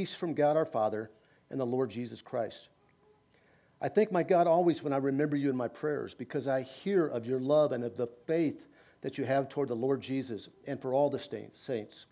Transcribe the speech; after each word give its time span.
peace 0.00 0.14
from 0.14 0.32
God 0.32 0.56
our 0.56 0.64
Father 0.64 1.10
and 1.50 1.60
the 1.60 1.66
Lord 1.66 1.90
Jesus 1.90 2.22
Christ. 2.22 2.70
I 3.82 3.90
thank 3.90 4.10
my 4.10 4.22
God 4.22 4.46
always 4.46 4.82
when 4.82 4.94
I 4.94 4.96
remember 4.96 5.36
you 5.36 5.50
in 5.50 5.56
my 5.58 5.68
prayers 5.68 6.14
because 6.14 6.48
I 6.48 6.62
hear 6.62 7.06
of 7.06 7.26
your 7.26 7.38
love 7.38 7.72
and 7.72 7.84
of 7.84 7.98
the 7.98 8.06
faith 8.06 8.66
that 9.02 9.18
you 9.18 9.26
have 9.26 9.50
toward 9.50 9.68
the 9.68 9.76
Lord 9.76 10.00
Jesus 10.00 10.48
and 10.66 10.80
for 10.80 10.94
all 10.94 11.10
the 11.10 11.18
saints. 11.18 12.06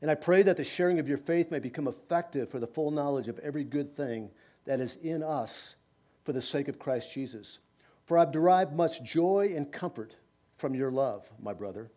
And 0.00 0.08
I 0.08 0.14
pray 0.14 0.44
that 0.44 0.56
the 0.56 0.62
sharing 0.62 1.00
of 1.00 1.08
your 1.08 1.18
faith 1.18 1.50
may 1.50 1.58
become 1.58 1.88
effective 1.88 2.48
for 2.48 2.60
the 2.60 2.66
full 2.68 2.92
knowledge 2.92 3.26
of 3.26 3.40
every 3.40 3.64
good 3.64 3.96
thing 3.96 4.30
that 4.64 4.78
is 4.78 4.94
in 5.02 5.24
us 5.24 5.74
for 6.22 6.32
the 6.32 6.40
sake 6.40 6.68
of 6.68 6.78
Christ 6.78 7.12
Jesus. 7.12 7.58
For 8.04 8.18
I've 8.18 8.30
derived 8.30 8.72
much 8.72 9.02
joy 9.02 9.52
and 9.56 9.72
comfort 9.72 10.14
from 10.54 10.76
your 10.76 10.92
love, 10.92 11.28
my 11.42 11.54
brother, 11.54 11.90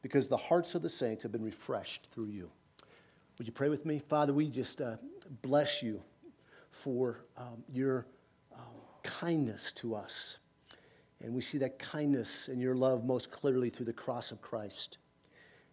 because 0.00 0.28
the 0.28 0.36
hearts 0.36 0.76
of 0.76 0.82
the 0.82 0.88
saints 0.88 1.24
have 1.24 1.32
been 1.32 1.44
refreshed 1.44 2.06
through 2.12 2.28
you. 2.28 2.52
Would 3.38 3.46
you 3.46 3.52
pray 3.52 3.68
with 3.68 3.86
me? 3.86 4.00
Father, 4.00 4.34
we 4.34 4.48
just 4.48 4.80
uh, 4.80 4.96
bless 5.42 5.80
you 5.80 6.02
for 6.72 7.20
um, 7.36 7.62
your 7.72 8.04
um, 8.52 8.60
kindness 9.04 9.70
to 9.72 9.94
us. 9.94 10.38
And 11.22 11.32
we 11.32 11.40
see 11.40 11.58
that 11.58 11.78
kindness 11.78 12.48
and 12.48 12.60
your 12.60 12.74
love 12.74 13.04
most 13.04 13.30
clearly 13.30 13.70
through 13.70 13.86
the 13.86 13.92
cross 13.92 14.32
of 14.32 14.42
Christ. 14.42 14.98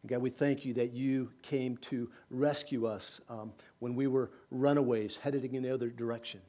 And 0.03 0.09
God, 0.11 0.21
we 0.21 0.29
thank 0.29 0.63
you 0.63 0.75
that 0.75 0.93
you 0.93 1.31
came 1.41 1.77
to 1.77 2.09
rescue 2.29 2.85
us 2.85 3.19
um, 3.29 3.51
when 3.79 3.95
we 3.95 4.05
were 4.05 4.29
runaways 4.51 5.17
headed 5.17 5.43
in 5.43 5.63
the 5.63 5.73
other 5.73 5.89
direction. 5.89 6.41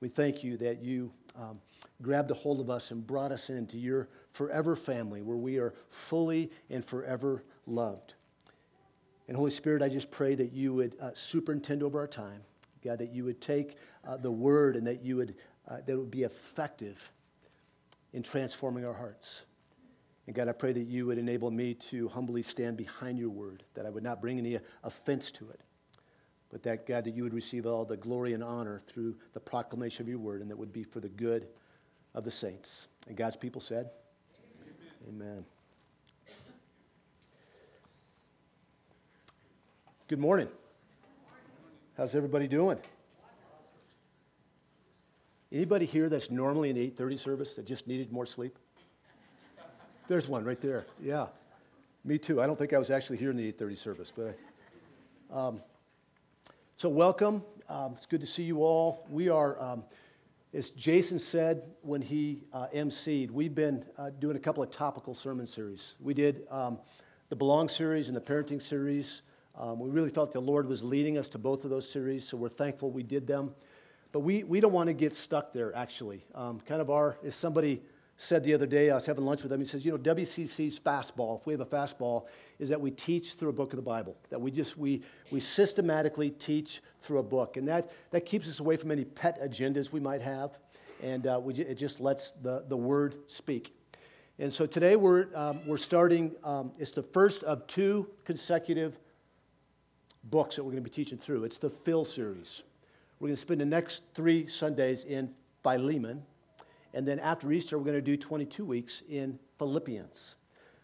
We 0.00 0.08
thank 0.08 0.42
you 0.42 0.56
that 0.56 0.82
you 0.82 1.12
um, 1.38 1.60
grabbed 2.00 2.30
a 2.30 2.34
hold 2.34 2.60
of 2.60 2.70
us 2.70 2.90
and 2.90 3.06
brought 3.06 3.32
us 3.32 3.50
into 3.50 3.76
your 3.76 4.08
forever 4.30 4.76
family 4.76 5.20
where 5.20 5.36
we 5.36 5.58
are 5.58 5.74
fully 5.90 6.50
and 6.70 6.82
forever 6.82 7.44
loved. 7.66 8.14
And 9.32 9.38
Holy 9.38 9.50
Spirit, 9.50 9.80
I 9.80 9.88
just 9.88 10.10
pray 10.10 10.34
that 10.34 10.52
you 10.52 10.74
would 10.74 10.94
uh, 11.00 11.12
superintend 11.14 11.82
over 11.82 11.98
our 11.98 12.06
time. 12.06 12.42
God, 12.84 12.98
that 12.98 13.14
you 13.14 13.24
would 13.24 13.40
take 13.40 13.78
uh, 14.06 14.18
the 14.18 14.30
word 14.30 14.76
and 14.76 14.86
that 14.86 15.02
you 15.02 15.16
would, 15.16 15.36
uh, 15.66 15.76
that 15.76 15.88
it 15.88 15.96
would 15.96 16.10
be 16.10 16.24
effective 16.24 17.10
in 18.12 18.22
transforming 18.22 18.84
our 18.84 18.92
hearts. 18.92 19.44
And 20.26 20.36
God, 20.36 20.48
I 20.48 20.52
pray 20.52 20.74
that 20.74 20.82
you 20.82 21.06
would 21.06 21.16
enable 21.16 21.50
me 21.50 21.72
to 21.72 22.08
humbly 22.08 22.42
stand 22.42 22.76
behind 22.76 23.18
your 23.18 23.30
word, 23.30 23.62
that 23.72 23.86
I 23.86 23.88
would 23.88 24.02
not 24.02 24.20
bring 24.20 24.36
any 24.36 24.58
offense 24.84 25.30
to 25.30 25.48
it, 25.48 25.62
but 26.50 26.62
that, 26.64 26.86
God, 26.86 27.04
that 27.04 27.14
you 27.14 27.22
would 27.22 27.32
receive 27.32 27.64
all 27.64 27.86
the 27.86 27.96
glory 27.96 28.34
and 28.34 28.44
honor 28.44 28.82
through 28.86 29.16
the 29.32 29.40
proclamation 29.40 30.02
of 30.02 30.10
your 30.10 30.18
word, 30.18 30.42
and 30.42 30.50
that 30.50 30.58
would 30.58 30.74
be 30.74 30.84
for 30.84 31.00
the 31.00 31.08
good 31.08 31.48
of 32.12 32.24
the 32.24 32.30
saints. 32.30 32.86
And 33.08 33.16
God's 33.16 33.38
people 33.38 33.62
said, 33.62 33.88
Amen. 35.08 35.32
Amen. 35.32 35.44
Good 40.12 40.20
morning. 40.20 40.48
How's 41.96 42.14
everybody 42.14 42.46
doing? 42.46 42.76
Anybody 45.50 45.86
here 45.86 46.10
that's 46.10 46.30
normally 46.30 46.68
in 46.68 46.76
the 46.76 46.82
8:30 46.82 47.16
service 47.18 47.56
that 47.56 47.64
just 47.64 47.86
needed 47.86 48.12
more 48.12 48.26
sleep? 48.26 48.58
There's 50.08 50.28
one 50.28 50.44
right 50.44 50.60
there. 50.60 50.84
Yeah, 51.00 51.28
me 52.04 52.18
too. 52.18 52.42
I 52.42 52.46
don't 52.46 52.58
think 52.58 52.74
I 52.74 52.78
was 52.78 52.90
actually 52.90 53.16
here 53.16 53.30
in 53.30 53.38
the 53.38 53.48
8:30 53.48 53.74
service, 53.78 54.12
but 54.14 54.36
I, 55.30 55.34
um, 55.34 55.62
so 56.76 56.90
welcome. 56.90 57.42
Um, 57.70 57.94
it's 57.94 58.04
good 58.04 58.20
to 58.20 58.26
see 58.26 58.42
you 58.42 58.62
all. 58.62 59.06
We 59.08 59.30
are, 59.30 59.58
um, 59.62 59.82
as 60.52 60.72
Jason 60.72 61.20
said 61.20 61.62
when 61.80 62.02
he 62.02 62.42
uh, 62.52 62.66
emceed, 62.74 63.30
we've 63.30 63.54
been 63.54 63.82
uh, 63.96 64.10
doing 64.10 64.36
a 64.36 64.40
couple 64.40 64.62
of 64.62 64.70
topical 64.70 65.14
sermon 65.14 65.46
series. 65.46 65.94
We 66.00 66.12
did 66.12 66.46
um, 66.50 66.80
the 67.30 67.36
Belong 67.36 67.70
series 67.70 68.08
and 68.08 68.16
the 68.16 68.20
Parenting 68.20 68.60
series. 68.60 69.22
Um, 69.58 69.78
we 69.78 69.90
really 69.90 70.10
felt 70.10 70.32
the 70.32 70.40
Lord 70.40 70.66
was 70.66 70.82
leading 70.82 71.18
us 71.18 71.28
to 71.28 71.38
both 71.38 71.64
of 71.64 71.70
those 71.70 71.88
series, 71.88 72.26
so 72.26 72.36
we're 72.36 72.48
thankful 72.48 72.90
we 72.90 73.02
did 73.02 73.26
them. 73.26 73.54
But 74.10 74.20
we, 74.20 74.44
we 74.44 74.60
don't 74.60 74.72
want 74.72 74.88
to 74.88 74.94
get 74.94 75.12
stuck 75.12 75.52
there, 75.52 75.74
actually. 75.74 76.24
Um, 76.34 76.60
kind 76.60 76.80
of 76.80 76.90
our, 76.90 77.18
as 77.24 77.34
somebody 77.34 77.82
said 78.16 78.44
the 78.44 78.54
other 78.54 78.66
day, 78.66 78.90
I 78.90 78.94
was 78.94 79.06
having 79.06 79.24
lunch 79.24 79.42
with 79.42 79.52
him, 79.52 79.60
he 79.60 79.66
says, 79.66 79.84
you 79.84 79.90
know, 79.90 79.98
WCC's 79.98 80.78
fastball, 80.78 81.40
if 81.40 81.46
we 81.46 81.52
have 81.54 81.60
a 81.60 81.66
fastball, 81.66 82.26
is 82.58 82.68
that 82.68 82.80
we 82.80 82.90
teach 82.90 83.34
through 83.34 83.48
a 83.48 83.52
book 83.52 83.72
of 83.72 83.76
the 83.76 83.82
Bible, 83.82 84.16
that 84.30 84.40
we 84.40 84.50
just, 84.50 84.76
we, 84.76 85.02
we 85.30 85.40
systematically 85.40 86.30
teach 86.30 86.82
through 87.00 87.18
a 87.18 87.22
book. 87.22 87.56
And 87.56 87.66
that, 87.68 87.90
that 88.10 88.26
keeps 88.26 88.48
us 88.48 88.60
away 88.60 88.76
from 88.76 88.90
any 88.90 89.04
pet 89.04 89.42
agendas 89.42 89.92
we 89.92 90.00
might 90.00 90.20
have, 90.20 90.58
and 91.02 91.26
uh, 91.26 91.40
we, 91.42 91.54
it 91.54 91.74
just 91.74 92.00
lets 92.00 92.32
the, 92.32 92.64
the 92.68 92.76
word 92.76 93.16
speak. 93.26 93.74
And 94.38 94.52
so 94.52 94.66
today 94.66 94.96
we're, 94.96 95.26
um, 95.34 95.60
we're 95.66 95.78
starting, 95.78 96.32
um, 96.44 96.72
it's 96.78 96.92
the 96.92 97.02
first 97.02 97.42
of 97.42 97.66
two 97.66 98.08
consecutive 98.24 98.98
books 100.24 100.56
that 100.56 100.64
we're 100.64 100.72
going 100.72 100.82
to 100.82 100.88
be 100.88 100.94
teaching 100.94 101.18
through. 101.18 101.44
It's 101.44 101.58
the 101.58 101.70
Phil 101.70 102.04
series. 102.04 102.62
We're 103.18 103.28
going 103.28 103.36
to 103.36 103.40
spend 103.40 103.60
the 103.60 103.66
next 103.66 104.02
three 104.14 104.46
Sundays 104.46 105.04
in 105.04 105.30
Philemon. 105.62 106.22
And 106.94 107.06
then 107.06 107.18
after 107.18 107.50
Easter, 107.52 107.78
we're 107.78 107.84
going 107.84 107.96
to 107.96 108.02
do 108.02 108.16
22 108.16 108.64
weeks 108.64 109.02
in 109.08 109.38
Philippians. 109.58 110.34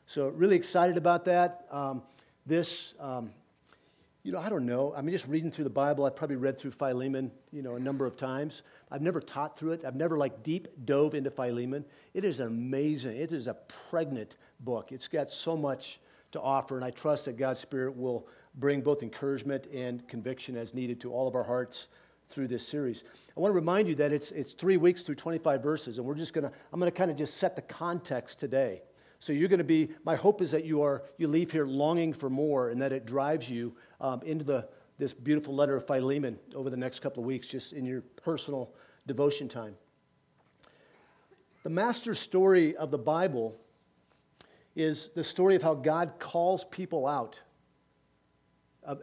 So, 0.07 0.29
really 0.29 0.57
excited 0.57 0.97
about 0.97 1.27
that. 1.27 1.67
Um, 1.71 2.03
this, 2.47 2.95
um, 2.99 3.31
you 4.23 4.33
know, 4.33 4.39
I 4.39 4.49
don't 4.49 4.65
know. 4.65 4.95
I 4.97 5.03
mean, 5.03 5.13
just 5.13 5.29
reading 5.29 5.51
through 5.51 5.65
the 5.65 5.71
Bible, 5.71 6.07
I've 6.07 6.17
probably 6.17 6.37
read 6.37 6.59
through 6.59 6.71
Philemon, 6.71 7.31
you 7.53 7.61
know, 7.61 7.77
a 7.77 7.81
number 7.81 8.07
of 8.07 8.17
times. 8.17 8.63
I've 8.91 9.03
never 9.03 9.21
taught 9.21 9.59
through 9.59 9.73
it. 9.73 9.85
I've 9.85 9.97
never, 9.97 10.17
like, 10.17 10.43
deep 10.43 10.69
dove 10.87 11.15
into 11.15 11.31
Philemon. 11.31 11.85
It 12.15 12.25
is 12.25 12.41
amazing. 12.41 13.17
It 13.19 13.33
is 13.33 13.49
a 13.49 13.55
pregnant 13.91 14.37
book. 14.61 14.93
It's 14.93 15.09
got 15.09 15.31
so 15.31 15.57
much 15.57 16.01
to 16.33 16.41
offer, 16.41 16.77
and 16.77 16.85
I 16.85 16.91
trust 16.91 17.27
that 17.27 17.37
God's 17.37 17.61
Spirit 17.61 17.97
will 17.97 18.27
bring 18.59 18.81
both 18.81 19.03
encouragement 19.03 19.67
and 19.73 20.07
conviction 20.09 20.57
as 20.57 20.75
needed 20.75 21.01
to 21.01 21.13
all 21.13 21.29
of 21.29 21.35
our 21.35 21.45
hearts 21.45 21.89
through 22.29 22.49
this 22.49 22.67
series. 22.67 23.05
I 23.37 23.41
want 23.41 23.51
to 23.53 23.55
remind 23.55 23.89
you 23.89 23.95
that 23.97 24.13
it's, 24.13 24.33
it's 24.33 24.53
three 24.53 24.77
weeks 24.77 25.03
through 25.03 25.15
25 25.15 25.63
verses, 25.63 25.99
and 25.99 26.07
we're 26.07 26.15
just 26.15 26.35
going 26.35 26.45
to, 26.45 26.53
I'm 26.73 26.81
going 26.81 26.91
to 26.91 26.97
kind 26.97 27.11
of 27.11 27.17
just 27.17 27.39
set 27.39 27.57
the 27.57 27.63
context 27.63 28.39
today. 28.39 28.83
So 29.21 29.33
you're 29.33 29.49
going 29.49 29.59
to 29.59 29.65
be, 29.65 29.91
my 30.05 30.15
hope 30.15 30.43
is 30.43 30.51
that 30.51 30.65
you 30.65 30.83
are, 30.83 31.03
you 31.17 31.27
leave 31.27 31.51
here 31.51 31.67
longing 31.67 32.13
for 32.13 32.31
more 32.31 32.71
and 32.71 32.81
that 32.83 32.93
it 32.93 33.07
drives 33.07 33.49
you 33.49 33.75
um, 34.01 34.23
into 34.23 34.45
the, 34.45 34.69
this 34.99 35.13
beautiful 35.13 35.55
letter 35.55 35.77
of 35.77 35.87
Philemon 35.87 36.39
over 36.55 36.71
the 36.71 36.77
next 36.77 37.01
couple 37.01 37.23
of 37.23 37.27
weeks, 37.27 37.49
just 37.49 37.73
in 37.73 37.85
your 37.85 38.03
personal 38.23 38.71
devotion 39.07 39.49
time. 39.49 39.75
The 41.65 41.71
master 41.71 42.15
story 42.15 42.77
of 42.77 42.91
the 42.91 42.99
Bible 42.99 43.57
is 44.77 45.11
the 45.15 45.25
story 45.25 45.57
of 45.57 45.63
how 45.63 45.75
God 45.75 46.13
calls 46.21 46.65
people 46.65 47.07
out 47.07 47.41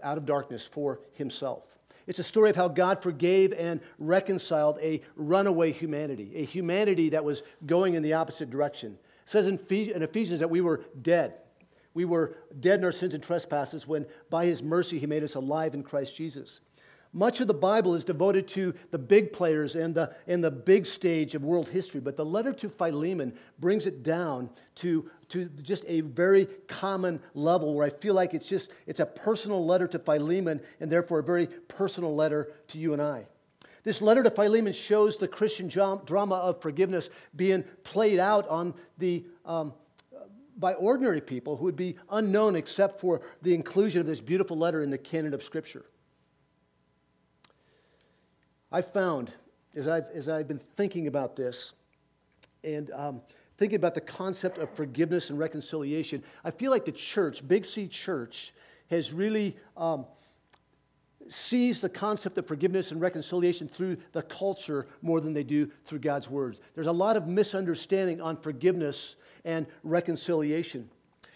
out 0.04 0.18
of 0.18 0.26
darkness 0.26 0.66
for 0.66 1.00
himself. 1.14 1.78
It's 2.08 2.20
a 2.20 2.24
story 2.24 2.50
of 2.50 2.56
how 2.56 2.68
God 2.68 3.02
forgave 3.02 3.52
and 3.54 3.82
reconciled 3.98 4.78
a 4.80 5.02
runaway 5.16 5.72
humanity, 5.72 6.34
a 6.36 6.46
humanity 6.46 7.10
that 7.10 7.24
was 7.24 7.42
going 7.66 7.96
in 7.96 8.04
the 8.04 8.14
opposite 8.14 8.50
direction. 8.50 8.98
It 9.24 9.30
says 9.30 9.48
in 9.48 9.58
Ephesians 9.58 10.40
that 10.40 10.50
we 10.50 10.62
were 10.62 10.82
dead. 11.02 11.40
We 11.96 12.06
were 12.06 12.38
dead 12.60 12.80
in 12.80 12.86
our 12.86 12.92
sins 12.92 13.14
and 13.14 13.24
trespasses 13.24 13.88
when 13.88 14.06
by 14.30 14.46
his 14.46 14.62
mercy 14.62 15.00
he 15.00 15.08
made 15.08 15.24
us 15.24 15.36
alive 15.36 15.74
in 15.74 15.82
Christ 15.82 16.16
Jesus. 16.16 16.60
Much 17.16 17.40
of 17.40 17.48
the 17.48 17.54
Bible 17.54 17.96
is 17.96 18.04
devoted 18.04 18.46
to 18.46 18.74
the 18.92 19.00
big 19.00 19.32
players 19.32 19.78
and 19.78 19.96
the, 19.96 20.14
and 20.28 20.44
the 20.44 20.52
big 20.52 20.86
stage 20.86 21.34
of 21.34 21.46
world 21.46 21.70
history, 21.70 22.02
but 22.02 22.18
the 22.18 22.26
letter 22.26 22.52
to 22.52 22.68
Philemon 22.68 23.34
brings 23.58 23.86
it 23.86 24.04
down 24.04 24.50
to, 24.76 25.10
to 25.30 25.46
just 25.62 25.86
a 25.88 26.02
very 26.02 26.46
common 26.68 27.22
level 27.34 27.74
where 27.74 27.86
I 27.86 27.90
feel 27.90 28.14
like 28.16 28.34
it's 28.34 28.50
just 28.50 28.70
it's 28.86 29.00
a 29.00 29.06
personal 29.06 29.66
letter 29.66 29.88
to 29.88 29.98
Philemon 29.98 30.60
and 30.82 30.92
therefore 30.92 31.20
a 31.20 31.24
very 31.24 31.48
personal 31.48 32.14
letter 32.14 32.52
to 32.68 32.78
you 32.78 32.92
and 32.92 33.02
I. 33.02 33.28
This 33.84 34.02
letter 34.02 34.22
to 34.22 34.30
Philemon 34.30 34.74
shows 34.74 35.18
the 35.18 35.30
Christian 35.30 35.70
drama 35.70 36.36
of 36.36 36.62
forgiveness 36.62 37.10
being 37.34 37.64
played 37.86 38.20
out 38.20 38.46
on 38.50 38.74
the 38.98 39.24
um, 39.46 39.74
by 40.58 40.74
ordinary 40.74 41.22
people 41.22 41.56
who 41.56 41.64
would 41.64 41.78
be 41.78 41.96
unknown 42.10 42.58
except 42.58 43.00
for 43.00 43.22
the 43.42 43.54
inclusion 43.54 44.02
of 44.02 44.06
this 44.06 44.20
beautiful 44.20 44.58
letter 44.58 44.84
in 44.84 44.90
the 44.90 44.98
canon 44.98 45.34
of 45.34 45.42
Scripture. 45.42 45.86
I 48.72 48.82
found, 48.82 49.32
as 49.76 49.88
I've, 49.88 50.08
as 50.14 50.30
I've 50.30 50.48
been 50.48 50.60
thinking 50.76 51.08
about 51.08 51.36
this 51.36 51.74
and 52.64 52.92
um, 52.92 53.22
thinking 53.58 53.78
about 53.78 53.94
the 53.94 54.02
concept 54.02 54.58
of 54.58 54.70
forgiveness 54.70 55.30
and 55.30 55.40
reconciliation, 55.40 56.24
I 56.44 56.52
feel 56.52 56.72
like 56.72 56.86
the 56.86 56.92
church, 56.92 57.48
Big 57.48 57.66
C 57.66 57.88
Church, 57.88 58.54
has 58.90 59.14
really 59.14 59.56
um, 59.78 60.06
sees 61.28 61.82
the 61.82 61.90
concept 61.90 62.38
of 62.38 62.48
forgiveness 62.48 62.92
and 62.92 63.02
reconciliation 63.02 63.68
through 63.68 63.98
the 64.12 64.22
culture 64.22 64.88
more 65.02 65.20
than 65.20 65.34
they 65.34 65.44
do 65.44 65.70
through 65.84 66.00
God's 66.00 66.30
words. 66.30 66.62
There's 66.74 66.88
a 66.88 66.92
lot 66.92 67.18
of 67.18 67.28
misunderstanding 67.28 68.22
on 68.22 68.38
forgiveness 68.38 69.16
and 69.44 69.66
reconciliation. 69.84 70.90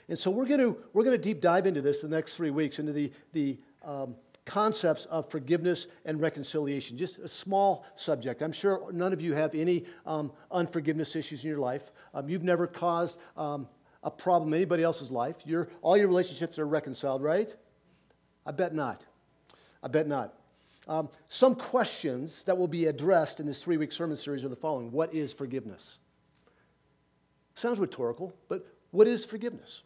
And 0.07 0.17
so 0.17 0.31
we're 0.31 0.45
going 0.45 0.59
to, 0.59 0.77
we're 0.93 1.03
to 1.03 1.17
deep 1.17 1.41
dive 1.41 1.65
into 1.65 1.81
this 1.81 2.01
the 2.01 2.07
next 2.07 2.35
three 2.35 2.49
weeks, 2.49 2.79
into 2.79 2.93
the, 2.93 3.11
the 3.33 3.57
um, 3.83 4.15
concepts 4.49 5.05
of 5.05 5.29
forgiveness 5.29 5.85
and 6.05 6.19
reconciliation. 6.19 6.97
Just 6.97 7.19
a 7.19 7.27
small 7.27 7.85
subject. 7.95 8.41
I'm 8.41 8.51
sure 8.51 8.91
none 8.91 9.13
of 9.13 9.21
you 9.21 9.33
have 9.33 9.53
any 9.53 9.85
um, 10.07 10.31
unforgiveness 10.51 11.15
issues 11.15 11.43
in 11.43 11.49
your 11.51 11.59
life. 11.59 11.91
Um, 12.15 12.27
you've 12.27 12.43
never 12.43 12.65
caused 12.65 13.19
um, 13.37 13.67
a 14.01 14.09
problem 14.09 14.51
in 14.51 14.57
anybody 14.57 14.81
else's 14.81 15.11
life. 15.11 15.37
Your, 15.45 15.69
all 15.83 15.95
your 15.95 16.07
relationships 16.07 16.57
are 16.57 16.65
reconciled, 16.65 17.21
right? 17.21 17.55
I 18.43 18.51
bet 18.51 18.73
not. 18.73 19.03
I 19.83 19.87
bet 19.87 20.07
not. 20.07 20.33
Um, 20.87 21.09
some 21.27 21.53
questions 21.53 22.43
that 22.45 22.57
will 22.57 22.67
be 22.67 22.87
addressed 22.87 23.39
in 23.39 23.45
this 23.45 23.63
three 23.63 23.77
week 23.77 23.91
sermon 23.91 24.17
series 24.17 24.43
are 24.43 24.49
the 24.49 24.55
following 24.55 24.91
What 24.91 25.13
is 25.13 25.31
forgiveness? 25.31 25.99
Sounds 27.53 27.77
rhetorical, 27.77 28.33
but 28.47 28.65
what 28.89 29.07
is 29.07 29.25
forgiveness? 29.27 29.83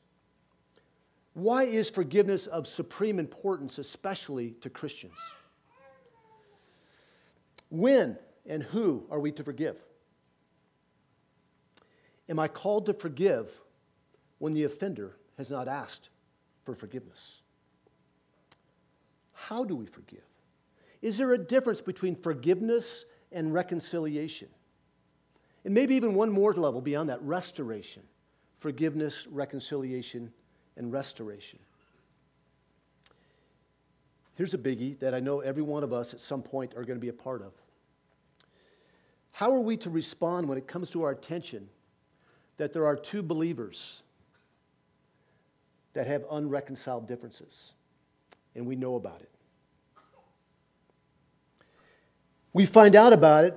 Why 1.33 1.63
is 1.63 1.89
forgiveness 1.89 2.45
of 2.47 2.67
supreme 2.67 3.19
importance, 3.19 3.79
especially 3.79 4.51
to 4.61 4.69
Christians? 4.69 5.17
When 7.69 8.17
and 8.45 8.61
who 8.61 9.05
are 9.09 9.19
we 9.19 9.31
to 9.33 9.43
forgive? 9.43 9.77
Am 12.29 12.39
I 12.39 12.47
called 12.47 12.85
to 12.85 12.93
forgive 12.93 13.59
when 14.37 14.53
the 14.53 14.63
offender 14.63 15.17
has 15.37 15.49
not 15.49 15.67
asked 15.67 16.09
for 16.63 16.75
forgiveness? 16.75 17.41
How 19.33 19.63
do 19.63 19.75
we 19.75 19.85
forgive? 19.85 20.23
Is 21.01 21.17
there 21.17 21.33
a 21.33 21.37
difference 21.37 21.81
between 21.81 22.15
forgiveness 22.15 23.05
and 23.31 23.53
reconciliation? 23.53 24.49
And 25.65 25.73
maybe 25.73 25.95
even 25.95 26.13
one 26.13 26.31
more 26.31 26.53
level 26.53 26.81
beyond 26.81 27.09
that 27.09 27.21
restoration, 27.21 28.03
forgiveness, 28.57 29.27
reconciliation, 29.27 30.31
and 30.77 30.91
restoration. 30.91 31.59
Here's 34.35 34.53
a 34.53 34.57
biggie 34.57 34.97
that 34.99 35.13
I 35.13 35.19
know 35.19 35.41
every 35.41 35.61
one 35.61 35.83
of 35.83 35.93
us 35.93 36.13
at 36.13 36.19
some 36.19 36.41
point 36.41 36.73
are 36.75 36.83
going 36.83 36.97
to 36.97 37.01
be 37.01 37.09
a 37.09 37.13
part 37.13 37.41
of. 37.41 37.53
How 39.31 39.53
are 39.53 39.59
we 39.59 39.77
to 39.77 39.89
respond 39.89 40.47
when 40.47 40.57
it 40.57 40.67
comes 40.67 40.89
to 40.91 41.03
our 41.03 41.11
attention 41.11 41.69
that 42.57 42.73
there 42.73 42.85
are 42.85 42.95
two 42.95 43.21
believers 43.23 44.03
that 45.93 46.07
have 46.07 46.23
unreconciled 46.31 47.07
differences, 47.07 47.73
and 48.55 48.65
we 48.65 48.75
know 48.75 48.95
about 48.95 49.21
it? 49.21 49.29
We 52.53 52.65
find 52.65 52.95
out 52.95 53.13
about 53.13 53.45
it 53.45 53.55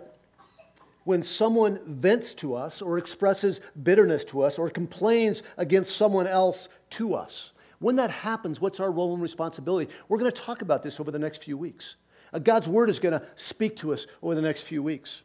when 1.04 1.22
someone 1.22 1.78
vents 1.86 2.34
to 2.34 2.54
us 2.54 2.82
or 2.82 2.98
expresses 2.98 3.60
bitterness 3.80 4.24
to 4.24 4.42
us 4.42 4.58
or 4.58 4.68
complains 4.68 5.42
against 5.56 5.94
someone 5.94 6.26
else 6.26 6.68
to 6.90 7.14
us. 7.14 7.52
When 7.78 7.96
that 7.96 8.10
happens, 8.10 8.60
what's 8.60 8.80
our 8.80 8.90
role 8.90 9.12
and 9.12 9.22
responsibility? 9.22 9.92
We're 10.08 10.18
going 10.18 10.30
to 10.30 10.42
talk 10.42 10.62
about 10.62 10.82
this 10.82 10.98
over 10.98 11.10
the 11.10 11.18
next 11.18 11.44
few 11.44 11.58
weeks. 11.58 11.96
Uh, 12.32 12.38
God's 12.38 12.68
word 12.68 12.88
is 12.90 12.98
going 12.98 13.18
to 13.18 13.26
speak 13.34 13.76
to 13.76 13.92
us 13.92 14.06
over 14.22 14.34
the 14.34 14.42
next 14.42 14.62
few 14.62 14.82
weeks. 14.82 15.22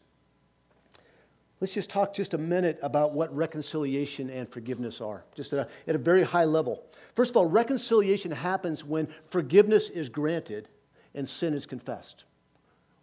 Let's 1.62 1.74
just 1.74 1.90
talk 1.90 2.14
just 2.14 2.34
a 2.34 2.40
minute 2.40 2.80
about 2.82 3.14
what 3.14 3.34
reconciliation 3.36 4.30
and 4.32 4.50
forgiveness 4.50 5.00
are, 5.00 5.24
just 5.36 5.54
at 5.54 5.68
a, 5.68 5.90
at 5.90 5.96
a 5.96 6.00
very 6.00 6.24
high 6.24 6.46
level. 6.46 6.84
First 7.14 7.32
of 7.32 7.38
all, 7.38 7.46
reconciliation 7.46 8.32
happens 8.32 8.84
when 8.84 9.08
forgiveness 9.30 9.90
is 9.90 10.10
granted 10.10 10.70
and 11.14 11.30
sin 11.30 11.54
is 11.54 11.68
confessed. 11.68 12.26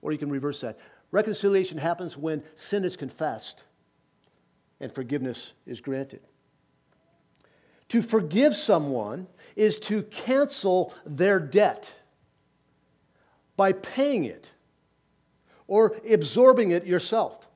Or 0.03 0.13
you 0.13 0.19
can 0.19 0.31
reverse 0.31 0.61
that. 0.63 0.79
Reconciliation 1.13 1.79
happens 1.79 2.17
when 2.17 2.43
sin 2.55 2.85
is 2.85 2.97
confessed 2.97 3.65
and 4.81 4.93
forgiveness 4.93 5.53
is 5.67 5.81
granted. 5.81 6.21
To 7.89 8.03
forgive 8.03 8.55
someone 8.55 9.27
is 9.57 9.79
to 9.81 10.03
cancel 10.05 10.95
their 11.05 11.41
debt 11.41 11.93
by 13.57 13.73
paying 13.73 14.25
it 14.25 14.53
or 15.67 15.97
absorbing 16.09 16.71
it 16.71 16.87
yourself. 16.87 17.47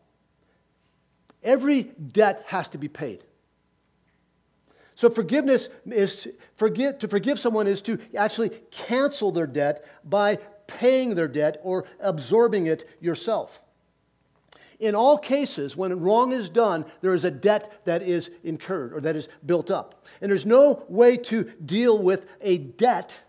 Every 1.42 1.84
debt 1.84 2.44
has 2.48 2.68
to 2.70 2.78
be 2.78 2.88
paid. 2.88 3.24
So 4.94 5.08
forgiveness 5.08 5.68
is 5.86 6.28
forgive, 6.54 6.98
to 6.98 7.08
forgive 7.08 7.38
someone 7.38 7.66
is 7.66 7.80
to 7.82 7.98
actually 8.16 8.50
cancel 8.70 9.32
their 9.32 9.46
debt 9.46 9.84
by 10.04 10.36
paying 10.66 11.14
their 11.14 11.28
debt 11.28 11.58
or 11.62 11.86
absorbing 12.00 12.66
it 12.66 12.88
yourself. 13.00 13.61
In 14.82 14.96
all 14.96 15.16
cases, 15.16 15.76
when 15.76 16.00
wrong 16.00 16.32
is 16.32 16.48
done, 16.48 16.84
there 17.02 17.14
is 17.14 17.22
a 17.22 17.30
debt 17.30 17.82
that 17.84 18.02
is 18.02 18.32
incurred 18.42 18.92
or 18.92 19.00
that 19.02 19.14
is 19.14 19.28
built 19.46 19.70
up. 19.70 20.04
And 20.20 20.28
there's 20.28 20.44
no 20.44 20.82
way 20.88 21.16
to 21.18 21.44
deal 21.64 21.96
with 21.96 22.26
a 22.40 22.58
debt 22.58 23.20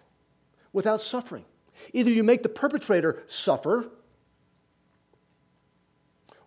without 0.73 1.00
suffering. 1.00 1.45
Either 1.94 2.09
you 2.09 2.23
make 2.23 2.41
the 2.41 2.50
perpetrator 2.50 3.21
suffer 3.27 3.91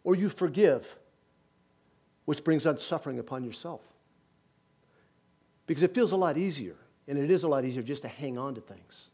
or 0.03 0.17
you 0.17 0.29
forgive, 0.29 0.97
which 2.25 2.43
brings 2.43 2.67
on 2.67 2.77
suffering 2.77 3.21
upon 3.21 3.45
yourself. 3.45 3.83
Because 5.69 5.85
it 5.85 5.95
feels 5.95 6.11
a 6.11 6.17
lot 6.17 6.37
easier, 6.37 6.75
and 7.07 7.17
it 7.17 7.31
is 7.31 7.45
a 7.45 7.49
lot 7.49 7.65
easier 7.65 7.85
just 7.85 8.03
to 8.03 8.09
hang 8.09 8.39
on 8.39 8.57
to 8.57 8.61
things 8.61 9.11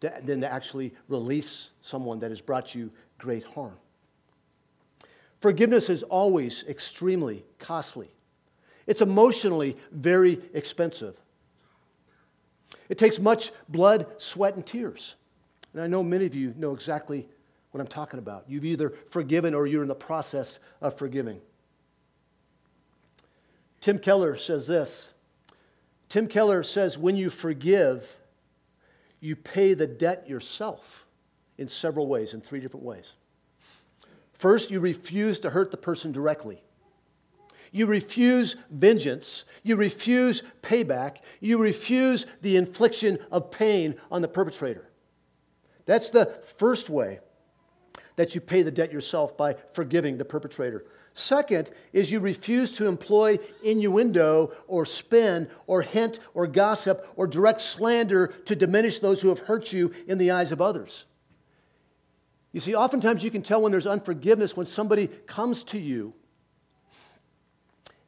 than 0.00 0.40
to 0.40 0.50
actually 0.50 0.94
release 1.08 1.68
someone 1.82 2.18
that 2.20 2.30
has 2.30 2.40
brought 2.40 2.74
you 2.74 2.90
great 3.18 3.44
harm. 3.44 3.76
Forgiveness 5.40 5.90
is 5.90 6.02
always 6.02 6.64
extremely 6.68 7.44
costly. 7.58 8.10
It's 8.86 9.00
emotionally 9.00 9.76
very 9.92 10.40
expensive. 10.54 11.18
It 12.88 12.98
takes 12.98 13.18
much 13.18 13.52
blood, 13.68 14.06
sweat, 14.18 14.54
and 14.54 14.64
tears. 14.64 15.16
And 15.72 15.82
I 15.82 15.86
know 15.86 16.02
many 16.02 16.26
of 16.26 16.34
you 16.34 16.54
know 16.56 16.72
exactly 16.72 17.28
what 17.70 17.80
I'm 17.80 17.86
talking 17.86 18.18
about. 18.18 18.44
You've 18.48 18.64
either 18.64 18.94
forgiven 19.10 19.54
or 19.54 19.66
you're 19.66 19.82
in 19.82 19.88
the 19.88 19.94
process 19.94 20.58
of 20.80 20.96
forgiving. 20.96 21.40
Tim 23.80 23.98
Keller 23.98 24.36
says 24.36 24.66
this 24.66 25.10
Tim 26.08 26.28
Keller 26.28 26.62
says, 26.62 26.96
when 26.96 27.16
you 27.16 27.30
forgive, 27.30 28.16
you 29.20 29.36
pay 29.36 29.74
the 29.74 29.86
debt 29.86 30.28
yourself 30.28 31.06
in 31.58 31.68
several 31.68 32.06
ways, 32.06 32.32
in 32.32 32.40
three 32.40 32.60
different 32.60 32.86
ways. 32.86 33.14
First, 34.38 34.70
you 34.70 34.80
refuse 34.80 35.40
to 35.40 35.50
hurt 35.50 35.70
the 35.70 35.76
person 35.76 36.12
directly. 36.12 36.62
You 37.72 37.86
refuse 37.86 38.56
vengeance. 38.70 39.44
You 39.62 39.76
refuse 39.76 40.42
payback. 40.62 41.18
You 41.40 41.58
refuse 41.58 42.26
the 42.42 42.56
infliction 42.56 43.18
of 43.30 43.50
pain 43.50 43.96
on 44.10 44.22
the 44.22 44.28
perpetrator. 44.28 44.88
That's 45.84 46.10
the 46.10 46.26
first 46.58 46.90
way 46.90 47.20
that 48.16 48.34
you 48.34 48.40
pay 48.40 48.62
the 48.62 48.70
debt 48.70 48.92
yourself 48.92 49.36
by 49.36 49.56
forgiving 49.72 50.16
the 50.16 50.24
perpetrator. 50.24 50.86
Second 51.14 51.70
is 51.92 52.10
you 52.10 52.20
refuse 52.20 52.72
to 52.72 52.86
employ 52.86 53.38
innuendo 53.62 54.52
or 54.66 54.84
spin 54.84 55.48
or 55.66 55.82
hint 55.82 56.18
or 56.34 56.46
gossip 56.46 57.06
or 57.16 57.26
direct 57.26 57.60
slander 57.62 58.28
to 58.44 58.56
diminish 58.56 58.98
those 58.98 59.20
who 59.20 59.28
have 59.28 59.40
hurt 59.40 59.72
you 59.72 59.92
in 60.06 60.18
the 60.18 60.30
eyes 60.30 60.52
of 60.52 60.60
others. 60.60 61.06
You 62.56 62.60
see, 62.60 62.74
oftentimes 62.74 63.22
you 63.22 63.30
can 63.30 63.42
tell 63.42 63.60
when 63.60 63.70
there's 63.70 63.86
unforgiveness 63.86 64.56
when 64.56 64.64
somebody 64.64 65.08
comes 65.26 65.62
to 65.64 65.78
you 65.78 66.14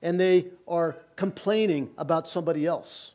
and 0.00 0.18
they 0.18 0.46
are 0.66 0.96
complaining 1.16 1.90
about 1.98 2.26
somebody 2.26 2.64
else. 2.64 3.12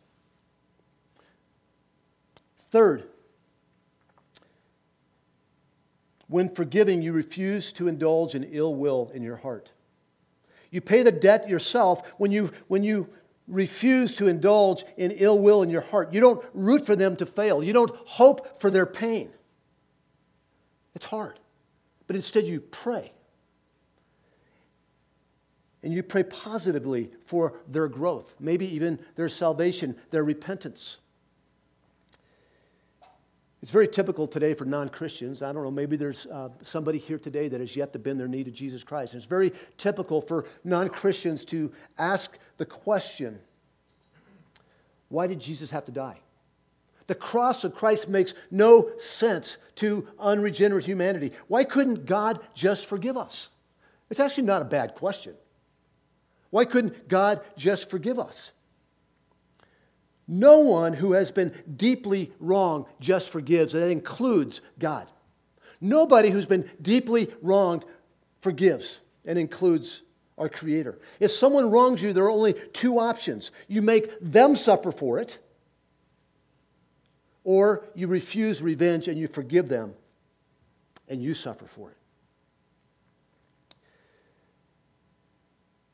Third, 2.70 3.06
when 6.28 6.54
forgiving, 6.54 7.02
you 7.02 7.14
refuse 7.14 7.74
to 7.74 7.88
indulge 7.88 8.36
in 8.36 8.44
ill 8.44 8.76
will 8.76 9.10
in 9.12 9.24
your 9.24 9.38
heart. 9.38 9.72
You 10.70 10.82
pay 10.82 11.02
the 11.02 11.12
debt 11.12 11.50
yourself 11.50 12.08
when 12.20 12.32
you, 12.32 12.52
when 12.68 12.84
you 12.84 13.10
refuse 13.48 14.14
to 14.18 14.28
indulge 14.28 14.84
in 14.98 15.10
ill 15.10 15.40
will 15.40 15.64
in 15.64 15.72
your 15.72 15.82
heart. 15.82 16.14
You 16.14 16.22
don't 16.22 16.46
root 16.54 16.86
for 16.86 16.96
them 16.96 17.16
to 17.16 17.26
fail, 17.26 17.64
you 17.64 17.74
don't 17.74 17.96
hope 18.06 18.62
for 18.62 18.70
their 18.70 18.86
pain. 18.86 19.32
It's 20.96 21.06
hard. 21.06 21.40
But 22.08 22.16
instead, 22.16 22.46
you 22.46 22.60
pray. 22.60 23.12
And 25.82 25.94
you 25.94 26.02
pray 26.02 26.24
positively 26.24 27.12
for 27.26 27.56
their 27.68 27.88
growth, 27.88 28.36
maybe 28.40 28.66
even 28.74 29.00
their 29.16 29.28
salvation, 29.28 29.96
their 30.12 30.24
repentance. 30.24 30.98
It's 33.62 33.72
very 33.72 33.88
typical 33.88 34.28
today 34.28 34.54
for 34.54 34.66
non 34.66 34.90
Christians. 34.90 35.42
I 35.42 35.52
don't 35.54 35.64
know, 35.64 35.72
maybe 35.72 35.96
there's 35.96 36.26
uh, 36.26 36.50
somebody 36.62 37.00
here 37.00 37.18
today 37.18 37.48
that 37.48 37.62
has 37.62 37.76
yet 37.76 37.94
to 37.94 38.00
bend 38.00 38.20
their 38.20 38.28
knee 38.28 38.44
to 38.44 38.52
Jesus 38.52 38.84
Christ. 38.84 39.14
it's 39.14 39.26
very 39.26 39.54
typical 39.78 40.22
for 40.22 40.46
non 40.66 40.90
Christians 40.90 41.46
to 41.46 41.72
ask 41.98 42.38
the 42.58 42.66
question 42.66 43.40
why 45.08 45.28
did 45.28 45.40
Jesus 45.40 45.70
have 45.72 45.86
to 45.86 45.92
die? 45.92 46.20
The 47.08 47.16
cross 47.16 47.64
of 47.64 47.76
Christ 47.76 48.08
makes 48.08 48.34
no 48.50 48.92
sense 48.98 49.58
to 49.76 50.08
unregenerate 50.20 50.86
humanity. 50.86 51.32
Why 51.48 51.64
couldn't 51.64 52.06
God 52.06 52.40
just 52.54 52.86
forgive 52.86 53.18
us? 53.18 53.50
It's 54.10 54.20
actually 54.20 54.44
not 54.44 54.62
a 54.62 54.66
bad 54.66 54.96
question. 54.96 55.34
Why 56.50 56.66
couldn't 56.66 57.08
God 57.08 57.42
just 57.58 57.90
forgive 57.90 58.20
us? 58.20 58.52
No 60.28 60.60
one 60.60 60.94
who 60.94 61.14
has 61.14 61.32
been 61.32 61.52
deeply 61.76 62.32
wronged 62.40 62.86
just 63.00 63.30
forgives, 63.30 63.74
and 63.74 63.84
that 63.84 63.90
includes 63.90 64.62
God. 64.80 65.08
Nobody 65.82 66.30
who's 66.30 66.46
been 66.46 66.70
deeply 66.82 67.34
wronged 67.42 67.84
forgives, 68.40 69.00
and 69.26 69.38
includes 69.38 70.04
our 70.38 70.50
Creator. 70.50 71.00
If 71.20 71.32
someone 71.32 71.72
wrongs 71.72 72.02
you, 72.02 72.14
there 72.14 72.26
are 72.26 72.32
only 72.32 72.54
two 72.54 73.00
options 73.00 73.52
you 73.68 73.82
make 73.82 74.20
them 74.20 74.56
suffer 74.56 74.92
for 74.92 75.20
it, 75.20 75.40
or 77.44 77.86
you 77.94 78.08
refuse 78.08 78.62
revenge 78.62 79.08
and 79.08 79.18
you 79.18 79.28
forgive 79.28 79.68
them 79.68 79.94
and 81.08 81.22
you 81.22 81.34
suffer 81.34 81.66
for 81.66 81.92
it. 81.92 81.98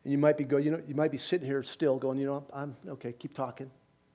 And 0.04 0.12
you 0.12 0.18
might 0.18 0.38
be 0.38 0.44
go, 0.44 0.58
you 0.58 0.72
know, 0.72 0.82
you 0.88 0.96
might 0.96 1.12
be 1.12 1.18
sitting 1.18 1.46
here 1.46 1.62
still 1.64 1.98
going, 1.98 2.18
you 2.18 2.26
know, 2.26 2.44
I'm, 2.54 2.76
okay, 2.88 3.14
keep 3.14 3.34
talking, 3.34 3.70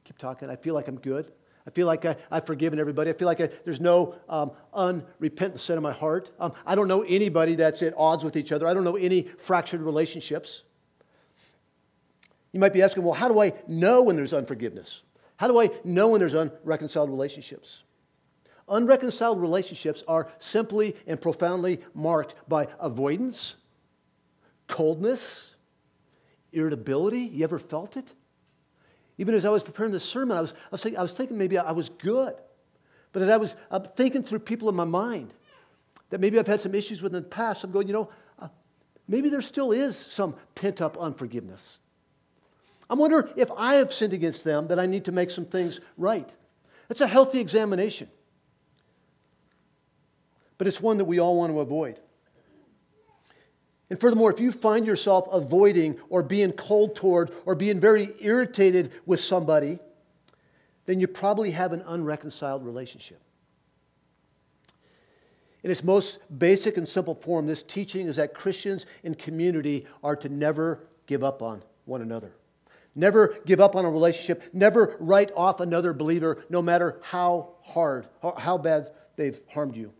keep 0.04 0.18
talking. 0.18 0.50
I 0.50 0.56
feel 0.56 0.74
like 0.74 0.88
I'm 0.88 0.98
good. 0.98 1.30
I 1.66 1.70
feel 1.70 1.86
like 1.86 2.04
I, 2.04 2.16
have 2.30 2.46
forgiven 2.46 2.78
everybody. 2.78 3.10
I 3.10 3.14
feel 3.14 3.26
like 3.26 3.40
I, 3.40 3.48
there's 3.64 3.80
no 3.80 4.16
um, 4.28 4.52
unrepentant 4.74 5.60
sin 5.60 5.76
in 5.76 5.82
my 5.82 5.92
heart. 5.92 6.30
Um, 6.38 6.52
I 6.66 6.74
don't 6.74 6.88
know 6.88 7.02
anybody 7.02 7.54
that's 7.54 7.82
at 7.82 7.94
odds 7.96 8.22
with 8.22 8.36
each 8.36 8.52
other. 8.52 8.66
I 8.66 8.74
don't 8.74 8.84
know 8.84 8.96
any 8.96 9.22
fractured 9.38 9.80
relationships. 9.80 10.62
You 12.52 12.60
might 12.60 12.72
be 12.72 12.82
asking, 12.82 13.02
well, 13.02 13.14
how 13.14 13.28
do 13.28 13.40
I 13.40 13.54
know 13.66 14.02
when 14.02 14.16
there's 14.16 14.34
unforgiveness? 14.34 15.02
How 15.36 15.48
do 15.48 15.60
I 15.60 15.70
know 15.84 16.08
when 16.08 16.20
there's 16.20 16.34
unreconciled 16.34 17.10
relationships? 17.10 17.82
Unreconciled 18.68 19.40
relationships 19.40 20.02
are 20.08 20.28
simply 20.38 20.96
and 21.06 21.20
profoundly 21.20 21.80
marked 21.92 22.34
by 22.48 22.68
avoidance, 22.80 23.56
coldness, 24.68 25.54
irritability. 26.52 27.20
You 27.20 27.44
ever 27.44 27.58
felt 27.58 27.96
it? 27.96 28.14
Even 29.18 29.34
as 29.34 29.44
I 29.44 29.50
was 29.50 29.62
preparing 29.62 29.92
this 29.92 30.04
sermon, 30.04 30.36
I 30.36 30.40
was, 30.40 30.52
I 30.52 30.68
was, 30.72 30.82
thinking, 30.82 30.98
I 30.98 31.02
was 31.02 31.12
thinking 31.12 31.36
maybe 31.36 31.58
I 31.58 31.72
was 31.72 31.88
good. 31.88 32.34
But 33.12 33.22
as 33.22 33.28
I 33.28 33.36
was 33.36 33.54
uh, 33.70 33.80
thinking 33.80 34.22
through 34.22 34.40
people 34.40 34.68
in 34.68 34.74
my 34.74 34.84
mind 34.84 35.32
that 36.10 36.20
maybe 36.20 36.38
I've 36.38 36.46
had 36.46 36.60
some 36.60 36.74
issues 36.74 37.02
with 37.02 37.14
in 37.14 37.22
the 37.22 37.28
past, 37.28 37.64
I'm 37.64 37.70
going, 37.70 37.86
you 37.86 37.92
know, 37.92 38.08
uh, 38.38 38.48
maybe 39.06 39.28
there 39.28 39.42
still 39.42 39.72
is 39.72 39.96
some 39.96 40.34
pent 40.54 40.80
up 40.80 40.98
unforgiveness. 40.98 41.78
I 42.88 42.94
wonder 42.94 43.30
if 43.36 43.50
I 43.56 43.74
have 43.74 43.92
sinned 43.92 44.12
against 44.12 44.44
them 44.44 44.68
that 44.68 44.78
I 44.78 44.86
need 44.86 45.04
to 45.06 45.12
make 45.12 45.30
some 45.30 45.46
things 45.46 45.80
right. 45.96 46.32
That's 46.88 47.00
a 47.00 47.06
healthy 47.06 47.40
examination. 47.40 48.08
But 50.58 50.66
it's 50.66 50.80
one 50.80 50.98
that 50.98 51.06
we 51.06 51.18
all 51.18 51.36
want 51.38 51.52
to 51.52 51.60
avoid. 51.60 51.98
And 53.90 54.00
furthermore, 54.00 54.32
if 54.32 54.40
you 54.40 54.50
find 54.50 54.86
yourself 54.86 55.28
avoiding 55.30 55.98
or 56.08 56.22
being 56.22 56.52
cold 56.52 56.96
toward 56.96 57.30
or 57.44 57.54
being 57.54 57.80
very 57.80 58.10
irritated 58.20 58.92
with 59.06 59.20
somebody, 59.20 59.78
then 60.86 61.00
you 61.00 61.06
probably 61.06 61.52
have 61.52 61.72
an 61.72 61.82
unreconciled 61.86 62.64
relationship. 62.64 63.20
In 65.62 65.70
its 65.70 65.82
most 65.82 66.18
basic 66.38 66.76
and 66.76 66.86
simple 66.86 67.14
form, 67.14 67.46
this 67.46 67.62
teaching 67.62 68.06
is 68.06 68.16
that 68.16 68.34
Christians 68.34 68.84
in 69.02 69.14
community 69.14 69.86
are 70.02 70.16
to 70.16 70.28
never 70.28 70.86
give 71.06 71.24
up 71.24 71.40
on 71.40 71.62
one 71.86 72.02
another. 72.02 72.32
Never 72.94 73.36
give 73.44 73.60
up 73.60 73.74
on 73.74 73.84
a 73.84 73.90
relationship. 73.90 74.42
Never 74.52 74.96
write 75.00 75.32
off 75.36 75.60
another 75.60 75.92
believer, 75.92 76.44
no 76.48 76.62
matter 76.62 77.00
how 77.02 77.54
hard, 77.62 78.06
how 78.38 78.58
bad 78.58 78.90
they've 79.16 79.40
harmed 79.50 79.76
you. 79.76 79.92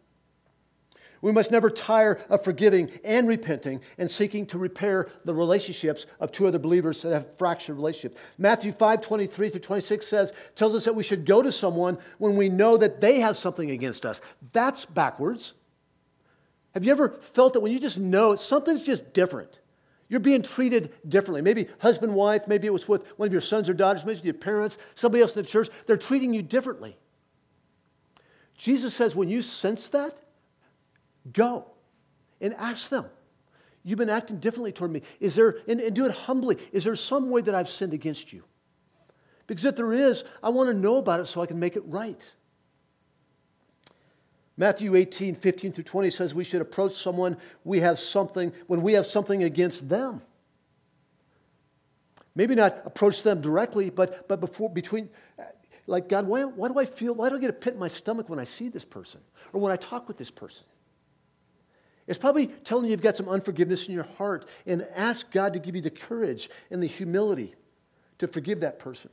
We 1.25 1.33
must 1.33 1.51
never 1.51 1.71
tire 1.71 2.21
of 2.29 2.45
forgiving 2.45 2.91
and 3.03 3.27
repenting 3.27 3.81
and 3.97 4.11
seeking 4.11 4.45
to 4.49 4.59
repair 4.59 5.09
the 5.25 5.35
relationships 5.35 6.05
of 6.21 6.31
two 6.31 6.47
other 6.47 6.59
believers 6.59 7.01
that 7.01 7.15
have 7.15 7.39
fractured 7.39 7.77
relationships. 7.77 8.21
Matthew 8.37 8.73
5 8.73 9.01
23 9.01 9.49
through 9.49 9.61
26 9.61 10.07
says, 10.07 10.33
tells 10.55 10.75
us 10.75 10.85
that 10.85 10.95
we 10.95 11.03
should 11.03 11.25
go 11.25 11.41
to 11.41 11.51
someone 11.51 11.97
when 12.19 12.37
we 12.37 12.51
know 12.51 12.77
that 12.77 13.01
they 13.01 13.21
have 13.21 13.39
something 13.39 13.71
against 13.71 14.05
us. 14.05 14.21
That's 14.53 14.85
backwards. 14.85 15.55
Have 16.75 16.85
you 16.85 16.93
ever 16.93 17.09
felt 17.09 17.55
that 17.55 17.61
when 17.61 17.73
you 17.73 17.81
just 17.81 17.99
know 17.99 18.37
something's 18.37 18.83
just 18.83 19.15
different? 19.15 19.61
You're 20.09 20.21
being 20.21 20.43
treated 20.43 20.93
differently. 21.09 21.43
Maybe 21.43 21.69
husband, 21.79 22.15
wife, 22.15 22.47
maybe 22.47 22.67
it 22.67 22.73
was 22.73 22.89
with 22.89 23.07
one 23.17 23.27
of 23.27 23.33
your 23.33 23.41
sons 23.41 23.69
or 23.69 23.75
daughters, 23.75 24.05
maybe 24.05 24.21
your 24.21 24.35
parents, 24.35 24.79
somebody 24.95 25.23
else 25.23 25.35
in 25.35 25.43
the 25.43 25.49
church. 25.49 25.69
They're 25.87 25.97
treating 25.97 26.35
you 26.35 26.43
differently. 26.43 26.97
Jesus 28.57 28.95
says 28.95 29.17
when 29.17 29.29
you 29.29 29.43
sense 29.43 29.89
that, 29.91 30.21
Go 31.33 31.67
and 32.41 32.55
ask 32.55 32.91
them. 32.91 33.07
You've 33.83 33.99
been 33.99 34.11
acting 34.11 34.39
differently 34.39 34.73
toward 34.73 34.93
me. 34.93 35.03
Is 35.21 35.35
there, 35.35 35.57
and, 35.69 35.81
and 35.81 35.95
do 35.95 36.07
it 36.07 36.13
humbly, 36.13 36.59
is 36.73 36.85
there 36.85 36.97
some 36.97 37.31
way 37.31 37.43
that 37.43 37.55
I've 37.55 37.69
sinned 37.69 37.93
against 37.93 38.33
you? 38.33 38.45
Because 39.47 39.65
if 39.65 39.77
there 39.77 39.93
is, 39.93 40.25
I 40.43 40.51
want 40.51 40.71
to 40.71 40.75
know 40.75 40.97
about 40.97 41.21
it 41.21 41.27
so 41.27 41.43
I 41.43 41.47
can 41.47 41.59
make 41.59 41.77
it 41.77 41.83
right. 41.87 42.23
Matthew 44.57 44.95
18, 44.95 45.35
15 45.35 45.73
through 45.73 45.85
20 45.85 46.11
says 46.11 46.35
we 46.35 46.45
should 46.45 46.61
approach 46.61 46.95
someone 46.95 47.37
we 47.65 47.81
have 47.81 47.99
something 47.99 48.53
when 48.67 48.83
we 48.83 48.93
have 48.93 49.07
something 49.07 49.43
against 49.43 49.89
them. 49.89 50.23
Maybe 52.37 52.55
not 52.55 52.83
approach 52.85 53.23
them 53.23 53.41
directly, 53.41 53.91
but, 53.91 54.29
but 54.29 54.41
before 54.41 54.71
between 54.71 55.09
like 55.87 56.09
God, 56.09 56.27
why, 56.27 56.45
why 56.45 56.69
do 56.69 56.79
I 56.79 56.87
feel, 56.87 57.15
why 57.15 57.29
do 57.29 57.37
I 57.37 57.39
get 57.39 57.51
a 57.51 57.55
pit 57.55 57.75
in 57.75 57.81
my 57.81 57.89
stomach 57.89 58.29
when 58.29 58.39
I 58.39 58.45
see 58.45 58.69
this 58.69 58.85
person? 58.85 59.21
Or 59.53 59.61
when 59.61 59.73
I 59.73 59.77
talk 59.77 60.09
with 60.09 60.17
this 60.17 60.31
person? 60.31 60.65
It's 62.07 62.19
probably 62.19 62.47
telling 62.47 62.87
you 62.87 62.91
you've 62.91 63.03
got 63.03 63.17
some 63.17 63.29
unforgiveness 63.29 63.87
in 63.87 63.95
your 63.95 64.05
heart 64.05 64.47
and 64.67 64.87
ask 64.95 65.31
God 65.31 65.53
to 65.55 65.59
give 65.59 65.75
you 65.75 65.83
the 65.83 65.91
courage 65.91 66.51
and 66.71 66.83
the 66.83 66.87
humility 66.87 67.55
to 68.19 68.27
forgive 68.27 68.61
that 68.61 68.79
person. 68.79 69.11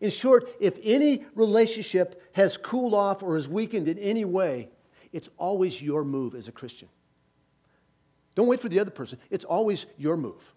In 0.00 0.10
short, 0.10 0.48
if 0.60 0.78
any 0.82 1.24
relationship 1.34 2.22
has 2.32 2.56
cooled 2.56 2.94
off 2.94 3.22
or 3.22 3.36
is 3.36 3.48
weakened 3.48 3.88
in 3.88 3.98
any 3.98 4.24
way, 4.24 4.68
it's 5.12 5.28
always 5.38 5.80
your 5.80 6.04
move 6.04 6.34
as 6.34 6.48
a 6.48 6.52
Christian. 6.52 6.88
Don't 8.34 8.48
wait 8.48 8.60
for 8.60 8.68
the 8.68 8.80
other 8.80 8.90
person. 8.90 9.18
It's 9.30 9.44
always 9.44 9.86
your 9.96 10.16
move. 10.16 10.52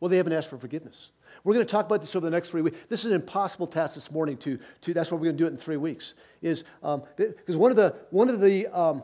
Well, 0.00 0.08
they 0.08 0.16
haven't 0.16 0.32
asked 0.32 0.50
for 0.50 0.58
forgiveness. 0.58 1.10
We're 1.44 1.54
going 1.54 1.66
to 1.66 1.70
talk 1.70 1.86
about 1.86 2.00
this 2.00 2.16
over 2.16 2.24
the 2.24 2.30
next 2.30 2.50
three 2.50 2.62
weeks. 2.62 2.78
This 2.88 3.04
is 3.04 3.12
an 3.12 3.14
impossible 3.14 3.66
task 3.66 3.94
this 3.94 4.10
morning 4.10 4.36
to, 4.38 4.58
to 4.82 4.94
that's 4.94 5.10
why 5.10 5.16
we're 5.16 5.24
going 5.24 5.36
to 5.36 5.42
do 5.42 5.46
it 5.46 5.50
in 5.52 5.56
three 5.56 5.76
weeks. 5.76 6.14
Is 6.42 6.64
because 6.80 7.54
um, 7.54 7.58
one 7.58 7.70
of 7.70 7.76
the 7.76 7.94
one 8.10 8.28
of 8.28 8.40
the 8.40 8.66
um, 8.68 9.02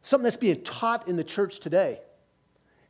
something 0.00 0.24
that's 0.24 0.36
being 0.36 0.62
taught 0.62 1.08
in 1.08 1.16
the 1.16 1.24
church 1.24 1.60
today, 1.60 2.00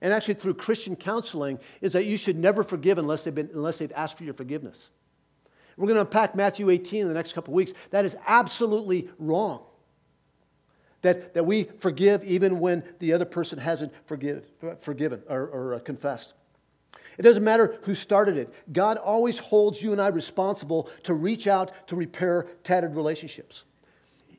and 0.00 0.12
actually 0.12 0.34
through 0.34 0.54
Christian 0.54 0.94
counseling, 0.94 1.58
is 1.80 1.92
that 1.94 2.04
you 2.04 2.16
should 2.16 2.36
never 2.36 2.62
forgive 2.62 2.98
unless 2.98 3.24
they've, 3.24 3.34
been, 3.34 3.50
unless 3.54 3.78
they've 3.78 3.92
asked 3.96 4.18
for 4.18 4.24
your 4.24 4.34
forgiveness. 4.34 4.90
We're 5.76 5.86
going 5.86 5.96
to 5.96 6.02
unpack 6.02 6.34
Matthew 6.34 6.70
18 6.70 7.02
in 7.02 7.08
the 7.08 7.14
next 7.14 7.34
couple 7.34 7.52
weeks. 7.52 7.72
That 7.90 8.04
is 8.04 8.16
absolutely 8.26 9.10
wrong. 9.18 9.62
That, 11.02 11.34
that 11.34 11.44
we 11.44 11.64
forgive 11.78 12.24
even 12.24 12.58
when 12.58 12.82
the 12.98 13.12
other 13.12 13.26
person 13.26 13.58
hasn't 13.58 13.92
forgive, 14.06 14.46
forgiven 14.78 15.22
or, 15.28 15.46
or 15.46 15.74
uh, 15.74 15.78
confessed. 15.80 16.34
It 17.18 17.22
doesn't 17.22 17.44
matter 17.44 17.78
who 17.82 17.94
started 17.94 18.36
it. 18.36 18.52
God 18.72 18.96
always 18.96 19.38
holds 19.38 19.82
you 19.82 19.92
and 19.92 20.00
I 20.00 20.08
responsible 20.08 20.90
to 21.04 21.14
reach 21.14 21.46
out 21.46 21.88
to 21.88 21.96
repair 21.96 22.46
tattered 22.64 22.96
relationships. 22.96 23.64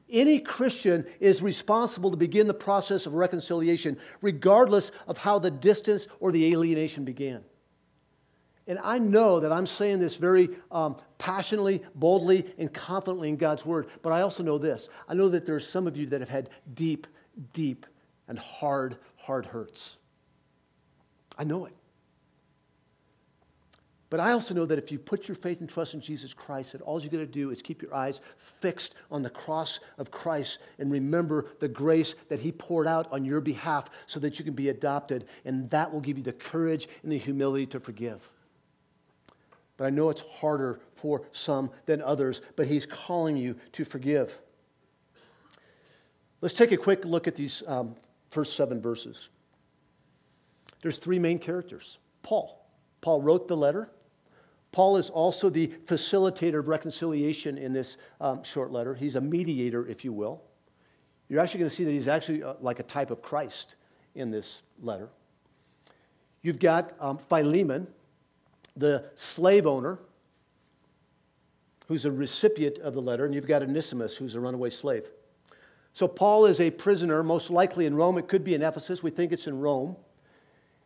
Any 0.09 0.39
Christian 0.39 1.05
is 1.19 1.41
responsible 1.41 2.11
to 2.11 2.17
begin 2.17 2.47
the 2.47 2.53
process 2.53 3.05
of 3.05 3.13
reconciliation, 3.13 3.97
regardless 4.21 4.91
of 5.05 5.17
how 5.17 5.37
the 5.37 5.51
distance 5.51 6.07
or 6.19 6.31
the 6.31 6.51
alienation 6.51 7.03
began. 7.03 7.43
And 8.67 8.79
I 8.83 8.99
know 8.99 9.39
that 9.39 9.51
I'm 9.51 9.65
saying 9.65 9.99
this 9.99 10.17
very 10.17 10.49
um, 10.71 10.97
passionately, 11.17 11.81
boldly, 11.95 12.45
and 12.57 12.71
confidently 12.73 13.29
in 13.29 13.37
God's 13.37 13.65
word, 13.65 13.87
but 14.01 14.11
I 14.11 14.21
also 14.21 14.43
know 14.43 14.57
this. 14.57 14.89
I 15.07 15.13
know 15.13 15.29
that 15.29 15.45
there 15.45 15.55
are 15.55 15.59
some 15.59 15.87
of 15.87 15.95
you 15.95 16.05
that 16.07 16.19
have 16.19 16.29
had 16.29 16.49
deep, 16.73 17.07
deep, 17.53 17.85
and 18.27 18.37
hard, 18.37 18.97
hard 19.15 19.45
hurts. 19.45 19.97
I 21.37 21.45
know 21.45 21.65
it. 21.65 21.73
But 24.09 24.21
I 24.21 24.31
also 24.31 24.53
know 24.53 24.65
that 24.65 24.77
if 24.77 24.89
you 24.89 24.99
put 24.99 25.27
your 25.27 25.35
faith 25.35 25.59
and 25.59 25.69
trust 25.69 25.93
in 25.93 25.99
Jesus 25.99 26.33
Christ, 26.33 26.71
that 26.71 26.81
all 26.81 27.01
you 27.01 27.09
got 27.09 27.17
to 27.17 27.25
do 27.25 27.51
is 27.51 27.61
keep 27.61 27.81
your 27.81 27.93
eyes 27.93 28.21
fixed 28.37 28.95
on 29.11 29.21
the 29.21 29.29
cross 29.29 29.81
of 29.97 30.11
Christ 30.11 30.59
and 30.79 30.89
remember 30.89 31.47
the 31.59 31.67
grace 31.67 32.15
that 32.29 32.39
He 32.39 32.53
poured 32.53 32.87
out 32.87 33.11
on 33.11 33.25
your 33.25 33.41
behalf 33.41 33.89
so 34.05 34.19
that 34.21 34.39
you 34.39 34.45
can 34.45 34.53
be 34.53 34.69
adopted. 34.69 35.25
And 35.43 35.69
that 35.71 35.91
will 35.91 35.99
give 35.99 36.17
you 36.17 36.23
the 36.23 36.31
courage 36.31 36.87
and 37.03 37.11
the 37.11 37.17
humility 37.17 37.65
to 37.67 37.81
forgive. 37.81 38.29
But 39.77 39.85
I 39.85 39.89
know 39.91 40.09
it's 40.09 40.23
harder 40.39 40.79
for 40.95 41.21
some 41.31 41.71
than 41.85 42.01
others, 42.01 42.41
but 42.55 42.67
He's 42.67 42.85
calling 42.85 43.37
you 43.37 43.55
to 43.73 43.85
forgive. 43.85 44.39
Let's 46.41 46.55
take 46.55 46.71
a 46.71 46.77
quick 46.77 47.05
look 47.05 47.27
at 47.27 47.35
these 47.35 47.63
um, 47.67 47.95
first 48.29 48.55
seven 48.55 48.81
verses. 48.81 49.29
There's 50.81 50.97
three 50.97 51.19
main 51.19 51.39
characters 51.39 51.97
Paul. 52.23 52.65
Paul 53.01 53.21
wrote 53.21 53.47
the 53.47 53.57
letter. 53.57 53.89
Paul 54.71 54.97
is 54.97 55.09
also 55.09 55.49
the 55.49 55.67
facilitator 55.85 56.59
of 56.59 56.67
reconciliation 56.67 57.57
in 57.57 57.73
this 57.73 57.97
um, 58.19 58.43
short 58.43 58.71
letter. 58.71 58.93
He's 58.93 59.15
a 59.15 59.21
mediator, 59.21 59.87
if 59.87 60.03
you 60.03 60.11
will. 60.11 60.43
You're 61.29 61.39
actually 61.39 61.59
going 61.59 61.69
to 61.69 61.75
see 61.75 61.83
that 61.83 61.91
he's 61.91 62.07
actually 62.07 62.43
uh, 62.43 62.55
like 62.59 62.79
a 62.79 62.83
type 62.83 63.09
of 63.11 63.21
Christ 63.21 63.75
in 64.13 64.29
this 64.29 64.61
letter. 64.81 65.09
You've 66.41 66.59
got 66.59 66.93
um, 66.99 67.17
Philemon, 67.17 67.87
the 68.77 69.05
slave 69.15 69.65
owner, 69.65 69.99
who's 71.87 72.05
a 72.05 72.11
recipient 72.11 72.77
of 72.79 72.93
the 72.93 73.01
letter, 73.01 73.25
and 73.25 73.33
you've 73.33 73.47
got 73.47 73.61
Onesimus, 73.61 74.15
who's 74.15 74.35
a 74.35 74.39
runaway 74.39 74.69
slave. 74.69 75.11
So 75.93 76.07
Paul 76.07 76.45
is 76.45 76.61
a 76.61 76.69
prisoner, 76.69 77.23
most 77.23 77.49
likely 77.49 77.85
in 77.85 77.95
Rome. 77.95 78.17
It 78.17 78.27
could 78.27 78.43
be 78.43 78.53
in 78.53 78.61
Ephesus. 78.61 79.01
We 79.01 79.09
think 79.09 79.31
it's 79.31 79.47
in 79.47 79.59
Rome. 79.59 79.95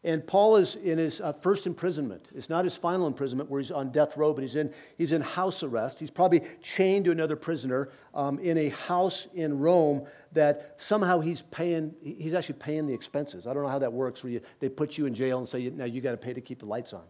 And 0.03 0.25
Paul 0.25 0.55
is 0.55 0.77
in 0.77 0.97
his 0.97 1.21
uh, 1.21 1.31
first 1.31 1.67
imprisonment. 1.67 2.29
It's 2.33 2.49
not 2.49 2.63
his 2.65 2.75
final 2.75 3.05
imprisonment 3.05 3.51
where 3.51 3.61
he's 3.61 3.69
on 3.69 3.91
death 3.91 4.17
row, 4.17 4.33
but 4.33 4.41
he's 4.41 4.55
in, 4.55 4.73
he's 4.97 5.11
in 5.11 5.21
house 5.21 5.61
arrest. 5.61 5.99
He's 5.99 6.09
probably 6.09 6.41
chained 6.63 7.05
to 7.05 7.11
another 7.11 7.35
prisoner 7.35 7.89
um, 8.15 8.39
in 8.39 8.57
a 8.57 8.69
house 8.69 9.27
in 9.35 9.59
Rome 9.59 10.07
that 10.31 10.75
somehow 10.77 11.19
he's 11.19 11.43
paying, 11.43 11.93
he's 12.01 12.33
actually 12.33 12.55
paying 12.55 12.87
the 12.87 12.93
expenses. 12.93 13.45
I 13.45 13.53
don't 13.53 13.61
know 13.61 13.69
how 13.69 13.79
that 13.79 13.93
works, 13.93 14.23
where 14.23 14.33
you, 14.33 14.41
they 14.59 14.69
put 14.69 14.97
you 14.97 15.05
in 15.05 15.13
jail 15.13 15.37
and 15.37 15.47
say, 15.47 15.69
now 15.69 15.85
you 15.85 16.01
got 16.01 16.11
to 16.11 16.17
pay 16.17 16.33
to 16.33 16.41
keep 16.41 16.59
the 16.59 16.65
lights 16.65 16.93
on. 16.93 17.03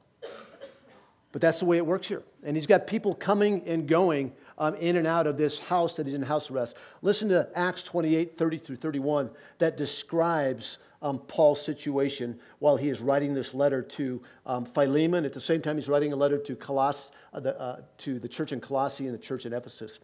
But 1.31 1.41
that's 1.41 1.59
the 1.59 1.65
way 1.65 1.77
it 1.77 1.85
works 1.85 2.07
here. 2.07 2.23
And 2.43 2.57
he's 2.57 2.67
got 2.67 2.87
people 2.87 3.15
coming 3.15 3.63
and 3.67 3.87
going 3.87 4.33
um, 4.57 4.75
in 4.75 4.97
and 4.97 5.07
out 5.07 5.27
of 5.27 5.37
this 5.37 5.59
house 5.59 5.95
that 5.95 6.05
he's 6.05 6.15
in 6.15 6.21
house 6.21 6.51
arrest. 6.51 6.75
Listen 7.01 7.29
to 7.29 7.47
Acts 7.55 7.83
28 7.83 8.37
30 8.37 8.57
through 8.57 8.75
31 8.75 9.29
that 9.59 9.77
describes 9.77 10.77
um, 11.01 11.19
Paul's 11.19 11.63
situation 11.63 12.39
while 12.59 12.77
he 12.77 12.89
is 12.89 13.01
writing 13.01 13.33
this 13.33 13.53
letter 13.53 13.81
to 13.81 14.21
um, 14.45 14.65
Philemon. 14.65 15.25
At 15.25 15.33
the 15.33 15.39
same 15.39 15.61
time, 15.61 15.77
he's 15.77 15.89
writing 15.89 16.13
a 16.13 16.15
letter 16.15 16.37
to, 16.37 16.55
Coloss, 16.55 17.11
uh, 17.33 17.39
the, 17.39 17.59
uh, 17.59 17.81
to 17.99 18.19
the 18.19 18.27
church 18.27 18.51
in 18.51 18.59
Colossae 18.59 19.05
and 19.05 19.13
the 19.13 19.19
church 19.19 19.45
in 19.45 19.53
Ephesus. 19.53 19.99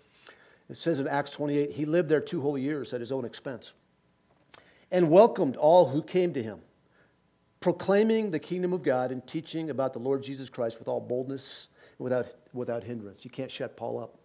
It 0.69 0.77
says 0.77 0.99
in 0.99 1.07
Acts 1.07 1.31
28, 1.31 1.71
he 1.71 1.85
lived 1.85 2.09
there 2.09 2.19
two 2.19 2.41
whole 2.41 2.57
years 2.57 2.93
at 2.93 2.99
his 2.99 3.11
own 3.11 3.25
expense 3.25 3.73
and 4.91 5.09
welcomed 5.09 5.55
all 5.55 5.89
who 5.89 6.01
came 6.01 6.33
to 6.33 6.41
him, 6.41 6.59
proclaiming 7.59 8.31
the 8.31 8.39
kingdom 8.39 8.73
of 8.73 8.83
God 8.83 9.11
and 9.11 9.25
teaching 9.25 9.69
about 9.69 9.93
the 9.93 9.99
Lord 9.99 10.23
Jesus 10.23 10.49
Christ 10.49 10.79
with 10.79 10.87
all 10.87 10.99
boldness 10.99 11.69
and 11.97 12.03
without, 12.03 12.27
without 12.53 12.83
hindrance. 12.83 13.23
You 13.23 13.31
can't 13.31 13.51
shut 13.51 13.75
Paul 13.75 13.99
up. 13.99 14.17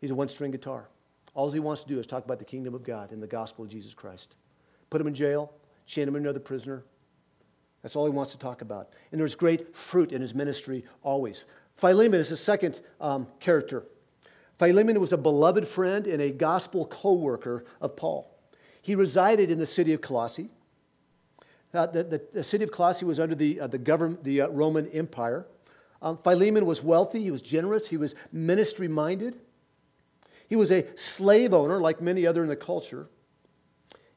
He's 0.00 0.10
a 0.10 0.14
one 0.14 0.28
string 0.28 0.50
guitar. 0.50 0.88
All 1.34 1.50
he 1.50 1.60
wants 1.60 1.82
to 1.82 1.88
do 1.88 1.98
is 1.98 2.06
talk 2.06 2.24
about 2.24 2.38
the 2.38 2.44
kingdom 2.44 2.74
of 2.74 2.84
God 2.84 3.10
and 3.10 3.22
the 3.22 3.26
gospel 3.26 3.64
of 3.64 3.70
Jesus 3.70 3.94
Christ. 3.94 4.36
Put 4.90 5.00
him 5.00 5.06
in 5.06 5.14
jail, 5.14 5.52
chain 5.86 6.06
him 6.06 6.16
another 6.16 6.40
prisoner. 6.40 6.84
That's 7.82 7.96
all 7.96 8.06
he 8.06 8.12
wants 8.12 8.32
to 8.32 8.38
talk 8.38 8.62
about. 8.62 8.90
And 9.12 9.20
there's 9.20 9.34
great 9.34 9.76
fruit 9.76 10.12
in 10.12 10.20
his 10.20 10.34
ministry 10.34 10.84
always. 11.02 11.44
Philemon 11.76 12.20
is 12.20 12.28
the 12.28 12.36
second 12.36 12.80
um, 13.00 13.26
character. 13.40 13.84
Philemon 14.58 15.00
was 15.00 15.12
a 15.12 15.18
beloved 15.18 15.66
friend 15.66 16.06
and 16.06 16.22
a 16.22 16.30
gospel 16.30 16.86
co 16.86 17.14
worker 17.14 17.64
of 17.80 17.96
Paul. 17.96 18.30
He 18.80 18.94
resided 18.94 19.50
in 19.50 19.58
the 19.58 19.66
city 19.66 19.92
of 19.92 20.00
Colossae. 20.00 20.50
Uh, 21.74 21.86
the, 21.86 22.04
the, 22.04 22.22
the, 22.32 22.42
city 22.42 22.62
of 22.62 22.70
Colossae 22.70 23.04
was 23.04 23.18
under 23.18 23.34
the, 23.34 23.60
uh, 23.60 23.66
the, 23.66 23.78
government, 23.78 24.22
the 24.22 24.42
uh, 24.42 24.48
Roman 24.48 24.86
Empire. 24.88 25.46
Um, 26.00 26.18
Philemon 26.18 26.66
was 26.66 26.82
wealthy, 26.82 27.22
he 27.22 27.30
was 27.30 27.42
generous, 27.42 27.88
he 27.88 27.96
was 27.96 28.14
ministry 28.30 28.88
minded. 28.88 29.40
He 30.48 30.56
was 30.56 30.70
a 30.70 30.86
slave 30.96 31.52
owner, 31.54 31.80
like 31.80 32.00
many 32.00 32.26
other 32.26 32.42
in 32.42 32.48
the 32.48 32.56
culture. 32.56 33.08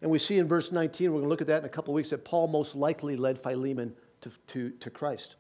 And 0.02 0.12
we 0.12 0.20
see 0.20 0.38
in 0.38 0.48
verse 0.48 0.72
19, 0.72 1.12
we're 1.12 1.20
going 1.20 1.24
to 1.24 1.30
look 1.30 1.42
at 1.42 1.48
that 1.48 1.60
in 1.60 1.66
a 1.66 1.70
couple 1.70 1.94
of 1.94 1.96
weeks, 1.96 2.12
that 2.12 2.24
Paul 2.26 2.48
most 2.48 2.76
likely 2.76 3.16
led 3.16 3.40
Philemon 3.40 3.96
to, 4.22 4.32
to, 4.48 4.70
to 4.72 4.90
Christ. 4.90 5.36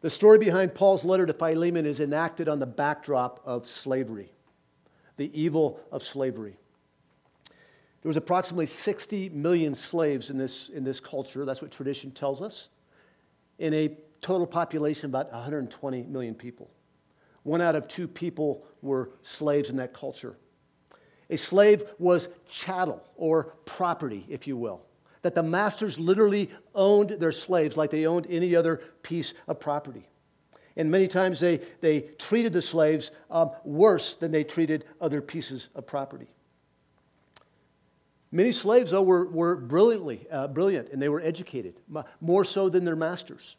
The 0.00 0.10
story 0.10 0.38
behind 0.38 0.74
Paul's 0.74 1.04
letter 1.04 1.26
to 1.26 1.34
Philemon 1.34 1.84
is 1.84 2.00
enacted 2.00 2.48
on 2.48 2.60
the 2.60 2.66
backdrop 2.66 3.40
of 3.44 3.66
slavery, 3.66 4.32
the 5.16 5.30
evil 5.38 5.80
of 5.90 6.02
slavery. 6.02 6.56
There 8.02 8.08
was 8.08 8.16
approximately 8.16 8.66
60 8.66 9.30
million 9.30 9.74
slaves 9.74 10.30
in 10.30 10.38
this, 10.38 10.68
in 10.68 10.84
this 10.84 11.00
culture. 11.00 11.44
That's 11.44 11.60
what 11.60 11.70
tradition 11.70 12.10
tells 12.10 12.40
us. 12.40 12.68
In 13.58 13.74
a 13.74 13.96
total 14.20 14.46
population 14.46 15.06
of 15.06 15.10
about 15.10 15.32
120 15.32 16.02
million 16.04 16.34
people. 16.34 16.70
One 17.42 17.60
out 17.60 17.74
of 17.74 17.88
two 17.88 18.06
people 18.06 18.64
were 18.82 19.10
slaves 19.22 19.70
in 19.70 19.76
that 19.76 19.94
culture. 19.94 20.36
A 21.30 21.36
slave 21.36 21.84
was 21.98 22.28
chattel 22.48 23.02
or 23.16 23.54
property, 23.64 24.26
if 24.28 24.46
you 24.46 24.56
will. 24.56 24.82
That 25.22 25.34
the 25.34 25.42
masters 25.42 25.98
literally 25.98 26.50
owned 26.74 27.10
their 27.10 27.32
slaves 27.32 27.76
like 27.76 27.90
they 27.90 28.06
owned 28.06 28.26
any 28.30 28.54
other 28.54 28.80
piece 29.02 29.34
of 29.46 29.60
property. 29.60 30.08
And 30.76 30.90
many 30.90 31.08
times 31.08 31.40
they, 31.40 31.60
they 31.80 32.02
treated 32.18 32.52
the 32.52 32.62
slaves 32.62 33.10
um, 33.30 33.50
worse 33.64 34.14
than 34.14 34.30
they 34.30 34.44
treated 34.44 34.84
other 35.00 35.20
pieces 35.20 35.68
of 35.74 35.86
property. 35.86 36.28
Many 38.30 38.52
slaves, 38.52 38.90
though, 38.90 39.02
were, 39.02 39.26
were 39.26 39.56
brilliantly, 39.56 40.26
uh, 40.30 40.48
brilliant 40.48 40.90
and 40.90 41.00
they 41.00 41.08
were 41.08 41.20
educated, 41.20 41.74
more 42.20 42.44
so 42.44 42.68
than 42.68 42.84
their 42.84 42.96
masters. 42.96 43.56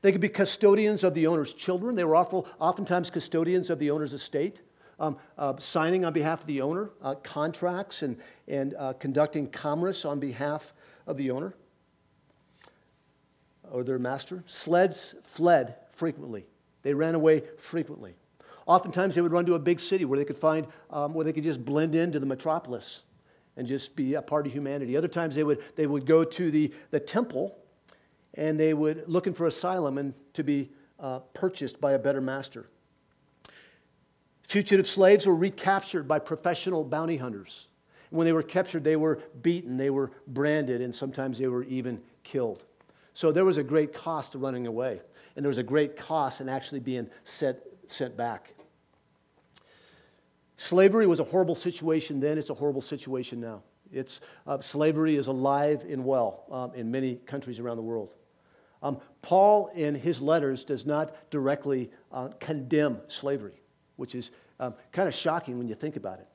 They 0.00 0.12
could 0.12 0.20
be 0.20 0.28
custodians 0.28 1.04
of 1.04 1.14
the 1.14 1.26
owner's 1.26 1.52
children. 1.52 1.94
They 1.94 2.04
were 2.04 2.16
oftentimes 2.16 3.10
custodians 3.10 3.70
of 3.70 3.78
the 3.78 3.90
owner's 3.90 4.12
estate 4.12 4.60
um, 4.98 5.16
uh, 5.36 5.54
signing 5.58 6.04
on 6.04 6.12
behalf 6.12 6.42
of 6.42 6.46
the 6.46 6.60
owner, 6.60 6.90
uh, 7.02 7.16
contracts, 7.16 8.02
and, 8.02 8.16
and 8.46 8.74
uh, 8.78 8.92
conducting 8.94 9.48
commerce 9.48 10.04
on 10.04 10.20
behalf 10.20 10.72
of 11.06 11.16
the 11.16 11.30
owner 11.30 11.54
or 13.70 13.82
their 13.82 13.98
master. 13.98 14.44
Sleds 14.46 15.14
fled 15.24 15.76
frequently, 15.90 16.46
they 16.82 16.94
ran 16.94 17.14
away 17.14 17.42
frequently. 17.58 18.14
Oftentimes, 18.64 19.16
they 19.16 19.20
would 19.20 19.32
run 19.32 19.44
to 19.46 19.54
a 19.54 19.58
big 19.58 19.80
city 19.80 20.04
where 20.04 20.16
they 20.16 20.24
could 20.24 20.38
find, 20.38 20.68
um, 20.90 21.14
where 21.14 21.24
they 21.24 21.32
could 21.32 21.42
just 21.42 21.64
blend 21.64 21.96
into 21.96 22.20
the 22.20 22.26
metropolis 22.26 23.02
and 23.56 23.66
just 23.66 23.94
be 23.96 24.14
a 24.14 24.22
part 24.22 24.46
of 24.46 24.52
humanity. 24.52 24.96
Other 24.96 25.08
times, 25.08 25.34
they 25.34 25.44
would, 25.44 25.62
they 25.76 25.86
would 25.86 26.06
go 26.06 26.24
to 26.24 26.50
the, 26.50 26.72
the 26.90 27.00
temple 27.00 27.58
and 28.34 28.58
they 28.58 28.74
would 28.74 29.04
looking 29.08 29.34
for 29.34 29.46
asylum 29.46 29.98
and 29.98 30.14
to 30.32 30.42
be 30.42 30.70
uh, 30.98 31.18
purchased 31.34 31.80
by 31.80 31.92
a 31.92 31.98
better 31.98 32.20
master. 32.20 32.66
Fugitive 34.48 34.86
slaves 34.86 35.26
were 35.26 35.36
recaptured 35.36 36.06
by 36.06 36.18
professional 36.18 36.84
bounty 36.84 37.16
hunters. 37.16 37.68
When 38.10 38.26
they 38.26 38.32
were 38.32 38.42
captured, 38.42 38.84
they 38.84 38.96
were 38.96 39.20
beaten, 39.40 39.78
they 39.78 39.88
were 39.88 40.10
branded, 40.26 40.82
and 40.82 40.94
sometimes 40.94 41.38
they 41.38 41.48
were 41.48 41.64
even 41.64 42.00
killed. 42.22 42.64
So 43.14 43.32
there 43.32 43.44
was 43.44 43.56
a 43.56 43.62
great 43.62 43.94
cost 43.94 44.32
to 44.32 44.38
running 44.38 44.66
away, 44.66 45.00
and 45.34 45.44
there 45.44 45.48
was 45.48 45.58
a 45.58 45.62
great 45.62 45.96
cost 45.96 46.40
in 46.40 46.48
actually 46.48 46.80
being 46.80 47.08
set, 47.24 47.62
sent 47.86 48.16
back. 48.16 48.52
Slavery 50.62 51.06
was 51.06 51.20
a 51.20 51.24
horrible 51.24 51.54
situation 51.54 52.20
then, 52.20 52.38
it's 52.38 52.50
a 52.50 52.54
horrible 52.54 52.82
situation 52.82 53.40
now. 53.40 53.62
It's, 53.92 54.20
uh, 54.46 54.60
slavery 54.60 55.16
is 55.16 55.26
alive 55.26 55.84
and 55.88 56.04
well 56.04 56.44
um, 56.50 56.72
in 56.74 56.90
many 56.90 57.16
countries 57.16 57.58
around 57.58 57.76
the 57.76 57.82
world. 57.82 58.14
Um, 58.82 59.00
Paul, 59.20 59.70
in 59.74 59.94
his 59.94 60.22
letters, 60.22 60.64
does 60.64 60.86
not 60.86 61.30
directly 61.30 61.90
uh, 62.10 62.28
condemn 62.40 63.00
slavery 63.08 63.62
which 63.96 64.14
is 64.14 64.30
um, 64.58 64.74
kind 64.90 65.08
of 65.08 65.14
shocking 65.14 65.58
when 65.58 65.68
you 65.68 65.74
think 65.74 65.96
about 65.96 66.18
it. 66.18 66.26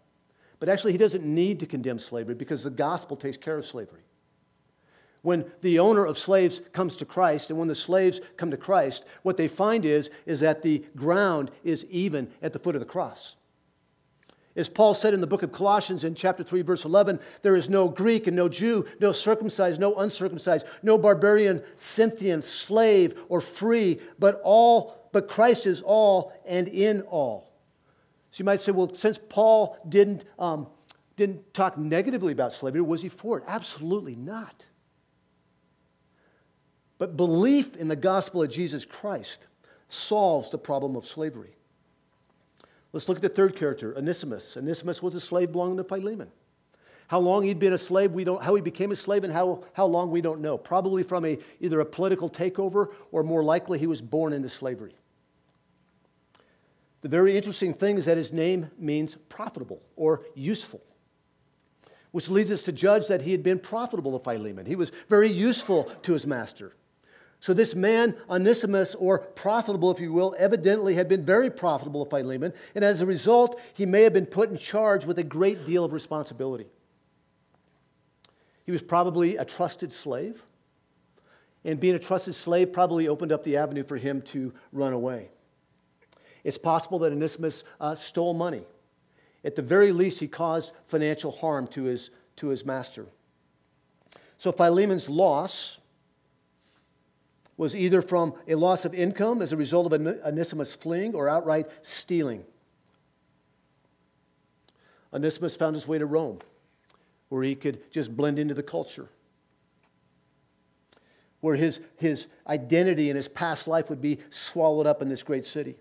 But 0.60 0.70
actually, 0.70 0.94
he 0.94 0.98
doesn't 0.98 1.24
need 1.24 1.60
to 1.60 1.66
condemn 1.66 2.00
slavery 2.00 2.36
because 2.36 2.64
the 2.64 2.70
gospel 2.70 3.16
takes 3.16 3.38
care 3.38 3.58
of 3.58 3.66
slavery. 3.66 4.04
When 5.22 5.52
the 5.62 5.80
owner 5.80 6.06
of 6.06 6.18
slaves 6.18 6.62
comes 6.72 6.96
to 6.98 7.06
Christ 7.06 7.50
and 7.50 7.60
when 7.60 7.68
the 7.68 7.76
slaves 7.76 8.22
come 8.38 8.52
to 8.52 8.58
Christ, 8.58 9.06
what 9.24 9.38
they 9.38 9.48
find 9.48 9.84
is, 9.84 10.10
is 10.26 10.40
that 10.40 10.62
the 10.62 10.86
ground 10.96 11.52
is 11.64 11.86
even 11.90 12.30
at 12.42 12.54
the 12.54 12.60
foot 12.60 12.76
of 12.76 12.80
the 12.80 12.86
cross. 12.86 13.36
As 14.58 14.68
Paul 14.68 14.96
said 14.96 15.14
in 15.14 15.22
the 15.22 15.28
book 15.28 15.44
of 15.44 15.52
Colossians 15.52 16.04
in 16.04 16.16
chapter 16.16 16.44
3, 16.44 16.64
verse 16.64 16.84
11, 16.84 17.20
there 17.44 17.56
is 17.56 17.70
no 17.70 17.88
Greek 17.88 18.26
and 18.26 18.36
no 18.36 18.50
Jew, 18.50 18.88
no 19.00 19.12
circumcised, 19.12 19.80
no 19.80 19.94
uncircumcised, 19.96 20.66
no 20.82 20.98
barbarian, 20.98 21.64
Scythian, 21.76 22.42
slave, 22.42 23.14
or 23.30 23.40
free, 23.40 24.02
but 24.18 24.42
all, 24.44 25.10
but 25.14 25.28
Christ 25.28 25.68
is 25.68 25.84
all 25.84 26.34
and 26.44 26.68
in 26.68 27.02
all. 27.04 27.54
So 28.32 28.42
you 28.42 28.46
might 28.46 28.60
say, 28.60 28.72
well, 28.72 28.92
since 28.96 29.20
Paul 29.30 29.78
didn't, 29.88 30.26
um, 30.40 30.68
didn't 31.18 31.54
talk 31.54 31.78
negatively 31.78 32.34
about 32.34 32.52
slavery, 32.52 32.82
was 32.82 33.04
he 33.04 33.10
for 33.10 33.38
it? 33.38 33.44
Absolutely 33.48 34.16
not. 34.16 34.66
But 36.98 37.16
belief 37.16 37.76
in 37.76 37.90
the 37.90 37.96
gospel 37.96 38.42
of 38.42 38.50
Jesus 38.50 38.86
Christ 38.86 39.46
solves 39.88 40.50
the 40.50 40.58
problem 40.58 40.96
of 40.96 41.06
slavery. 41.06 41.57
Let's 42.94 43.10
look 43.10 43.18
at 43.18 43.22
the 43.22 43.30
third 43.30 43.56
character, 43.56 43.96
Onesimus. 43.98 44.58
Onesimus 44.58 45.02
was 45.02 45.14
a 45.14 45.20
slave 45.20 45.52
belonging 45.52 45.78
to 45.78 45.84
Philemon. 45.84 46.32
How 47.08 47.20
long 47.20 47.44
he'd 47.44 47.60
been 47.60 47.74
a 47.74 47.78
slave, 47.78 48.12
we 48.12 48.24
don't, 48.24 48.44
how 48.44 48.56
he 48.56 48.62
became 48.62 48.92
a 48.92 48.96
slave, 48.96 49.24
and 49.24 49.32
how, 49.32 49.64
how 49.74 49.86
long 49.86 50.12
we 50.12 50.20
don't 50.20 50.42
know. 50.42 50.58
Probably 50.58 51.04
from 51.04 51.26
a, 51.26 51.38
either 51.60 51.80
a 51.80 51.86
political 51.86 52.30
takeover 52.30 52.92
or 53.12 53.24
more 53.24 53.44
likely 53.44 53.80
he 53.80 53.88
was 53.88 54.02
born 54.02 54.34
into 54.34 54.50
slavery. 54.50 54.94
The 57.02 57.10
very 57.10 57.38
interesting 57.38 57.74
thing 57.74 57.98
is 57.98 58.06
that 58.06 58.18
his 58.18 58.34
name 58.34 58.72
means 58.78 59.16
profitable 59.30 59.82
or 59.96 60.26
useful, 60.36 60.82
which 62.12 62.30
leads 62.30 62.52
us 62.52 62.64
to 62.64 62.72
judge 62.72 63.08
that 63.08 63.22
he 63.22 63.32
had 63.32 63.44
been 63.44 63.60
profitable 63.60 64.18
to 64.18 64.24
Philemon. 64.24 64.66
He 64.66 64.76
was 64.76 64.92
very 65.08 65.30
useful 65.30 65.86
to 66.04 66.14
his 66.14 66.28
master. 66.28 66.74
So, 67.40 67.54
this 67.54 67.76
man, 67.76 68.16
Onesimus, 68.30 68.96
or 68.96 69.20
profitable, 69.20 69.92
if 69.92 70.00
you 70.00 70.12
will, 70.12 70.36
evidently 70.40 70.96
had 70.96 71.08
been 71.08 71.24
very 71.24 71.52
profitable 71.52 72.04
to 72.04 72.10
Philemon, 72.10 72.52
and 72.74 72.84
as 72.84 73.02
a 73.02 73.06
result, 73.06 73.62
he 73.74 73.86
may 73.86 74.02
have 74.02 74.14
been 74.14 74.26
put 74.26 74.50
in 74.50 74.58
charge 74.58 75.06
with 75.06 75.20
a 75.20 75.24
great 75.24 75.66
deal 75.66 75.86
of 75.86 75.94
responsibility. 75.94 76.66
He 78.66 78.72
was 78.72 78.82
probably 78.82 79.38
a 79.38 79.46
trusted 79.46 79.94
slave, 79.94 80.44
and 81.64 81.80
being 81.80 81.96
a 81.96 82.00
trusted 82.00 82.34
slave 82.34 82.74
probably 82.74 83.08
opened 83.08 83.32
up 83.32 83.44
the 83.44 83.58
avenue 83.58 83.84
for 83.84 83.98
him 83.98 84.22
to 84.24 84.54
run 84.72 84.94
away. 84.94 85.30
It's 86.44 86.58
possible 86.58 87.00
that 87.00 87.12
Onesimus 87.12 87.64
uh, 87.80 87.94
stole 87.94 88.34
money. 88.34 88.64
At 89.44 89.56
the 89.56 89.62
very 89.62 89.92
least, 89.92 90.20
he 90.20 90.28
caused 90.28 90.72
financial 90.86 91.32
harm 91.32 91.68
to 91.68 91.84
his, 91.84 92.10
to 92.38 92.48
his 92.48 92.66
master. 92.66 93.06
So 94.38 94.52
Philemon's 94.52 95.08
loss 95.08 95.78
was 97.58 97.76
either 97.76 98.02
from 98.02 98.34
a 98.48 98.56
loss 98.56 98.86
of 98.86 98.94
income 98.94 99.42
as 99.42 99.52
a 99.52 99.58
result 99.58 99.92
of 99.92 100.02
Onesimus 100.24 100.76
fleeing 100.76 101.16
or 101.16 101.28
outright 101.28 101.68
stealing. 101.82 102.46
Onesimus 105.12 105.56
found 105.56 105.76
his 105.76 105.88
way 105.88 105.98
to 105.98 106.06
Rome, 106.06 106.40
where 107.30 107.44
he 107.44 107.56
could 107.56 107.92
just 107.92 108.16
blend 108.16 108.38
into 108.38 108.54
the 108.54 108.64
culture, 108.64 109.10
where 111.42 111.56
his, 111.56 111.80
his 111.98 112.28
identity 112.46 113.10
and 113.10 113.18
his 113.18 113.28
past 113.28 113.68
life 113.68 113.90
would 113.90 114.02
be 114.02 114.20
swallowed 114.30 114.86
up 114.86 115.02
in 115.02 115.10
this 115.10 115.24
great 115.24 115.46
city. 115.46 115.78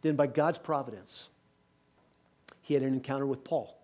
Then, 0.00 0.16
by 0.16 0.26
God's 0.26 0.58
providence, 0.58 1.28
he 2.62 2.74
had 2.74 2.82
an 2.82 2.94
encounter 2.94 3.26
with 3.26 3.44
Paul 3.44 3.81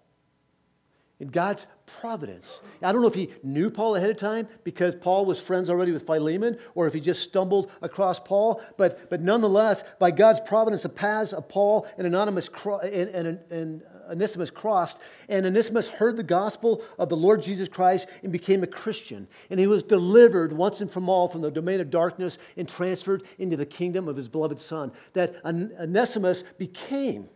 in 1.20 1.28
God's 1.28 1.66
providence. 1.86 2.62
I 2.82 2.92
don't 2.92 3.02
know 3.02 3.08
if 3.08 3.14
he 3.14 3.30
knew 3.42 3.70
Paul 3.70 3.96
ahead 3.96 4.10
of 4.10 4.18
time 4.18 4.46
because 4.62 4.94
Paul 4.94 5.26
was 5.26 5.40
friends 5.40 5.68
already 5.68 5.90
with 5.90 6.06
Philemon 6.06 6.58
or 6.74 6.86
if 6.86 6.94
he 6.94 7.00
just 7.00 7.22
stumbled 7.22 7.70
across 7.82 8.20
Paul, 8.20 8.62
but, 8.76 9.10
but 9.10 9.20
nonetheless, 9.20 9.82
by 9.98 10.10
God's 10.10 10.40
providence, 10.40 10.82
the 10.82 10.90
paths 10.90 11.32
of 11.32 11.48
Paul 11.48 11.86
and, 11.96 12.06
Anonymous 12.06 12.48
cro- 12.48 12.78
and, 12.78 13.08
and, 13.08 13.38
and 13.50 13.82
Onesimus 14.08 14.50
crossed, 14.50 14.98
and 15.28 15.44
Onesimus 15.44 15.88
heard 15.88 16.16
the 16.16 16.22
gospel 16.22 16.82
of 16.98 17.08
the 17.08 17.16
Lord 17.16 17.42
Jesus 17.42 17.68
Christ 17.68 18.08
and 18.22 18.32
became 18.32 18.62
a 18.62 18.66
Christian. 18.66 19.28
And 19.50 19.58
he 19.58 19.66
was 19.66 19.82
delivered 19.82 20.52
once 20.52 20.80
and 20.80 20.90
from 20.90 21.08
all 21.08 21.28
from 21.28 21.40
the 21.40 21.50
domain 21.50 21.80
of 21.80 21.90
darkness 21.90 22.38
and 22.56 22.68
transferred 22.68 23.24
into 23.38 23.56
the 23.56 23.66
kingdom 23.66 24.08
of 24.08 24.16
his 24.16 24.28
beloved 24.28 24.58
Son. 24.58 24.92
That 25.12 25.36
Onesimus 25.44 26.44
became 26.58 27.28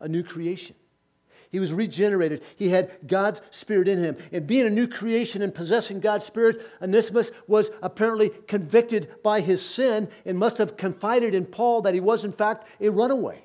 a 0.00 0.08
new 0.08 0.22
creation. 0.22 0.76
He 1.50 1.58
was 1.58 1.72
regenerated. 1.72 2.42
He 2.56 2.68
had 2.68 2.90
God's 3.06 3.42
Spirit 3.50 3.88
in 3.88 3.98
him. 3.98 4.16
And 4.30 4.46
being 4.46 4.66
a 4.66 4.70
new 4.70 4.86
creation 4.86 5.42
and 5.42 5.52
possessing 5.52 5.98
God's 5.98 6.24
Spirit, 6.24 6.60
Onesimus 6.80 7.32
was 7.48 7.70
apparently 7.82 8.30
convicted 8.46 9.08
by 9.22 9.40
his 9.40 9.64
sin 9.64 10.08
and 10.24 10.38
must 10.38 10.58
have 10.58 10.76
confided 10.76 11.34
in 11.34 11.46
Paul 11.46 11.82
that 11.82 11.94
he 11.94 12.00
was, 12.00 12.24
in 12.24 12.32
fact, 12.32 12.68
a 12.80 12.88
runaway. 12.88 13.44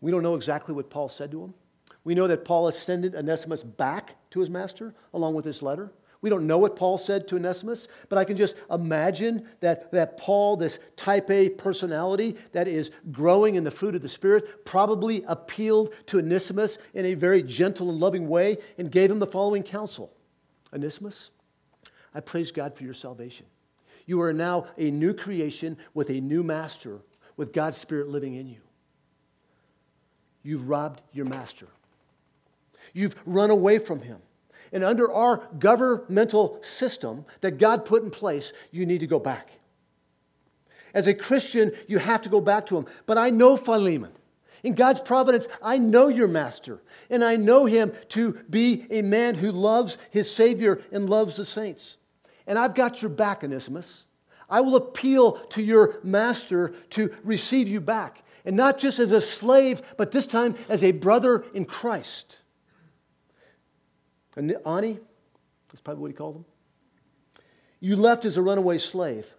We 0.00 0.10
don't 0.10 0.24
know 0.24 0.34
exactly 0.34 0.74
what 0.74 0.90
Paul 0.90 1.08
said 1.08 1.30
to 1.30 1.44
him. 1.44 1.54
We 2.02 2.14
know 2.14 2.26
that 2.26 2.44
Paul 2.44 2.66
ascended 2.66 3.14
Onesimus 3.14 3.62
back 3.62 4.16
to 4.30 4.40
his 4.40 4.50
master 4.50 4.94
along 5.12 5.34
with 5.34 5.44
this 5.44 5.62
letter. 5.62 5.92
We 6.22 6.28
don't 6.28 6.46
know 6.46 6.58
what 6.58 6.76
Paul 6.76 6.98
said 6.98 7.26
to 7.28 7.36
Onesimus, 7.36 7.88
but 8.10 8.18
I 8.18 8.24
can 8.24 8.36
just 8.36 8.54
imagine 8.70 9.48
that, 9.60 9.90
that 9.92 10.18
Paul, 10.18 10.56
this 10.56 10.78
type 10.96 11.30
A 11.30 11.48
personality 11.48 12.36
that 12.52 12.68
is 12.68 12.90
growing 13.10 13.54
in 13.54 13.64
the 13.64 13.70
fruit 13.70 13.94
of 13.94 14.02
the 14.02 14.08
Spirit, 14.08 14.66
probably 14.66 15.24
appealed 15.26 15.94
to 16.06 16.18
Onesimus 16.18 16.78
in 16.92 17.06
a 17.06 17.14
very 17.14 17.42
gentle 17.42 17.88
and 17.88 17.98
loving 17.98 18.28
way 18.28 18.58
and 18.76 18.90
gave 18.90 19.10
him 19.10 19.18
the 19.18 19.26
following 19.26 19.62
counsel 19.62 20.12
Onesimus, 20.72 21.30
I 22.14 22.20
praise 22.20 22.52
God 22.52 22.76
for 22.76 22.84
your 22.84 22.94
salvation. 22.94 23.46
You 24.06 24.20
are 24.22 24.32
now 24.32 24.66
a 24.76 24.90
new 24.90 25.14
creation 25.14 25.78
with 25.94 26.10
a 26.10 26.20
new 26.20 26.42
master, 26.42 27.00
with 27.36 27.52
God's 27.52 27.76
Spirit 27.76 28.08
living 28.08 28.34
in 28.34 28.46
you. 28.46 28.60
You've 30.42 30.68
robbed 30.68 31.02
your 31.12 31.26
master. 31.26 31.66
You've 32.92 33.14
run 33.24 33.50
away 33.50 33.78
from 33.78 34.00
him. 34.00 34.18
And 34.72 34.84
under 34.84 35.10
our 35.10 35.48
governmental 35.58 36.58
system 36.62 37.24
that 37.40 37.58
God 37.58 37.84
put 37.84 38.04
in 38.04 38.10
place, 38.10 38.52
you 38.70 38.86
need 38.86 39.00
to 39.00 39.06
go 39.06 39.18
back. 39.18 39.50
As 40.94 41.06
a 41.06 41.14
Christian, 41.14 41.72
you 41.88 41.98
have 41.98 42.22
to 42.22 42.28
go 42.28 42.40
back 42.40 42.66
to 42.66 42.76
him. 42.76 42.86
But 43.06 43.18
I 43.18 43.30
know 43.30 43.56
Philemon. 43.56 44.12
In 44.62 44.74
God's 44.74 45.00
providence, 45.00 45.48
I 45.62 45.78
know 45.78 46.08
your 46.08 46.28
master, 46.28 46.82
and 47.08 47.24
I 47.24 47.36
know 47.36 47.64
him 47.64 47.92
to 48.10 48.34
be 48.50 48.86
a 48.90 49.00
man 49.00 49.36
who 49.36 49.52
loves 49.52 49.96
his 50.10 50.30
Savior 50.30 50.82
and 50.92 51.08
loves 51.08 51.36
the 51.36 51.46
saints. 51.46 51.96
And 52.46 52.58
I've 52.58 52.74
got 52.74 53.00
your 53.00 53.08
back, 53.08 53.42
Onesimus. 53.42 54.04
I 54.50 54.60
will 54.60 54.76
appeal 54.76 55.32
to 55.32 55.62
your 55.62 55.98
master 56.02 56.74
to 56.90 57.14
receive 57.24 57.68
you 57.68 57.80
back, 57.80 58.22
and 58.44 58.56
not 58.56 58.78
just 58.78 58.98
as 58.98 59.12
a 59.12 59.20
slave, 59.20 59.80
but 59.96 60.12
this 60.12 60.26
time 60.26 60.56
as 60.68 60.84
a 60.84 60.92
brother 60.92 61.44
in 61.54 61.64
Christ. 61.64 62.39
And 64.36 64.56
Ani, 64.66 64.98
that's 65.68 65.80
probably 65.80 66.02
what 66.02 66.10
he 66.10 66.14
called 66.14 66.36
him. 66.36 66.44
You 67.80 67.96
left 67.96 68.24
as 68.24 68.36
a 68.36 68.42
runaway 68.42 68.78
slave, 68.78 69.34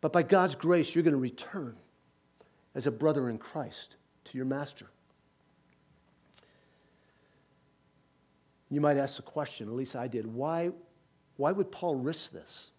but 0.00 0.12
by 0.12 0.22
God's 0.22 0.54
grace, 0.54 0.94
you're 0.94 1.04
going 1.04 1.12
to 1.12 1.18
return 1.18 1.76
as 2.74 2.86
a 2.86 2.90
brother 2.90 3.28
in 3.28 3.38
Christ 3.38 3.96
to 4.24 4.36
your 4.36 4.46
master. 4.46 4.86
You 8.70 8.80
might 8.80 8.96
ask 8.96 9.16
the 9.16 9.22
question, 9.22 9.68
at 9.68 9.74
least 9.74 9.96
I 9.96 10.08
did, 10.08 10.26
why, 10.26 10.70
why 11.36 11.52
would 11.52 11.72
Paul 11.72 11.94
risk 11.94 12.32
this? 12.32 12.70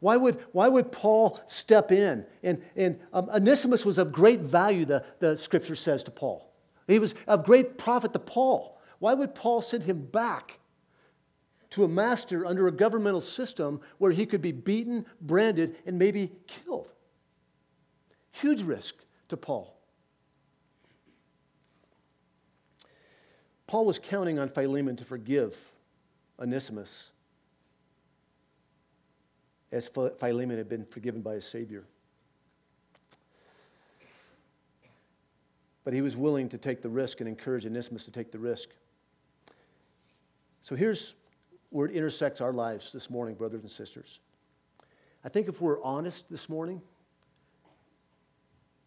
Why 0.00 0.16
would, 0.16 0.38
why 0.52 0.68
would 0.68 0.92
Paul 0.92 1.40
step 1.46 1.90
in? 1.90 2.26
And, 2.42 2.62
and 2.74 2.98
um, 3.12 3.28
Onesimus 3.30 3.84
was 3.84 3.98
of 3.98 4.12
great 4.12 4.40
value, 4.40 4.84
the, 4.84 5.04
the 5.18 5.36
scripture 5.36 5.76
says 5.76 6.02
to 6.04 6.10
Paul. 6.10 6.50
He 6.86 6.98
was 6.98 7.14
of 7.26 7.44
great 7.44 7.78
profit 7.78 8.12
to 8.12 8.18
Paul. 8.18 8.75
Why 8.98 9.14
would 9.14 9.34
Paul 9.34 9.62
send 9.62 9.84
him 9.84 10.02
back 10.06 10.58
to 11.70 11.84
a 11.84 11.88
master 11.88 12.46
under 12.46 12.68
a 12.68 12.72
governmental 12.72 13.20
system 13.20 13.80
where 13.98 14.12
he 14.12 14.26
could 14.26 14.42
be 14.42 14.52
beaten, 14.52 15.06
branded, 15.20 15.76
and 15.86 15.98
maybe 15.98 16.32
killed? 16.46 16.92
Huge 18.32 18.62
risk 18.62 18.96
to 19.28 19.36
Paul. 19.36 19.76
Paul 23.66 23.84
was 23.84 23.98
counting 23.98 24.38
on 24.38 24.48
Philemon 24.48 24.96
to 24.96 25.04
forgive 25.04 25.56
Onesimus 26.38 27.10
as 29.72 29.88
Philemon 29.88 30.56
had 30.56 30.68
been 30.68 30.84
forgiven 30.84 31.20
by 31.20 31.34
his 31.34 31.44
Savior. 31.44 31.84
But 35.84 35.92
he 35.92 36.00
was 36.00 36.16
willing 36.16 36.48
to 36.50 36.58
take 36.58 36.82
the 36.82 36.88
risk 36.88 37.20
and 37.20 37.28
encourage 37.28 37.66
Onesimus 37.66 38.04
to 38.04 38.10
take 38.10 38.32
the 38.32 38.38
risk. 38.38 38.70
So 40.66 40.74
here's 40.74 41.14
where 41.70 41.86
it 41.86 41.94
intersects 41.94 42.40
our 42.40 42.52
lives 42.52 42.90
this 42.90 43.08
morning, 43.08 43.36
brothers 43.36 43.60
and 43.60 43.70
sisters. 43.70 44.18
I 45.24 45.28
think 45.28 45.46
if 45.46 45.60
we're 45.60 45.80
honest 45.80 46.28
this 46.28 46.48
morning, 46.48 46.82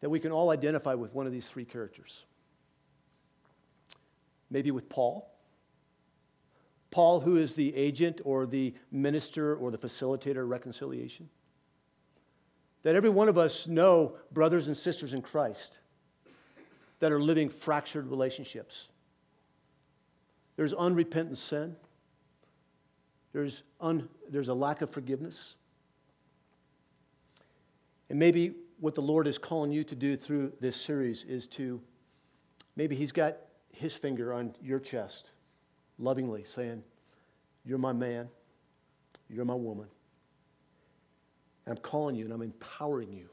that 0.02 0.10
we 0.10 0.20
can 0.20 0.34
all 0.34 0.50
identify 0.50 0.94
with 0.96 1.14
one 1.14 1.26
of 1.26 1.32
these 1.32 1.48
three 1.48 1.64
characters. 1.64 2.26
Maybe 4.52 4.72
with 4.72 4.90
Paul. 4.90 5.32
Paul, 6.92 7.22
who 7.22 7.38
is 7.38 7.56
the 7.56 7.74
agent 7.78 8.20
or 8.26 8.46
the 8.46 8.74
minister 8.92 9.56
or 9.56 9.72
the 9.72 9.78
facilitator 9.78 10.42
of 10.42 10.50
reconciliation. 10.50 11.30
That 12.84 12.96
every 12.96 13.10
one 13.10 13.30
of 13.30 13.38
us 13.38 13.68
know 13.68 14.18
brothers 14.34 14.68
and 14.68 14.76
sisters 14.76 15.14
in 15.14 15.22
Christ 15.22 15.80
that 17.00 17.14
are 17.14 17.22
living 17.22 17.48
fractured 17.48 18.08
relationships 18.08 18.90
there's 20.60 20.74
unrepentant 20.74 21.38
sin. 21.38 21.74
There's, 23.32 23.64
un, 23.80 24.10
there's 24.30 24.50
a 24.50 24.54
lack 24.54 24.82
of 24.82 24.90
forgiveness. 24.90 25.56
And 28.10 28.20
maybe 28.20 28.56
what 28.82 28.94
the 28.94 29.02
Lord 29.02 29.26
is 29.26 29.38
calling 29.38 29.72
you 29.72 29.86
to 29.86 29.96
do 29.96 30.18
through 30.18 30.52
this 30.60 30.76
series 30.76 31.24
is 31.24 31.48
to, 31.48 31.80
maybe 32.76 32.94
He's 32.94 33.14
got 33.14 33.38
His 33.72 33.96
finger 33.96 34.34
on 34.34 34.54
your 34.62 34.82
chest, 34.82 35.32
lovingly 35.98 36.44
saying, 36.44 36.84
You're 37.64 37.78
my 37.78 37.94
man, 37.94 38.28
you're 39.30 39.46
my 39.46 39.56
woman. 39.56 39.88
And 41.66 41.78
I'm 41.78 41.82
calling 41.82 42.18
you 42.18 42.26
and 42.26 42.34
I'm 42.34 42.42
empowering 42.42 43.14
you 43.14 43.30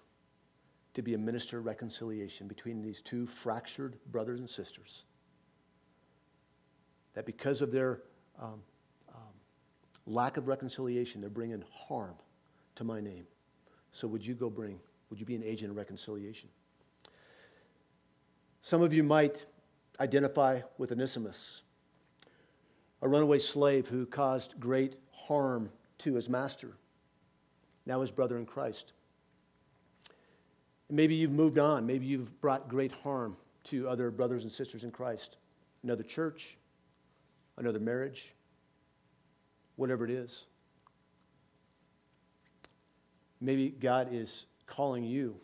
to 0.94 1.02
be 1.02 1.14
a 1.14 1.18
minister 1.18 1.58
of 1.58 1.66
reconciliation 1.66 2.46
between 2.46 2.82
these 2.82 3.00
two 3.00 3.26
fractured 3.26 3.96
brothers 4.12 4.38
and 4.38 4.48
sisters 4.48 5.02
that 7.16 7.24
because 7.24 7.62
of 7.62 7.72
their 7.72 8.02
um, 8.38 8.60
um, 9.08 9.32
lack 10.06 10.36
of 10.36 10.46
reconciliation, 10.46 11.22
they're 11.22 11.30
bringing 11.30 11.64
harm 11.72 12.14
to 12.76 12.84
my 12.84 13.00
name. 13.00 13.26
So 13.90 14.06
would 14.06 14.24
you 14.24 14.34
go 14.34 14.50
bring, 14.50 14.78
would 15.08 15.18
you 15.18 15.24
be 15.24 15.34
an 15.34 15.42
agent 15.42 15.70
of 15.70 15.78
reconciliation? 15.78 16.50
Some 18.60 18.82
of 18.82 18.92
you 18.92 19.02
might 19.02 19.46
identify 19.98 20.60
with 20.76 20.92
Onesimus, 20.92 21.62
a 23.00 23.08
runaway 23.08 23.38
slave 23.38 23.88
who 23.88 24.04
caused 24.04 24.60
great 24.60 24.96
harm 25.10 25.70
to 25.98 26.14
his 26.14 26.28
master, 26.28 26.76
now 27.86 28.02
his 28.02 28.10
brother 28.10 28.36
in 28.36 28.44
Christ. 28.44 28.92
maybe 30.90 31.14
you've 31.14 31.32
moved 31.32 31.58
on. 31.58 31.86
Maybe 31.86 32.04
you've 32.04 32.40
brought 32.42 32.68
great 32.68 32.92
harm 32.92 33.38
to 33.64 33.88
other 33.88 34.10
brothers 34.10 34.42
and 34.42 34.52
sisters 34.52 34.84
in 34.84 34.90
Christ, 34.90 35.38
another 35.82 36.02
church, 36.02 36.58
another 37.56 37.80
marriage, 37.80 38.34
whatever 39.76 40.04
it 40.04 40.10
is. 40.10 40.44
Maybe 43.40 43.68
God 43.68 44.08
is 44.12 44.46
calling 44.66 45.04
you 45.04 45.36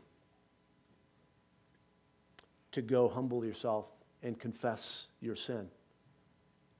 to 2.73 2.83
go 2.83 3.09
humble 3.09 3.45
yourself 3.45 3.87
and 4.23 4.39
confess 4.39 5.09
your 5.21 5.37
sin 5.37 5.69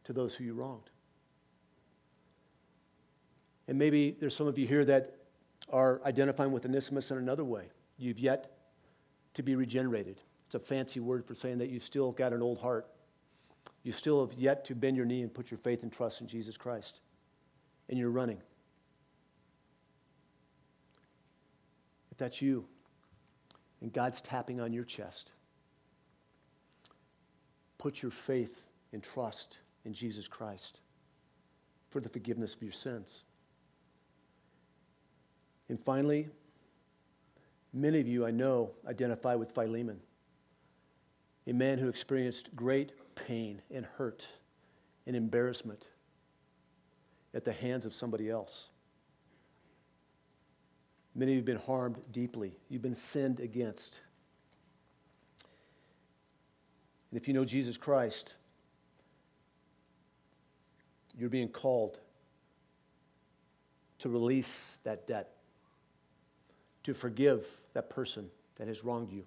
to 0.05 0.13
those 0.13 0.35
who 0.35 0.45
you 0.45 0.55
wronged. 0.55 0.91
And 3.69 3.79
maybe 3.79 4.17
there's 4.19 4.35
some 4.35 4.47
of 4.47 4.59
you 4.59 4.67
here 4.67 4.85
that 4.85 5.15
are 5.71 6.01
identifying 6.05 6.53
with 6.53 6.65
Onesimus 6.67 7.11
in 7.11 7.19
another 7.19 7.45
way. 7.45 7.65
You've 7.99 8.19
yet 8.19 8.51
to 9.35 9.43
be 9.43 9.55
regenerated. 9.55 10.17
It's 10.47 10.55
a 10.55 10.59
fancy 10.59 11.01
word 11.01 11.25
for 11.25 11.35
saying 11.35 11.59
that 11.59 11.69
you've 11.69 11.83
still 11.83 12.13
got 12.13 12.33
an 12.33 12.43
old 12.43 12.59
heart. 12.59 12.87
You 13.83 13.93
still 13.93 14.25
have 14.25 14.39
yet 14.39 14.65
to 14.67 14.75
bend 14.75 14.97
your 14.97 15.07
knee 15.07 15.23
and 15.23 15.33
put 15.33 15.51
your 15.51 15.59
faith 15.59 15.83
and 15.83 15.93
trust 15.93 16.21
in 16.21 16.29
Jesus 16.29 16.57
Christ. 16.57 17.01
And 17.89 17.99
you're 17.99 18.11
running. 18.11 18.41
If 22.11 22.19
that's 22.19 22.41
you, 22.41 22.67
and 23.81 23.93
God's 23.93 24.21
tapping 24.21 24.61
on 24.61 24.73
your 24.73 24.85
chest, 24.85 25.33
put 27.79 28.03
your 28.03 28.13
faith 28.13 28.67
and 28.93 29.03
trust 29.03 29.59
in 29.85 29.93
Jesus 29.93 30.29
Christ 30.29 30.81
for 31.91 32.01
the 32.01 32.09
forgiveness 32.09 32.55
of 32.55 32.63
your 32.63 32.73
sins. 32.73 33.25
And 35.69 35.81
finally, 35.81 36.29
many 37.73 37.99
of 37.99 38.07
you 38.07 38.25
I 38.25 38.31
know 38.31 38.71
identify 38.87 39.35
with 39.35 39.53
Philemon, 39.53 40.01
a 41.47 41.53
man 41.53 41.79
who 41.79 41.89
experienced 41.89 42.55
great 42.55 42.93
pain 43.15 43.63
and 43.71 43.85
hurt 43.85 44.27
and 45.07 45.17
embarrassment 45.17 45.87
at 47.35 47.45
the 47.45 47.53
hands 47.53 47.85
of 47.85 47.95
somebody 47.95 48.31
else. 48.31 48.69
Many 51.15 51.33
of 51.33 51.35
you 51.35 51.41
have 51.41 51.47
been 51.47 51.57
harmed 51.59 52.01
deeply. 52.11 52.57
You've 52.69 52.83
been 52.83 52.95
sinned 52.95 53.41
against. 53.41 54.01
And 57.11 57.21
if 57.21 57.29
you 57.29 57.35
know 57.35 57.45
Jesus 57.45 57.77
Christ, 57.77 58.35
you're 61.19 61.29
being 61.29 61.49
called 61.49 61.99
to 63.99 64.09
release 64.09 64.79
that 64.85 65.07
debt, 65.07 65.37
to 66.85 66.95
forgive 66.95 67.47
that 67.75 67.91
person 67.91 68.31
that 68.57 68.67
has 68.67 68.83
wronged 68.83 69.13
you. 69.13 69.25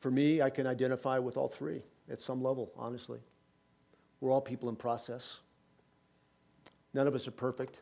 For 0.00 0.10
me, 0.10 0.42
I 0.42 0.50
can 0.50 0.66
identify 0.66 1.18
with 1.18 1.36
all 1.36 1.48
three 1.48 1.82
at 2.10 2.20
some 2.20 2.42
level, 2.42 2.72
honestly. 2.76 3.20
We're 4.20 4.32
all 4.32 4.40
people 4.40 4.68
in 4.68 4.76
process. 4.76 5.38
None 6.92 7.06
of 7.06 7.14
us 7.14 7.28
are 7.28 7.32
perfect. 7.32 7.80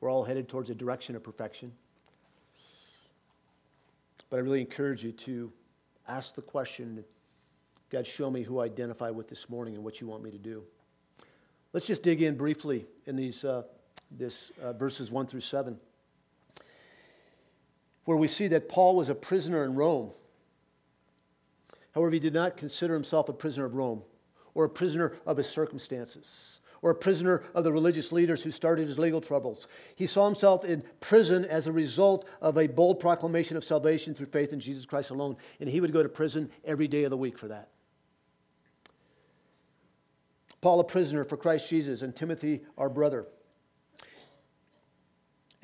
We're 0.00 0.10
all 0.10 0.24
headed 0.24 0.48
towards 0.48 0.70
a 0.70 0.74
direction 0.74 1.16
of 1.16 1.22
perfection. 1.22 1.72
But 4.30 4.36
I 4.36 4.40
really 4.40 4.60
encourage 4.60 5.04
you 5.04 5.12
to 5.12 5.52
ask 6.06 6.34
the 6.34 6.42
question 6.42 7.04
God, 7.90 8.06
show 8.06 8.30
me 8.30 8.42
who 8.42 8.58
I 8.58 8.64
identify 8.64 9.10
with 9.10 9.28
this 9.28 9.48
morning 9.48 9.74
and 9.74 9.84
what 9.84 10.00
you 10.00 10.06
want 10.06 10.22
me 10.22 10.30
to 10.32 10.38
do. 10.38 10.64
Let's 11.72 11.86
just 11.86 12.02
dig 12.02 12.22
in 12.22 12.36
briefly 12.36 12.86
in 13.06 13.14
these 13.14 13.44
uh, 13.44 13.62
this, 14.10 14.50
uh, 14.60 14.72
verses 14.72 15.10
1 15.10 15.26
through 15.26 15.40
7, 15.40 15.78
where 18.04 18.16
we 18.16 18.28
see 18.28 18.48
that 18.48 18.68
Paul 18.68 18.96
was 18.96 19.08
a 19.08 19.14
prisoner 19.14 19.64
in 19.64 19.74
Rome. 19.74 20.10
However, 21.94 22.10
he 22.10 22.18
did 22.18 22.34
not 22.34 22.56
consider 22.56 22.94
himself 22.94 23.28
a 23.28 23.32
prisoner 23.32 23.66
of 23.66 23.74
Rome 23.74 24.02
or 24.54 24.64
a 24.64 24.70
prisoner 24.70 25.16
of 25.26 25.36
his 25.36 25.48
circumstances 25.48 26.60
or 26.82 26.90
a 26.90 26.94
prisoner 26.94 27.42
of 27.54 27.64
the 27.64 27.72
religious 27.72 28.12
leaders 28.12 28.42
who 28.42 28.50
started 28.50 28.86
his 28.86 28.98
legal 28.98 29.20
troubles. 29.20 29.68
He 29.96 30.06
saw 30.06 30.26
himself 30.26 30.64
in 30.64 30.82
prison 31.00 31.46
as 31.46 31.66
a 31.66 31.72
result 31.72 32.28
of 32.42 32.58
a 32.58 32.66
bold 32.66 33.00
proclamation 33.00 33.56
of 33.56 33.64
salvation 33.64 34.14
through 34.14 34.26
faith 34.26 34.52
in 34.52 34.60
Jesus 34.60 34.84
Christ 34.84 35.08
alone, 35.08 35.36
and 35.60 35.68
he 35.68 35.80
would 35.80 35.94
go 35.94 36.02
to 36.02 36.10
prison 36.10 36.50
every 36.62 36.86
day 36.86 37.04
of 37.04 37.10
the 37.10 37.16
week 37.16 37.38
for 37.38 37.48
that. 37.48 37.70
Paul, 40.60 40.80
a 40.80 40.84
prisoner 40.84 41.24
for 41.24 41.36
Christ 41.36 41.70
Jesus, 41.70 42.02
and 42.02 42.14
Timothy, 42.14 42.62
our 42.76 42.90
brother 42.90 43.26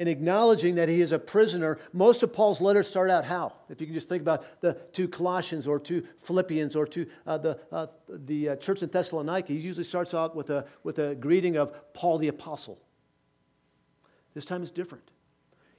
in 0.00 0.08
acknowledging 0.08 0.76
that 0.76 0.88
he 0.88 1.02
is 1.02 1.12
a 1.12 1.18
prisoner, 1.18 1.78
most 1.92 2.22
of 2.22 2.32
Paul's 2.32 2.62
letters 2.62 2.88
start 2.88 3.10
out 3.10 3.26
how? 3.26 3.52
If 3.68 3.82
you 3.82 3.86
can 3.86 3.92
just 3.92 4.08
think 4.08 4.22
about 4.22 4.62
the 4.62 4.72
to 4.94 5.06
Colossians 5.06 5.66
or 5.66 5.78
to 5.80 6.02
Philippians 6.20 6.74
or 6.74 6.86
to 6.86 7.06
uh, 7.26 7.36
the, 7.36 7.60
uh, 7.70 7.86
the 8.08 8.48
uh, 8.48 8.56
church 8.56 8.82
in 8.82 8.88
Thessalonica, 8.88 9.52
he 9.52 9.58
usually 9.58 9.84
starts 9.84 10.14
out 10.14 10.34
with 10.34 10.48
a, 10.48 10.64
with 10.84 10.98
a 10.98 11.14
greeting 11.14 11.58
of 11.58 11.92
Paul 11.92 12.16
the 12.16 12.28
Apostle. 12.28 12.80
This 14.32 14.46
time 14.46 14.62
is 14.62 14.70
different. 14.70 15.04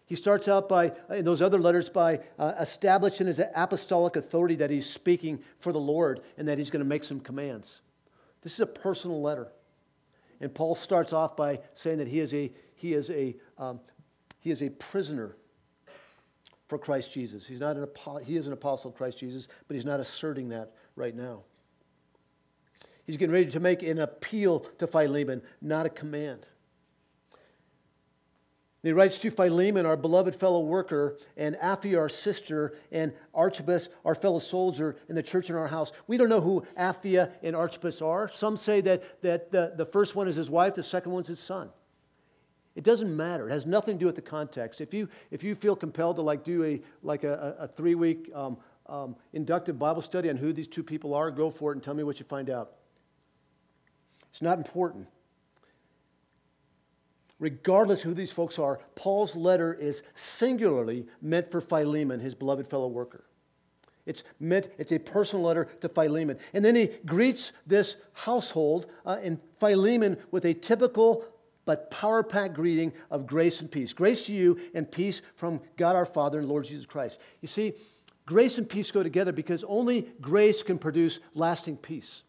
He 0.05 0.13
starts 0.13 0.47
out 0.47 0.69
by, 0.69 0.91
in 1.09 1.25
those 1.25 1.41
other 1.41 1.57
letters, 1.57 1.89
by 1.89 2.19
uh, 2.37 2.53
establishing 2.59 3.25
his 3.25 3.41
apostolic 3.55 4.15
authority 4.15 4.53
that 4.57 4.69
he's 4.69 4.87
speaking 4.87 5.41
for 5.57 5.73
the 5.73 5.79
Lord 5.79 6.21
and 6.37 6.47
that 6.47 6.59
he's 6.59 6.69
going 6.69 6.83
to 6.83 6.87
make 6.87 7.03
some 7.03 7.21
commands. 7.21 7.81
This 8.43 8.53
is 8.53 8.59
a 8.59 8.67
personal 8.67 9.19
letter. 9.19 9.51
And 10.41 10.53
Paul 10.53 10.75
starts 10.75 11.11
off 11.11 11.35
by 11.35 11.61
saying 11.73 11.99
that 11.99 12.07
he 12.07 12.19
is 12.19 12.33
a, 12.33 12.51
he 12.75 12.93
is 12.93 13.09
a 13.11 13.35
um, 13.59 13.79
he 14.41 14.51
is 14.51 14.61
a 14.61 14.69
prisoner 14.69 15.37
for 16.67 16.77
Christ 16.77 17.13
Jesus. 17.13 17.45
He's 17.45 17.59
not 17.59 17.77
an, 17.77 17.87
he 18.25 18.35
is 18.35 18.47
an 18.47 18.53
apostle 18.53 18.89
of 18.89 18.97
Christ 18.97 19.19
Jesus, 19.19 19.47
but 19.67 19.75
he's 19.75 19.85
not 19.85 19.99
asserting 19.99 20.49
that 20.49 20.73
right 20.95 21.15
now. 21.15 21.43
He's 23.05 23.17
getting 23.17 23.33
ready 23.33 23.51
to 23.51 23.59
make 23.59 23.83
an 23.83 23.99
appeal 23.99 24.61
to 24.79 24.87
Philemon, 24.87 25.41
not 25.61 25.85
a 25.85 25.89
command. 25.89 26.47
he 28.81 28.93
writes 28.93 29.19
to 29.19 29.29
Philemon, 29.29 29.85
our 29.85 29.97
beloved 29.97 30.35
fellow 30.35 30.61
worker, 30.61 31.17
and 31.37 31.55
Apphia, 31.57 31.99
our 31.99 32.09
sister, 32.09 32.73
and 32.91 33.13
Archippus, 33.33 33.89
our 34.03 34.15
fellow 34.15 34.39
soldier 34.39 34.95
in 35.07 35.15
the 35.15 35.23
church 35.23 35.49
in 35.49 35.55
our 35.55 35.67
house. 35.67 35.91
We 36.07 36.17
don't 36.17 36.29
know 36.29 36.41
who 36.41 36.65
Apphia 36.79 37.31
and 37.43 37.55
Archippus 37.55 38.01
are. 38.01 38.29
Some 38.29 38.57
say 38.57 38.81
that, 38.81 39.21
that 39.21 39.51
the, 39.51 39.73
the 39.75 39.85
first 39.85 40.15
one 40.15 40.27
is 40.27 40.35
his 40.35 40.49
wife, 40.49 40.75
the 40.75 40.83
second 40.83 41.11
one's 41.11 41.27
his 41.27 41.39
son. 41.39 41.69
It 42.75 42.83
doesn't 42.83 43.15
matter. 43.15 43.49
It 43.49 43.51
has 43.51 43.65
nothing 43.65 43.95
to 43.95 43.99
do 43.99 44.05
with 44.05 44.15
the 44.15 44.21
context. 44.21 44.79
If 44.79 44.93
you, 44.93 45.09
if 45.29 45.43
you 45.43 45.55
feel 45.55 45.75
compelled 45.75 46.15
to 46.15 46.21
like 46.21 46.43
do 46.43 46.63
a, 46.63 46.81
like 47.03 47.23
a, 47.23 47.57
a 47.59 47.67
three 47.67 47.95
week 47.95 48.31
um, 48.33 48.57
um, 48.85 49.15
inductive 49.33 49.77
Bible 49.77 50.01
study 50.01 50.29
on 50.29 50.37
who 50.37 50.53
these 50.53 50.67
two 50.67 50.83
people 50.83 51.13
are, 51.13 51.31
go 51.31 51.49
for 51.49 51.71
it 51.71 51.75
and 51.75 51.83
tell 51.83 51.93
me 51.93 52.03
what 52.03 52.19
you 52.19 52.25
find 52.25 52.49
out. 52.49 52.71
It's 54.29 54.41
not 54.41 54.57
important. 54.57 55.07
Regardless 57.39 58.03
who 58.03 58.13
these 58.13 58.31
folks 58.31 58.59
are, 58.59 58.79
Paul's 58.95 59.35
letter 59.35 59.73
is 59.73 60.03
singularly 60.13 61.07
meant 61.21 61.51
for 61.51 61.59
Philemon, 61.59 62.19
his 62.19 62.35
beloved 62.35 62.67
fellow 62.67 62.87
worker. 62.87 63.25
It's 64.05 64.23
meant, 64.39 64.69
it's 64.77 64.91
a 64.91 64.99
personal 64.99 65.45
letter 65.45 65.65
to 65.81 65.89
Philemon. 65.89 66.37
And 66.53 66.63
then 66.63 66.75
he 66.75 66.91
greets 67.05 67.51
this 67.67 67.97
household 68.13 68.87
uh, 69.05 69.17
in 69.21 69.39
Philemon 69.59 70.17
with 70.31 70.45
a 70.45 70.53
typical 70.53 71.25
but 71.65 71.91
power 71.91 72.23
packed 72.23 72.53
greeting 72.53 72.93
of 73.09 73.27
grace 73.27 73.61
and 73.61 73.71
peace. 73.71 73.93
Grace 73.93 74.25
to 74.25 74.33
you 74.33 74.59
and 74.73 74.91
peace 74.91 75.21
from 75.35 75.61
God 75.77 75.95
our 75.95 76.05
Father 76.05 76.39
and 76.39 76.47
Lord 76.47 76.65
Jesus 76.65 76.85
Christ. 76.85 77.19
You 77.41 77.47
see, 77.47 77.73
grace 78.25 78.57
and 78.57 78.67
peace 78.67 78.91
go 78.91 79.03
together 79.03 79.31
because 79.31 79.63
only 79.65 80.07
grace 80.19 80.63
can 80.63 80.77
produce 80.77 81.19
lasting 81.33 81.77
peace. 81.77 82.23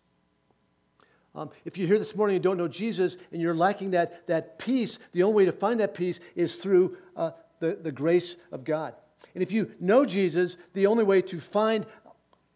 Um, 1.34 1.50
if 1.64 1.78
you're 1.78 1.88
here 1.88 1.98
this 1.98 2.14
morning 2.14 2.36
and 2.36 2.42
don't 2.42 2.58
know 2.58 2.68
Jesus 2.68 3.16
and 3.32 3.40
you're 3.40 3.54
lacking 3.54 3.92
that, 3.92 4.26
that 4.26 4.58
peace, 4.58 4.98
the 5.12 5.22
only 5.22 5.36
way 5.36 5.44
to 5.46 5.52
find 5.52 5.80
that 5.80 5.94
peace 5.94 6.20
is 6.34 6.56
through 6.56 6.98
uh, 7.16 7.30
the, 7.58 7.78
the 7.80 7.92
grace 7.92 8.36
of 8.50 8.64
God. 8.64 8.94
And 9.34 9.42
if 9.42 9.50
you 9.50 9.70
know 9.80 10.04
Jesus, 10.04 10.58
the 10.74 10.86
only 10.86 11.04
way 11.04 11.22
to 11.22 11.40
find 11.40 11.86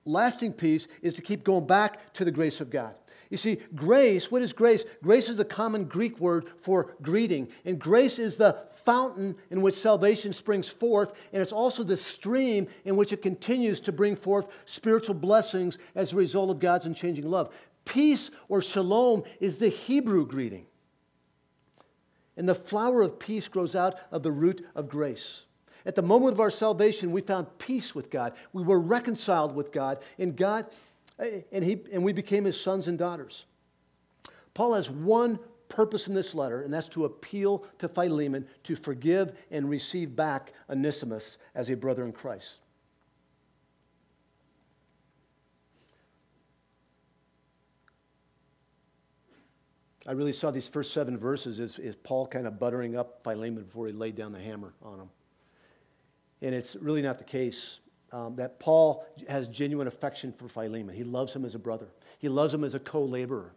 lasting 0.04 0.52
peace 0.52 0.88
is 1.00 1.14
to 1.14 1.22
keep 1.22 1.42
going 1.42 1.66
back 1.66 2.12
to 2.14 2.24
the 2.24 2.30
grace 2.30 2.60
of 2.60 2.68
God. 2.68 2.98
You 3.30 3.36
see, 3.36 3.58
grace, 3.74 4.30
what 4.30 4.42
is 4.42 4.52
grace? 4.52 4.84
Grace 5.02 5.28
is 5.28 5.36
the 5.36 5.44
common 5.44 5.84
Greek 5.84 6.18
word 6.20 6.46
for 6.60 6.94
greeting. 7.02 7.48
And 7.64 7.78
grace 7.78 8.18
is 8.18 8.36
the 8.36 8.56
fountain 8.84 9.36
in 9.50 9.62
which 9.62 9.74
salvation 9.74 10.32
springs 10.32 10.68
forth, 10.68 11.12
and 11.32 11.42
it's 11.42 11.52
also 11.52 11.82
the 11.82 11.96
stream 11.96 12.68
in 12.84 12.96
which 12.96 13.12
it 13.12 13.20
continues 13.20 13.80
to 13.80 13.92
bring 13.92 14.14
forth 14.14 14.46
spiritual 14.64 15.16
blessings 15.16 15.76
as 15.96 16.12
a 16.12 16.16
result 16.16 16.50
of 16.50 16.60
God's 16.60 16.86
unchanging 16.86 17.28
love. 17.28 17.52
Peace 17.84 18.30
or 18.48 18.62
shalom 18.62 19.24
is 19.40 19.58
the 19.58 19.68
Hebrew 19.68 20.26
greeting. 20.26 20.66
And 22.36 22.48
the 22.48 22.54
flower 22.54 23.02
of 23.02 23.18
peace 23.18 23.48
grows 23.48 23.74
out 23.74 23.96
of 24.12 24.22
the 24.22 24.32
root 24.32 24.64
of 24.74 24.88
grace. 24.88 25.44
At 25.84 25.94
the 25.94 26.02
moment 26.02 26.32
of 26.32 26.40
our 26.40 26.50
salvation, 26.50 27.12
we 27.12 27.20
found 27.22 27.58
peace 27.58 27.94
with 27.94 28.10
God. 28.10 28.34
We 28.52 28.62
were 28.62 28.80
reconciled 28.80 29.54
with 29.54 29.72
God, 29.72 29.98
and 30.18 30.36
God 30.36 30.66
and, 31.18 31.64
he, 31.64 31.81
and 31.92 32.05
we 32.05 32.12
became 32.12 32.44
his 32.44 32.61
sons 32.61 32.88
and 32.88 32.98
daughters. 32.98 33.46
Paul 34.55 34.74
has 34.74 34.90
one 34.90 35.38
purpose 35.68 36.09
in 36.09 36.14
this 36.14 36.35
letter, 36.35 36.62
and 36.62 36.72
that's 36.72 36.88
to 36.90 37.05
appeal 37.05 37.64
to 37.79 37.88
Philemon 37.88 38.46
to 38.64 38.76
forgive 38.76 39.33
and 39.50 39.68
receive 39.68 40.14
back 40.14 40.52
Onesimus 40.70 41.38
as 41.55 41.70
a 41.70 41.76
brother 41.76 42.05
in 42.05 42.12
Christ. 42.12 42.62
I 50.07 50.12
really 50.12 50.33
saw 50.33 50.52
these 50.52 50.68
first 50.68 50.92
seven 50.92 51.18
verses 51.18 51.59
as, 51.59 51.79
as 51.81 51.96
Paul 51.96 52.29
kind 52.29 52.46
of 52.46 52.61
buttering 52.61 52.96
up 52.96 53.24
Philemon 53.24 53.64
before 53.64 53.88
he 53.88 53.92
laid 53.92 54.14
down 54.14 54.33
the 54.33 54.40
hammer 54.40 54.72
on 54.81 55.00
him. 55.00 55.11
And 56.42 56.55
it's 56.55 56.76
really 56.76 57.02
not 57.02 57.18
the 57.18 57.24
case. 57.24 57.81
Um, 58.16 58.35
that 58.37 58.59
Paul 58.59 59.07
has 59.29 59.46
genuine 59.46 59.87
affection 59.87 60.33
for 60.33 60.48
Philemon. 60.48 60.94
He 60.94 61.05
loves 61.05 61.35
him 61.37 61.44
as 61.44 61.55
a 61.55 61.59
brother, 61.59 61.88
he 62.18 62.31
loves 62.31 62.55
him 62.55 62.64
as 62.64 62.74
a 62.74 62.81
co 62.81 63.05
laborer. 63.05 63.52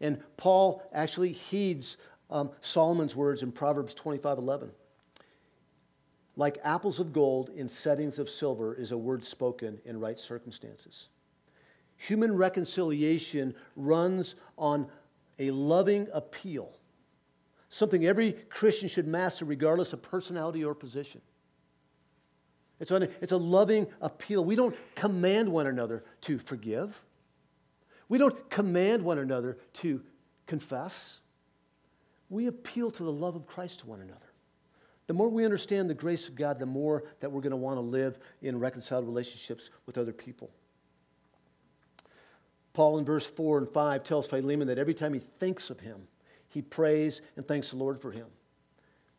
And 0.00 0.22
Paul 0.36 0.88
actually 0.92 1.32
heeds 1.32 1.96
um, 2.30 2.50
Solomon's 2.60 3.16
words 3.16 3.42
in 3.42 3.50
Proverbs 3.50 3.94
25 3.94 4.38
11. 4.38 4.70
Like 6.36 6.58
apples 6.62 7.00
of 7.00 7.12
gold 7.12 7.50
in 7.56 7.66
settings 7.66 8.18
of 8.18 8.28
silver 8.28 8.74
is 8.74 8.92
a 8.92 8.98
word 8.98 9.24
spoken 9.24 9.80
in 9.84 9.98
right 9.98 10.18
circumstances. 10.18 11.08
Human 11.96 12.36
reconciliation 12.36 13.54
runs 13.74 14.36
on 14.56 14.86
a 15.38 15.50
loving 15.50 16.06
appeal, 16.12 16.78
something 17.70 18.06
every 18.06 18.34
Christian 18.50 18.88
should 18.88 19.08
master 19.08 19.44
regardless 19.44 19.92
of 19.92 20.02
personality 20.02 20.62
or 20.62 20.74
position. 20.74 21.22
It's, 22.78 22.90
a, 22.90 23.08
it's 23.20 23.32
a 23.32 23.36
loving 23.36 23.86
appeal. 24.00 24.44
We 24.44 24.56
don't 24.56 24.76
command 24.94 25.48
one 25.48 25.66
another 25.66 26.04
to 26.22 26.38
forgive. 26.38 27.02
We 28.08 28.18
don't 28.18 28.48
command 28.50 29.02
one 29.02 29.18
another 29.18 29.58
to 29.74 30.02
confess. 30.46 31.20
We 32.28 32.46
appeal 32.46 32.90
to 32.90 33.02
the 33.02 33.12
love 33.12 33.34
of 33.34 33.46
Christ 33.46 33.80
to 33.80 33.86
one 33.86 34.00
another. 34.00 34.20
The 35.06 35.14
more 35.14 35.28
we 35.28 35.44
understand 35.44 35.88
the 35.88 35.94
grace 35.94 36.28
of 36.28 36.34
God, 36.34 36.58
the 36.58 36.66
more 36.66 37.04
that 37.20 37.30
we're 37.30 37.40
going 37.40 37.52
to 37.52 37.56
want 37.56 37.76
to 37.76 37.80
live 37.80 38.18
in 38.42 38.58
reconciled 38.58 39.06
relationships 39.06 39.70
with 39.86 39.98
other 39.98 40.12
people. 40.12 40.50
Paul 42.72 42.98
in 42.98 43.04
verse 43.04 43.26
4 43.26 43.58
and 43.58 43.68
5 43.68 44.02
tells 44.02 44.26
Philemon 44.26 44.68
that 44.68 44.78
every 44.78 44.94
time 44.94 45.14
he 45.14 45.20
thinks 45.20 45.70
of 45.70 45.80
him, 45.80 46.08
he 46.48 46.60
prays 46.60 47.22
and 47.36 47.46
thanks 47.46 47.70
the 47.70 47.76
Lord 47.76 47.98
for 47.98 48.10
him. 48.10 48.26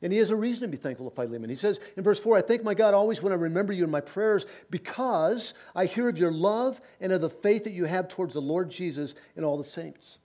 And 0.01 0.13
he 0.13 0.19
has 0.19 0.29
a 0.29 0.35
reason 0.35 0.61
to 0.61 0.67
be 0.67 0.77
thankful 0.77 1.09
to 1.09 1.15
Philemon. 1.15 1.49
He 1.49 1.55
says 1.55 1.79
in 1.95 2.03
verse 2.03 2.19
4 2.19 2.37
I 2.37 2.41
thank 2.41 2.63
my 2.63 2.75
God 2.75 2.93
always 2.93 3.21
when 3.21 3.33
I 3.33 3.35
remember 3.35 3.73
you 3.73 3.83
in 3.83 3.89
my 3.89 4.01
prayers 4.01 4.45
because 4.69 5.53
I 5.75 5.85
hear 5.85 6.07
of 6.07 6.17
your 6.19 6.31
love 6.31 6.79
and 7.01 7.11
of 7.11 7.21
the 7.21 7.29
faith 7.29 7.63
that 7.63 7.73
you 7.73 7.85
have 7.85 8.07
towards 8.07 8.35
the 8.35 8.41
Lord 8.41 8.69
Jesus 8.69 9.15
and 9.35 9.43
all 9.43 9.57
the 9.57 9.63
saints. 9.63 10.19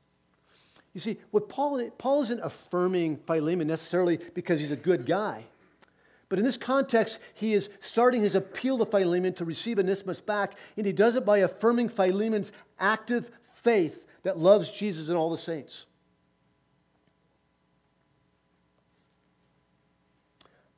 You 0.93 1.01
see, 1.01 1.17
what 1.31 1.49
Paul, 1.49 1.91
Paul 1.97 2.23
isn't 2.23 2.41
affirming 2.41 3.17
Philemon 3.17 3.67
necessarily 3.67 4.19
because 4.35 4.61
he's 4.61 4.73
a 4.73 4.77
good 4.77 5.07
guy. 5.07 5.45
But 6.29 6.39
in 6.39 6.45
this 6.45 6.57
context, 6.57 7.19
he 7.35 7.53
is 7.53 7.71
starting 7.81 8.23
his 8.23 8.35
appeal 8.35 8.79
to 8.79 8.87
Philemon 8.87 9.35
to 9.35 9.45
receive 9.45 9.79
Onesimus 9.79 10.21
back, 10.21 10.55
and 10.77 10.87
he 10.87 10.93
does 10.93 11.17
it 11.17 11.27
by 11.27 11.39
affirming 11.39 11.89
Philemon's 11.89 12.53
active 12.79 13.31
faith 13.55 14.07
that 14.23 14.39
loves 14.39 14.71
Jesus 14.71 15.09
and 15.09 15.17
all 15.17 15.31
the 15.31 15.39
saints. 15.39 15.87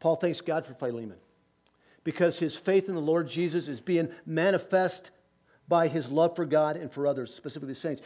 Paul 0.05 0.17
thanks 0.17 0.43
God 0.43 0.67
for 0.67 0.75
Philemon 0.75 1.17
because 2.05 2.39
his 2.39 2.55
faith 2.55 2.91
in 2.91 2.95
the 2.95 3.01
Lord 3.01 3.27
Jesus 3.27 3.69
is 3.69 3.81
being 3.81 4.11
manifest 4.27 5.11
by 5.67 5.89
his 5.89 6.11
love 6.11 6.37
for 6.37 6.45
God 6.45 6.77
and 6.77 6.93
for 6.93 7.07
others, 7.07 7.33
specifically 7.35 7.73
the 7.73 7.81
saints. 7.81 8.03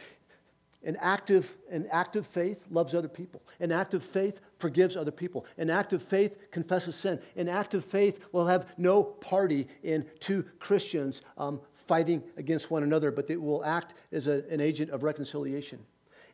An 0.81 0.95
active, 1.01 1.57
an 1.69 1.89
active 1.91 2.25
faith 2.25 2.63
loves 2.69 2.95
other 2.95 3.09
people. 3.09 3.41
An 3.59 3.73
active 3.73 4.01
faith 4.01 4.39
forgives 4.59 4.95
other 4.95 5.11
people. 5.11 5.45
An 5.57 5.69
active 5.69 6.01
faith 6.01 6.37
confesses 6.51 6.95
sin. 6.95 7.19
An 7.35 7.49
active 7.49 7.83
faith 7.83 8.25
will 8.31 8.47
have 8.47 8.67
no 8.77 9.03
party 9.03 9.67
in 9.83 10.05
two 10.21 10.45
Christians 10.59 11.21
um, 11.37 11.59
fighting 11.73 12.23
against 12.37 12.71
one 12.71 12.83
another, 12.83 13.11
but 13.11 13.29
it 13.29 13.41
will 13.41 13.65
act 13.65 13.93
as 14.13 14.27
a, 14.27 14.45
an 14.49 14.61
agent 14.61 14.89
of 14.91 15.03
reconciliation. 15.03 15.79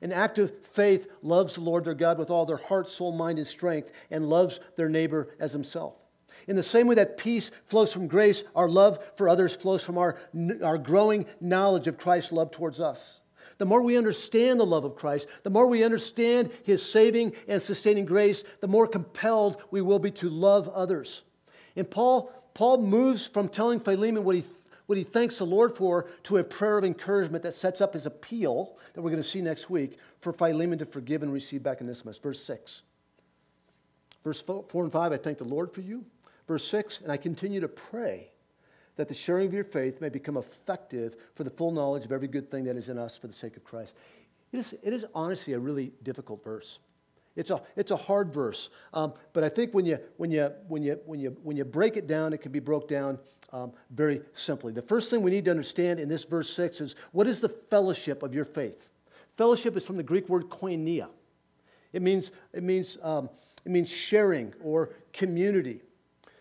An 0.02 0.12
active 0.12 0.66
faith 0.68 1.08
loves 1.22 1.56
the 1.56 1.62
Lord 1.62 1.86
their 1.86 1.94
God 1.94 2.18
with 2.18 2.30
all 2.30 2.46
their 2.46 2.58
heart, 2.58 2.90
soul, 2.90 3.12
mind, 3.12 3.38
and 3.38 3.48
strength, 3.48 3.92
and 4.12 4.30
loves 4.30 4.60
their 4.76 4.90
neighbor 4.90 5.30
as 5.40 5.54
himself. 5.54 5.96
In 6.48 6.56
the 6.56 6.64
same 6.64 6.88
way 6.88 6.96
that 6.96 7.18
peace 7.18 7.50
flows 7.66 7.92
from 7.92 8.08
grace, 8.08 8.44
our 8.56 8.70
love 8.70 9.00
for 9.16 9.28
others 9.28 9.56
flows 9.56 9.84
from 9.84 9.98
our, 9.98 10.18
our 10.64 10.78
growing 10.78 11.26
knowledge 11.40 11.88
of 11.88 11.98
Christ's 11.98 12.32
love 12.32 12.52
towards 12.52 12.80
us. 12.80 13.22
The 13.58 13.66
more 13.66 13.82
we 13.82 13.98
understand 13.98 14.60
the 14.60 14.66
love 14.66 14.84
of 14.84 14.96
Christ, 14.96 15.28
the 15.44 15.50
more 15.50 15.66
we 15.66 15.84
understand 15.84 16.52
his 16.64 16.84
saving 16.84 17.34
and 17.48 17.62
sustaining 17.62 18.06
grace, 18.06 18.44
the 18.60 18.68
more 18.68 18.86
compelled 18.86 19.62
we 19.72 19.82
will 19.82 20.00
be 20.00 20.12
to 20.12 20.30
love 20.30 20.68
others. 20.70 21.24
And 21.76 21.90
Paul, 21.90 22.32
Paul 22.54 22.80
moves 22.80 23.28
from 23.28 23.48
telling 23.48 23.80
Philemon 23.80 24.24
what 24.24 24.36
he, 24.36 24.44
what 24.86 24.98
he 24.98 25.04
thanks 25.04 25.38
the 25.38 25.46
Lord 25.46 25.76
for 25.76 26.08
to 26.24 26.38
a 26.38 26.44
prayer 26.44 26.78
of 26.78 26.86
encouragement 26.86 27.44
that 27.44 27.54
sets 27.54 27.82
up 27.82 27.94
his 27.94 28.06
appeal 28.06 28.78
that 28.94 29.02
we're 29.02 29.10
going 29.10 29.22
to 29.22 29.28
see 29.28 29.42
next 29.42 29.70
week 29.70 29.98
for 30.20 30.32
Philemon 30.32 30.80
to 30.80 30.86
forgive 30.86 31.24
and 31.24 31.34
receive 31.34 31.64
back 31.64 31.82
Onesimus. 31.82 32.18
Verse 32.18 32.44
6. 32.44 32.84
Verse 34.24 34.42
4 34.42 34.66
and 34.76 34.92
5, 34.92 35.12
I 35.12 35.18
thank 35.18 35.38
the 35.38 35.44
Lord 35.44 35.72
for 35.72 35.82
you. 35.82 36.04
Verse 36.48 36.68
6, 36.68 37.02
and 37.02 37.12
I 37.12 37.18
continue 37.18 37.60
to 37.60 37.68
pray 37.68 38.32
that 38.96 39.08
the 39.08 39.14
sharing 39.14 39.48
of 39.48 39.54
your 39.54 39.64
faith 39.64 40.02
may 40.02 40.10
become 40.10 40.38
effective 40.38 41.16
for 41.36 41.44
the 41.44 41.50
full 41.50 41.72
knowledge 41.72 42.06
of 42.06 42.12
every 42.12 42.28
good 42.28 42.50
thing 42.50 42.64
that 42.66 42.76
is 42.76 42.90
in 42.90 42.98
us 42.98 43.18
for 43.18 43.28
the 43.28 43.34
sake 43.34 43.58
of 43.58 43.64
Christ. 43.64 43.94
It 44.52 44.60
is, 44.60 44.74
it 44.84 44.94
is 44.94 45.06
honestly 45.14 45.54
a 45.54 45.60
really 45.60 45.92
difficult 46.04 46.44
verse. 46.44 46.80
It's 47.36 47.50
a, 47.50 47.62
it's 47.76 47.92
a 47.92 47.98
hard 47.98 48.34
verse. 48.34 48.70
Um, 48.94 49.14
but 49.34 49.44
I 49.44 49.50
think 49.50 49.74
when 49.74 49.86
you, 49.86 50.00
when, 50.18 50.32
you, 50.32 50.52
when, 50.68 50.84
you, 50.84 51.00
when, 51.06 51.20
you, 51.20 51.36
when 51.44 51.58
you 51.58 51.66
break 51.66 51.98
it 51.98 52.08
down, 52.08 52.32
it 52.32 52.42
can 52.42 52.52
be 52.52 52.60
broke 52.60 52.88
down 52.88 53.20
um, 53.52 53.72
very 53.90 54.22
simply. 54.34 54.74
The 54.74 54.82
first 54.82 55.10
thing 55.10 55.22
we 55.22 55.32
need 55.32 55.46
to 55.46 55.52
understand 55.52 56.00
in 56.00 56.10
this 56.10 56.24
verse 56.24 56.54
6 56.54 56.82
is 56.82 56.96
what 57.12 57.28
is 57.28 57.40
the 57.40 57.50
fellowship 57.50 58.24
of 58.24 58.34
your 58.34 58.46
faith? 58.46 58.90
Fellowship 59.38 59.76
is 59.76 59.86
from 59.86 59.98
the 59.98 60.04
Greek 60.04 60.30
word 60.30 60.50
koinonia. 60.50 61.08
It 61.94 62.02
means, 62.02 62.32
it 62.54 62.64
means, 62.64 62.98
um, 63.02 63.30
it 63.66 63.72
means 63.72 63.90
sharing 63.90 64.54
or 64.62 64.90
community. 65.14 65.82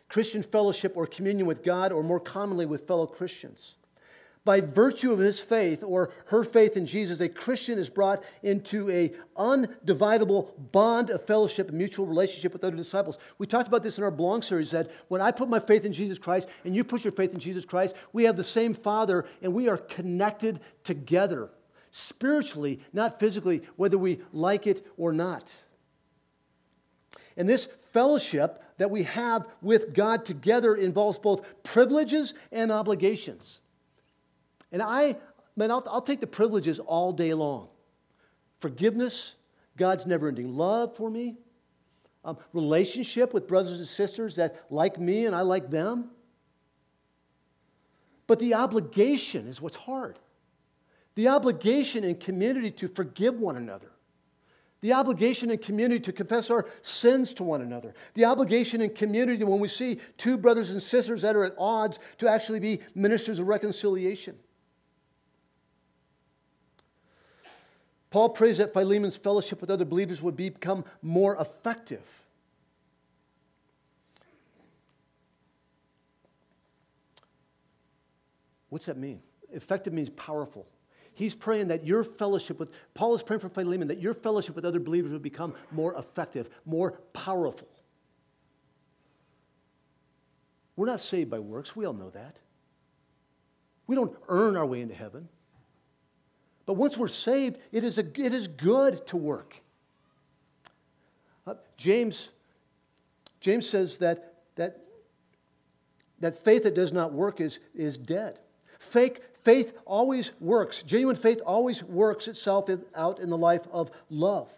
Christian 0.08 0.42
fellowship 0.42 0.96
or 0.96 1.06
communion 1.06 1.46
with 1.46 1.64
God, 1.64 1.90
or 1.90 2.02
more 2.02 2.20
commonly 2.20 2.66
with 2.66 2.86
fellow 2.86 3.06
Christians. 3.06 3.76
By 4.44 4.60
virtue 4.60 5.10
of 5.10 5.18
his 5.18 5.40
faith 5.40 5.82
or 5.82 6.12
her 6.26 6.44
faith 6.44 6.76
in 6.76 6.84
Jesus, 6.84 7.20
a 7.20 7.30
Christian 7.30 7.78
is 7.78 7.88
brought 7.88 8.22
into 8.42 8.90
a 8.90 9.12
undividable 9.38 10.52
bond 10.70 11.08
of 11.08 11.26
fellowship 11.26 11.70
and 11.70 11.78
mutual 11.78 12.04
relationship 12.04 12.52
with 12.52 12.62
other 12.62 12.76
disciples. 12.76 13.16
We 13.38 13.46
talked 13.46 13.68
about 13.68 13.82
this 13.82 13.96
in 13.96 14.04
our 14.04 14.10
Belong 14.10 14.42
series 14.42 14.70
that 14.72 14.90
when 15.08 15.22
I 15.22 15.30
put 15.30 15.48
my 15.48 15.60
faith 15.60 15.86
in 15.86 15.94
Jesus 15.94 16.18
Christ 16.18 16.46
and 16.64 16.74
you 16.74 16.84
put 16.84 17.04
your 17.04 17.12
faith 17.12 17.32
in 17.32 17.40
Jesus 17.40 17.64
Christ, 17.64 17.96
we 18.12 18.24
have 18.24 18.36
the 18.36 18.44
same 18.44 18.74
Father 18.74 19.24
and 19.40 19.54
we 19.54 19.68
are 19.68 19.78
connected 19.78 20.60
together 20.82 21.48
spiritually, 21.90 22.80
not 22.92 23.18
physically, 23.18 23.62
whether 23.76 23.96
we 23.96 24.20
like 24.32 24.66
it 24.66 24.86
or 24.98 25.12
not. 25.12 25.50
And 27.34 27.48
this 27.48 27.68
fellowship 27.92 28.62
that 28.76 28.90
we 28.90 29.04
have 29.04 29.48
with 29.62 29.94
God 29.94 30.26
together 30.26 30.74
involves 30.74 31.18
both 31.18 31.46
privileges 31.62 32.34
and 32.52 32.70
obligations. 32.70 33.62
And 34.74 34.82
I, 34.82 35.14
man, 35.54 35.70
I'll, 35.70 35.86
I'll 35.88 36.02
take 36.02 36.18
the 36.18 36.26
privileges 36.26 36.80
all 36.80 37.12
day 37.12 37.32
long. 37.32 37.68
Forgiveness, 38.58 39.36
God's 39.76 40.04
never 40.04 40.26
ending 40.26 40.56
love 40.56 40.96
for 40.96 41.08
me, 41.08 41.36
um, 42.24 42.38
relationship 42.52 43.32
with 43.32 43.46
brothers 43.46 43.78
and 43.78 43.86
sisters 43.86 44.34
that 44.34 44.66
like 44.70 44.98
me 44.98 45.26
and 45.26 45.34
I 45.34 45.42
like 45.42 45.70
them. 45.70 46.10
But 48.26 48.40
the 48.40 48.54
obligation 48.54 49.46
is 49.46 49.62
what's 49.62 49.76
hard. 49.76 50.18
The 51.14 51.28
obligation 51.28 52.02
in 52.02 52.16
community 52.16 52.72
to 52.72 52.88
forgive 52.88 53.38
one 53.38 53.56
another 53.56 53.94
the 54.84 54.92
obligation 54.92 55.50
in 55.50 55.56
community 55.56 55.98
to 55.98 56.12
confess 56.12 56.50
our 56.50 56.66
sins 56.82 57.32
to 57.32 57.42
one 57.42 57.62
another. 57.62 57.94
The 58.12 58.26
obligation 58.26 58.82
in 58.82 58.90
community 58.90 59.42
when 59.42 59.58
we 59.58 59.66
see 59.66 59.98
two 60.18 60.36
brothers 60.36 60.72
and 60.72 60.82
sisters 60.82 61.22
that 61.22 61.34
are 61.34 61.44
at 61.44 61.54
odds 61.56 61.98
to 62.18 62.28
actually 62.28 62.60
be 62.60 62.80
ministers 62.94 63.38
of 63.38 63.48
reconciliation. 63.48 64.36
Paul 68.14 68.28
prays 68.28 68.58
that 68.58 68.72
Philemon's 68.72 69.16
fellowship 69.16 69.60
with 69.60 69.70
other 69.70 69.84
believers 69.84 70.22
would 70.22 70.36
become 70.36 70.84
more 71.02 71.34
effective. 71.34 72.22
What's 78.68 78.86
that 78.86 78.96
mean? 78.96 79.20
Effective 79.50 79.92
means 79.92 80.10
powerful. 80.10 80.64
He's 81.12 81.34
praying 81.34 81.66
that 81.68 81.84
your 81.84 82.04
fellowship 82.04 82.60
with, 82.60 82.70
Paul 82.94 83.16
is 83.16 83.24
praying 83.24 83.40
for 83.40 83.48
Philemon, 83.48 83.88
that 83.88 84.00
your 84.00 84.14
fellowship 84.14 84.54
with 84.54 84.64
other 84.64 84.78
believers 84.78 85.10
would 85.10 85.20
become 85.20 85.52
more 85.72 85.92
effective, 85.94 86.48
more 86.64 86.92
powerful. 87.14 87.66
We're 90.76 90.86
not 90.86 91.00
saved 91.00 91.30
by 91.30 91.40
works. 91.40 91.74
We 91.74 91.84
all 91.84 91.94
know 91.94 92.10
that. 92.10 92.38
We 93.88 93.96
don't 93.96 94.16
earn 94.28 94.56
our 94.56 94.66
way 94.66 94.82
into 94.82 94.94
heaven. 94.94 95.28
But 96.66 96.74
once 96.74 96.96
we're 96.96 97.08
saved, 97.08 97.58
it 97.72 97.84
is, 97.84 97.98
a, 97.98 98.00
it 98.00 98.32
is 98.32 98.48
good 98.48 99.06
to 99.08 99.16
work. 99.16 99.56
Uh, 101.46 101.54
James, 101.76 102.30
James 103.40 103.68
says 103.68 103.98
that, 103.98 104.34
that, 104.56 104.80
that 106.20 106.34
faith 106.34 106.62
that 106.62 106.74
does 106.74 106.92
not 106.92 107.12
work 107.12 107.40
is, 107.40 107.58
is 107.74 107.98
dead. 107.98 108.38
Fake, 108.78 109.20
faith 109.42 109.76
always 109.84 110.32
works. 110.40 110.82
Genuine 110.82 111.16
faith 111.16 111.40
always 111.44 111.82
works 111.82 112.28
itself 112.28 112.70
out 112.94 113.18
in 113.18 113.28
the 113.28 113.36
life 113.36 113.66
of 113.70 113.90
love. 114.08 114.50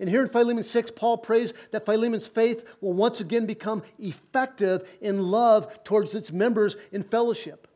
And 0.00 0.08
here 0.08 0.22
in 0.22 0.28
Philemon 0.28 0.64
6, 0.64 0.90
Paul 0.92 1.18
prays 1.18 1.54
that 1.70 1.86
Philemon's 1.86 2.26
faith 2.26 2.66
will 2.80 2.92
once 2.92 3.20
again 3.20 3.46
become 3.46 3.84
effective 4.00 4.88
in 5.00 5.30
love 5.30 5.84
towards 5.84 6.14
its 6.14 6.32
members 6.32 6.76
in 6.90 7.04
fellowship. 7.04 7.68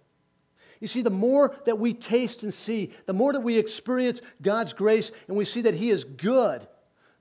You 0.80 0.88
see, 0.88 1.02
the 1.02 1.10
more 1.10 1.54
that 1.64 1.78
we 1.78 1.94
taste 1.94 2.42
and 2.42 2.52
see, 2.52 2.92
the 3.06 3.12
more 3.12 3.32
that 3.32 3.40
we 3.40 3.58
experience 3.58 4.20
God's 4.42 4.72
grace 4.72 5.12
and 5.28 5.36
we 5.36 5.44
see 5.44 5.62
that 5.62 5.74
He 5.74 5.90
is 5.90 6.04
good, 6.04 6.66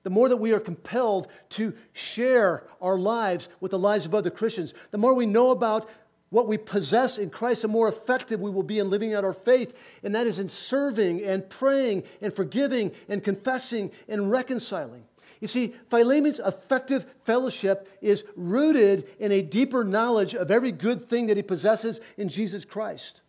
the 0.02 0.10
more 0.10 0.28
that 0.28 0.36
we 0.36 0.52
are 0.52 0.60
compelled 0.60 1.28
to 1.50 1.74
share 1.92 2.64
our 2.80 2.98
lives 2.98 3.48
with 3.60 3.72
the 3.72 3.78
lives 3.78 4.06
of 4.06 4.14
other 4.14 4.30
Christians, 4.30 4.72
the 4.90 4.98
more 4.98 5.14
we 5.14 5.26
know 5.26 5.50
about 5.50 5.88
what 6.30 6.48
we 6.48 6.58
possess 6.58 7.18
in 7.18 7.30
Christ, 7.30 7.62
the 7.62 7.68
more 7.68 7.88
effective 7.88 8.40
we 8.40 8.50
will 8.50 8.62
be 8.62 8.78
in 8.78 8.90
living 8.90 9.14
out 9.14 9.24
our 9.24 9.32
faith. 9.32 9.76
And 10.02 10.14
that 10.14 10.26
is 10.26 10.38
in 10.38 10.48
serving 10.48 11.22
and 11.22 11.48
praying 11.48 12.02
and 12.20 12.34
forgiving 12.34 12.92
and 13.08 13.22
confessing 13.22 13.90
and 14.08 14.30
reconciling. 14.30 15.04
You 15.40 15.48
see, 15.48 15.74
Philemon's 15.90 16.38
effective 16.38 17.06
fellowship 17.24 17.88
is 18.00 18.24
rooted 18.36 19.08
in 19.18 19.32
a 19.32 19.42
deeper 19.42 19.84
knowledge 19.84 20.34
of 20.34 20.50
every 20.50 20.72
good 20.72 21.04
thing 21.04 21.26
that 21.26 21.36
he 21.36 21.42
possesses 21.42 22.00
in 22.16 22.28
Jesus 22.28 22.64
Christ. 22.64 23.20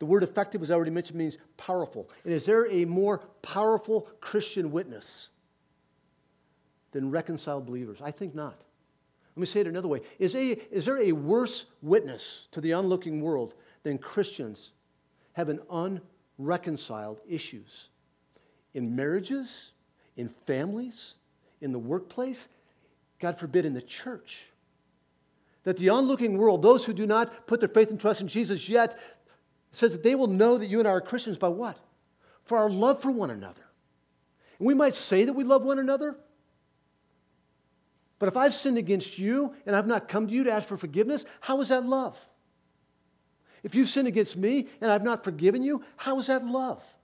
The 0.00 0.06
word 0.06 0.22
effective, 0.22 0.62
as 0.62 0.70
I 0.70 0.74
already 0.74 0.90
mentioned, 0.90 1.18
means 1.18 1.36
powerful. 1.58 2.10
And 2.24 2.32
is 2.32 2.46
there 2.46 2.66
a 2.70 2.86
more 2.86 3.18
powerful 3.42 4.08
Christian 4.20 4.72
witness 4.72 5.28
than 6.90 7.10
reconciled 7.10 7.66
believers? 7.66 8.00
I 8.02 8.10
think 8.10 8.34
not. 8.34 8.56
Let 9.36 9.40
me 9.40 9.46
say 9.46 9.60
it 9.60 9.66
another 9.66 9.88
way. 9.88 10.00
Is, 10.18 10.34
a, 10.34 10.52
is 10.74 10.86
there 10.86 11.00
a 11.00 11.12
worse 11.12 11.66
witness 11.82 12.48
to 12.52 12.62
the 12.62 12.72
onlooking 12.72 13.20
world 13.20 13.54
than 13.82 13.98
Christians 13.98 14.72
having 15.34 15.60
unreconciled 15.70 17.20
issues 17.28 17.90
in 18.72 18.96
marriages, 18.96 19.72
in 20.16 20.28
families, 20.28 21.14
in 21.60 21.72
the 21.72 21.78
workplace, 21.78 22.48
God 23.18 23.38
forbid, 23.38 23.66
in 23.66 23.74
the 23.74 23.82
church? 23.82 24.46
That 25.64 25.76
the 25.76 25.90
onlooking 25.90 26.38
world, 26.38 26.62
those 26.62 26.86
who 26.86 26.94
do 26.94 27.06
not 27.06 27.46
put 27.46 27.60
their 27.60 27.68
faith 27.68 27.90
and 27.90 28.00
trust 28.00 28.22
in 28.22 28.28
Jesus 28.28 28.66
yet, 28.66 28.98
says 29.72 29.92
that 29.92 30.02
they 30.02 30.14
will 30.14 30.26
know 30.26 30.58
that 30.58 30.66
you 30.66 30.78
and 30.78 30.88
I 30.88 30.92
are 30.92 31.00
Christians 31.00 31.38
by 31.38 31.48
what? 31.48 31.78
For 32.44 32.58
our 32.58 32.70
love 32.70 33.00
for 33.02 33.10
one 33.10 33.30
another. 33.30 33.62
And 34.58 34.66
we 34.66 34.74
might 34.74 34.94
say 34.94 35.24
that 35.24 35.32
we 35.32 35.44
love 35.44 35.62
one 35.62 35.78
another, 35.78 36.16
but 38.18 38.28
if 38.28 38.36
I've 38.36 38.54
sinned 38.54 38.78
against 38.78 39.18
you 39.18 39.54
and 39.64 39.74
I've 39.74 39.86
not 39.86 40.08
come 40.08 40.28
to 40.28 40.32
you 40.32 40.44
to 40.44 40.52
ask 40.52 40.68
for 40.68 40.76
forgiveness, 40.76 41.24
how 41.40 41.60
is 41.62 41.68
that 41.70 41.86
love? 41.86 42.18
If 43.62 43.74
you've 43.74 43.88
sinned 43.88 44.08
against 44.08 44.36
me 44.36 44.68
and 44.80 44.92
I've 44.92 45.02
not 45.02 45.24
forgiven 45.24 45.62
you, 45.62 45.82
how 45.96 46.18
is 46.18 46.26
that 46.26 46.44
love? 46.44 46.94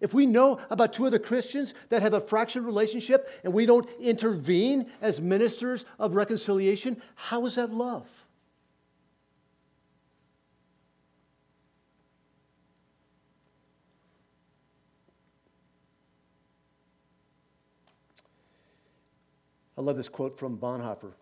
If 0.00 0.14
we 0.14 0.26
know 0.26 0.60
about 0.70 0.92
two 0.92 1.06
other 1.06 1.18
Christians 1.18 1.74
that 1.88 2.02
have 2.02 2.14
a 2.14 2.20
fractured 2.20 2.64
relationship 2.64 3.28
and 3.42 3.52
we 3.52 3.66
don't 3.66 3.88
intervene 4.00 4.86
as 5.00 5.20
ministers 5.20 5.84
of 5.98 6.14
reconciliation, 6.14 7.02
how 7.16 7.46
is 7.46 7.56
that 7.56 7.72
love? 7.72 8.06
I 19.78 19.80
love 19.80 19.96
this 19.96 20.08
quote 20.08 20.36
from 20.36 20.58
Bonhoeffer. 20.58 21.12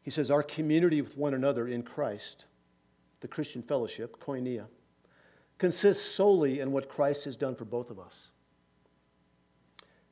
He 0.00 0.12
says, 0.12 0.30
Our 0.30 0.44
community 0.44 1.02
with 1.02 1.16
one 1.16 1.34
another 1.34 1.66
in 1.66 1.82
Christ, 1.82 2.44
the 3.18 3.26
Christian 3.26 3.62
fellowship, 3.62 4.20
koinonia, 4.20 4.66
consists 5.58 6.04
solely 6.04 6.60
in 6.60 6.70
what 6.70 6.88
Christ 6.88 7.24
has 7.24 7.36
done 7.36 7.56
for 7.56 7.64
both 7.64 7.90
of 7.90 7.98
us. 7.98 8.28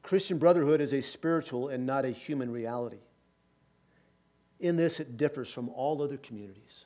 Christian 0.02 0.38
brotherhood 0.38 0.80
is 0.80 0.92
a 0.92 1.00
spiritual 1.00 1.68
and 1.68 1.86
not 1.86 2.04
a 2.04 2.10
human 2.10 2.50
reality. 2.50 2.98
In 4.58 4.76
this, 4.76 4.98
it 4.98 5.16
differs 5.16 5.48
from 5.48 5.68
all 5.68 6.02
other 6.02 6.16
communities. 6.16 6.84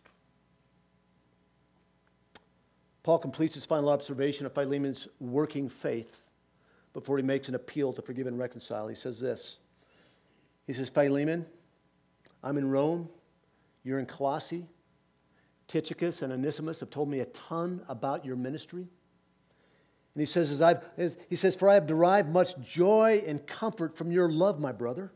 Paul 3.03 3.18
completes 3.18 3.55
his 3.55 3.64
final 3.64 3.89
observation 3.89 4.45
of 4.45 4.53
Philemon's 4.53 5.09
working 5.20 5.70
faith 5.70 6.24
before 6.93 7.16
he 7.16 7.22
makes 7.22 7.49
an 7.49 7.55
appeal 7.55 7.95
to 7.95 8.03
forgive 8.03 8.26
and 8.26 8.39
reconcile. 8.39 8.87
He 8.87 8.95
says 8.95 9.18
this 9.20 9.59
he 10.70 10.74
says, 10.74 10.88
Philemon, 10.88 11.46
I'm 12.44 12.56
in 12.56 12.70
Rome. 12.70 13.08
You're 13.82 13.98
in 13.98 14.06
Colossae. 14.06 14.68
Tychicus 15.66 16.22
and 16.22 16.32
Onesimus 16.32 16.78
have 16.78 16.90
told 16.90 17.08
me 17.08 17.18
a 17.18 17.26
ton 17.26 17.82
about 17.88 18.24
your 18.24 18.36
ministry. 18.36 18.82
And 20.14 20.20
he 20.20 20.26
says, 20.26 20.52
as 20.52 20.62
I've, 20.62 20.84
as, 20.96 21.16
he 21.28 21.34
says, 21.34 21.56
For 21.56 21.68
I 21.68 21.74
have 21.74 21.88
derived 21.88 22.28
much 22.28 22.56
joy 22.60 23.20
and 23.26 23.44
comfort 23.48 23.96
from 23.96 24.12
your 24.12 24.30
love, 24.30 24.60
my 24.60 24.70
brother, 24.70 25.10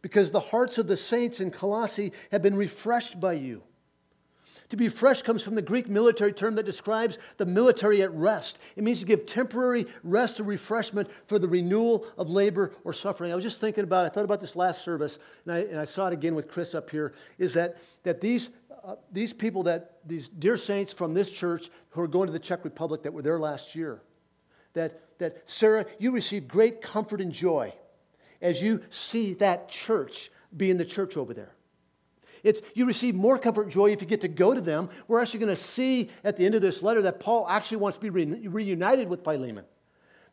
because 0.00 0.30
the 0.30 0.40
hearts 0.40 0.78
of 0.78 0.86
the 0.86 0.96
saints 0.96 1.38
in 1.38 1.50
Colossae 1.50 2.10
have 2.32 2.40
been 2.40 2.56
refreshed 2.56 3.20
by 3.20 3.34
you. 3.34 3.62
To 4.70 4.76
be 4.76 4.88
fresh 4.88 5.22
comes 5.22 5.42
from 5.42 5.54
the 5.54 5.62
Greek 5.62 5.88
military 5.88 6.32
term 6.32 6.54
that 6.54 6.64
describes 6.64 7.18
the 7.36 7.46
military 7.46 8.02
at 8.02 8.12
rest. 8.12 8.58
It 8.76 8.84
means 8.84 9.00
to 9.00 9.06
give 9.06 9.26
temporary 9.26 9.86
rest 10.02 10.40
or 10.40 10.44
refreshment 10.44 11.10
for 11.26 11.38
the 11.38 11.48
renewal 11.48 12.06
of 12.16 12.30
labor 12.30 12.72
or 12.82 12.92
suffering. 12.92 13.30
I 13.30 13.34
was 13.34 13.44
just 13.44 13.60
thinking 13.60 13.84
about, 13.84 14.06
I 14.06 14.08
thought 14.08 14.24
about 14.24 14.40
this 14.40 14.56
last 14.56 14.82
service, 14.84 15.18
and 15.44 15.54
I, 15.54 15.58
and 15.58 15.78
I 15.78 15.84
saw 15.84 16.06
it 16.08 16.12
again 16.12 16.34
with 16.34 16.48
Chris 16.48 16.74
up 16.74 16.88
here, 16.90 17.12
is 17.38 17.54
that, 17.54 17.76
that 18.04 18.20
these, 18.20 18.48
uh, 18.84 18.96
these 19.12 19.32
people 19.32 19.64
that, 19.64 19.98
these 20.06 20.28
dear 20.28 20.56
saints 20.56 20.94
from 20.94 21.12
this 21.14 21.30
church 21.30 21.68
who 21.90 22.00
are 22.00 22.08
going 22.08 22.26
to 22.26 22.32
the 22.32 22.38
Czech 22.38 22.64
Republic 22.64 23.02
that 23.02 23.12
were 23.12 23.22
there 23.22 23.38
last 23.38 23.74
year, 23.74 24.00
that, 24.72 25.18
that 25.18 25.48
Sarah, 25.48 25.84
you 25.98 26.10
received 26.10 26.48
great 26.48 26.80
comfort 26.80 27.20
and 27.20 27.32
joy 27.32 27.72
as 28.40 28.62
you 28.62 28.82
see 28.90 29.34
that 29.34 29.68
church 29.68 30.30
being 30.56 30.76
the 30.76 30.84
church 30.84 31.16
over 31.16 31.34
there. 31.34 31.54
It's, 32.44 32.60
you 32.74 32.84
receive 32.84 33.14
more 33.14 33.38
comfort 33.38 33.62
and 33.62 33.72
joy 33.72 33.90
if 33.90 34.02
you 34.02 34.06
get 34.06 34.20
to 34.20 34.28
go 34.28 34.54
to 34.54 34.60
them. 34.60 34.90
We're 35.08 35.20
actually 35.20 35.40
going 35.40 35.56
to 35.56 35.60
see 35.60 36.10
at 36.22 36.36
the 36.36 36.44
end 36.44 36.54
of 36.54 36.62
this 36.62 36.82
letter 36.82 37.02
that 37.02 37.18
Paul 37.18 37.46
actually 37.48 37.78
wants 37.78 37.96
to 37.96 38.02
be 38.02 38.10
re- 38.10 38.46
reunited 38.46 39.08
with 39.08 39.24
Philemon. 39.24 39.64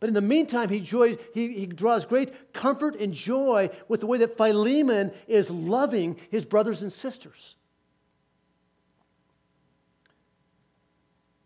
But 0.01 0.09
in 0.09 0.13
the 0.13 0.21
meantime, 0.21 0.67
he, 0.69 0.81
joys, 0.81 1.17
he, 1.33 1.53
he 1.53 1.65
draws 1.67 2.05
great 2.05 2.53
comfort 2.53 2.95
and 2.95 3.13
joy 3.13 3.69
with 3.87 4.01
the 4.01 4.07
way 4.07 4.17
that 4.17 4.35
Philemon 4.35 5.13
is 5.27 5.49
loving 5.49 6.17
his 6.29 6.43
brothers 6.43 6.81
and 6.81 6.91
sisters. 6.91 7.55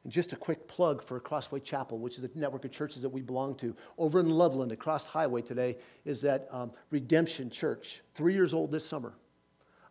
And 0.04 0.12
just 0.12 0.34
a 0.34 0.36
quick 0.36 0.68
plug 0.68 1.04
for 1.04 1.20
Crossway 1.20 1.60
Chapel, 1.60 2.00
which 2.00 2.18
is 2.18 2.24
a 2.24 2.30
network 2.34 2.64
of 2.64 2.72
churches 2.72 3.02
that 3.02 3.10
we 3.10 3.22
belong 3.22 3.56
to. 3.56 3.76
Over 3.98 4.20
in 4.20 4.30
Loveland, 4.30 4.72
across 4.72 5.06
Highway 5.06 5.42
today, 5.42 5.78
is 6.06 6.22
that 6.22 6.48
um, 6.50 6.72
Redemption 6.92 7.50
Church, 7.50 8.02
three 8.14 8.34
years 8.34 8.54
old 8.54 8.72
this 8.72 8.86
summer 8.86 9.14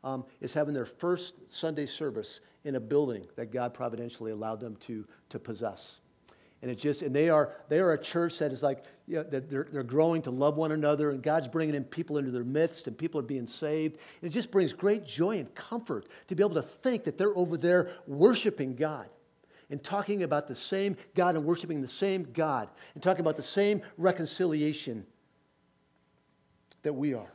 um, 0.04 0.24
is 0.40 0.54
having 0.54 0.74
their 0.74 0.84
first 0.84 1.34
Sunday 1.50 1.86
service 1.86 2.40
in 2.64 2.76
a 2.76 2.80
building 2.80 3.26
that 3.36 3.50
God 3.50 3.74
providentially 3.74 4.30
allowed 4.30 4.60
them 4.60 4.76
to, 4.76 5.04
to 5.30 5.38
possess. 5.38 5.98
And 6.62 6.70
it 6.70 6.76
just, 6.76 7.02
and 7.02 7.14
they 7.14 7.28
are, 7.28 7.52
they 7.68 7.78
are 7.78 7.92
a 7.92 7.98
church 7.98 8.38
that 8.38 8.52
is 8.52 8.62
like, 8.62 8.84
you 9.06 9.16
know, 9.16 9.22
that 9.24 9.50
they're, 9.50 9.66
they're 9.70 9.82
growing 9.82 10.22
to 10.22 10.30
love 10.30 10.56
one 10.56 10.72
another, 10.72 11.10
and 11.10 11.22
God's 11.22 11.48
bringing 11.48 11.74
in 11.74 11.84
people 11.84 12.16
into 12.16 12.30
their 12.30 12.44
midst, 12.44 12.86
and 12.86 12.96
people 12.96 13.20
are 13.20 13.24
being 13.24 13.46
saved. 13.46 13.98
And 14.22 14.30
it 14.30 14.32
just 14.32 14.50
brings 14.50 14.72
great 14.72 15.04
joy 15.04 15.38
and 15.38 15.54
comfort 15.54 16.06
to 16.28 16.34
be 16.34 16.42
able 16.42 16.54
to 16.54 16.62
think 16.62 17.04
that 17.04 17.18
they're 17.18 17.36
over 17.36 17.58
there 17.58 17.90
worshiping 18.06 18.76
God 18.76 19.08
and 19.68 19.82
talking 19.82 20.22
about 20.22 20.46
the 20.46 20.54
same 20.54 20.96
God 21.14 21.36
and 21.36 21.44
worshiping 21.44 21.82
the 21.82 21.88
same 21.88 22.28
God 22.32 22.68
and 22.94 23.02
talking 23.02 23.20
about 23.20 23.36
the 23.36 23.42
same 23.42 23.82
reconciliation 23.98 25.04
that 26.82 26.94
we 26.94 27.12
are. 27.12 27.32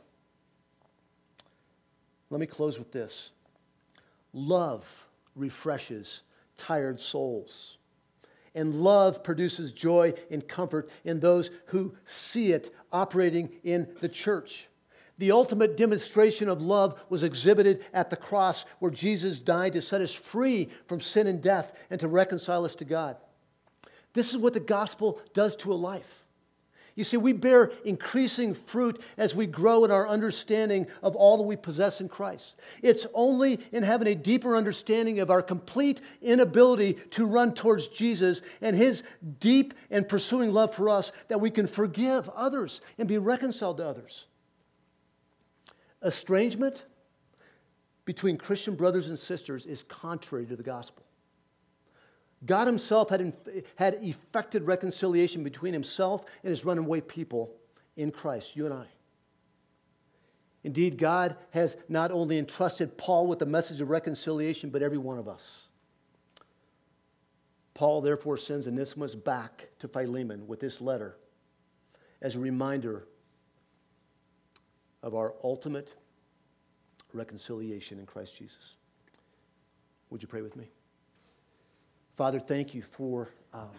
Let 2.30 2.40
me 2.40 2.46
close 2.46 2.78
with 2.78 2.92
this 2.92 3.32
love 4.32 5.06
refreshes 5.34 6.22
tired 6.56 7.00
souls. 7.00 7.76
And 8.52 8.82
love 8.82 9.22
produces 9.22 9.72
joy 9.72 10.14
and 10.28 10.46
comfort 10.46 10.90
in 11.04 11.20
those 11.20 11.50
who 11.66 11.94
see 12.04 12.52
it 12.52 12.74
operating 12.92 13.50
in 13.62 13.88
the 14.00 14.08
church. 14.08 14.68
The 15.18 15.30
ultimate 15.30 15.76
demonstration 15.76 16.48
of 16.48 16.62
love 16.62 17.00
was 17.08 17.22
exhibited 17.22 17.84
at 17.92 18.10
the 18.10 18.16
cross, 18.16 18.64
where 18.80 18.90
Jesus 18.90 19.38
died 19.38 19.74
to 19.74 19.82
set 19.82 20.00
us 20.00 20.12
free 20.12 20.68
from 20.86 21.00
sin 21.00 21.26
and 21.26 21.40
death 21.40 21.74
and 21.90 22.00
to 22.00 22.08
reconcile 22.08 22.64
us 22.64 22.74
to 22.76 22.84
God. 22.84 23.18
This 24.14 24.30
is 24.30 24.38
what 24.38 24.54
the 24.54 24.60
gospel 24.60 25.20
does 25.34 25.54
to 25.56 25.72
a 25.72 25.74
life. 25.74 26.19
You 26.94 27.04
see, 27.04 27.16
we 27.16 27.32
bear 27.32 27.72
increasing 27.84 28.54
fruit 28.54 29.00
as 29.16 29.34
we 29.34 29.46
grow 29.46 29.84
in 29.84 29.90
our 29.90 30.08
understanding 30.08 30.86
of 31.02 31.14
all 31.16 31.36
that 31.38 31.44
we 31.44 31.56
possess 31.56 32.00
in 32.00 32.08
Christ. 32.08 32.58
It's 32.82 33.06
only 33.14 33.60
in 33.72 33.82
having 33.82 34.08
a 34.08 34.14
deeper 34.14 34.56
understanding 34.56 35.20
of 35.20 35.30
our 35.30 35.42
complete 35.42 36.00
inability 36.20 36.94
to 37.10 37.26
run 37.26 37.54
towards 37.54 37.88
Jesus 37.88 38.42
and 38.60 38.76
his 38.76 39.02
deep 39.38 39.74
and 39.90 40.08
pursuing 40.08 40.52
love 40.52 40.74
for 40.74 40.88
us 40.88 41.12
that 41.28 41.40
we 41.40 41.50
can 41.50 41.66
forgive 41.66 42.28
others 42.30 42.80
and 42.98 43.08
be 43.08 43.18
reconciled 43.18 43.78
to 43.78 43.86
others. 43.86 44.26
Estrangement 46.02 46.84
between 48.04 48.36
Christian 48.36 48.74
brothers 48.74 49.08
and 49.08 49.18
sisters 49.18 49.66
is 49.66 49.82
contrary 49.82 50.46
to 50.46 50.56
the 50.56 50.62
gospel. 50.62 51.04
God 52.46 52.66
himself 52.66 53.10
had, 53.10 53.34
had 53.76 53.98
effected 54.02 54.62
reconciliation 54.62 55.44
between 55.44 55.72
himself 55.72 56.24
and 56.42 56.50
his 56.50 56.64
runaway 56.64 57.00
people 57.00 57.54
in 57.96 58.10
Christ, 58.10 58.56
you 58.56 58.64
and 58.64 58.74
I. 58.74 58.86
Indeed, 60.62 60.98
God 60.98 61.36
has 61.50 61.76
not 61.88 62.10
only 62.10 62.38
entrusted 62.38 62.96
Paul 62.96 63.26
with 63.26 63.38
the 63.38 63.46
message 63.46 63.80
of 63.80 63.90
reconciliation, 63.90 64.70
but 64.70 64.82
every 64.82 64.98
one 64.98 65.18
of 65.18 65.28
us. 65.28 65.68
Paul 67.74 68.02
therefore 68.02 68.36
sends 68.36 68.66
Onesimus 68.66 69.14
back 69.14 69.68
to 69.78 69.88
Philemon 69.88 70.46
with 70.46 70.60
this 70.60 70.80
letter 70.80 71.16
as 72.20 72.36
a 72.36 72.38
reminder 72.38 73.06
of 75.02 75.14
our 75.14 75.34
ultimate 75.42 75.94
reconciliation 77.14 77.98
in 77.98 78.04
Christ 78.04 78.36
Jesus. 78.36 78.76
Would 80.10 80.20
you 80.20 80.28
pray 80.28 80.42
with 80.42 80.56
me? 80.56 80.68
Father, 82.20 82.38
thank 82.38 82.74
you 82.74 82.82
for 82.82 83.30
um, 83.54 83.70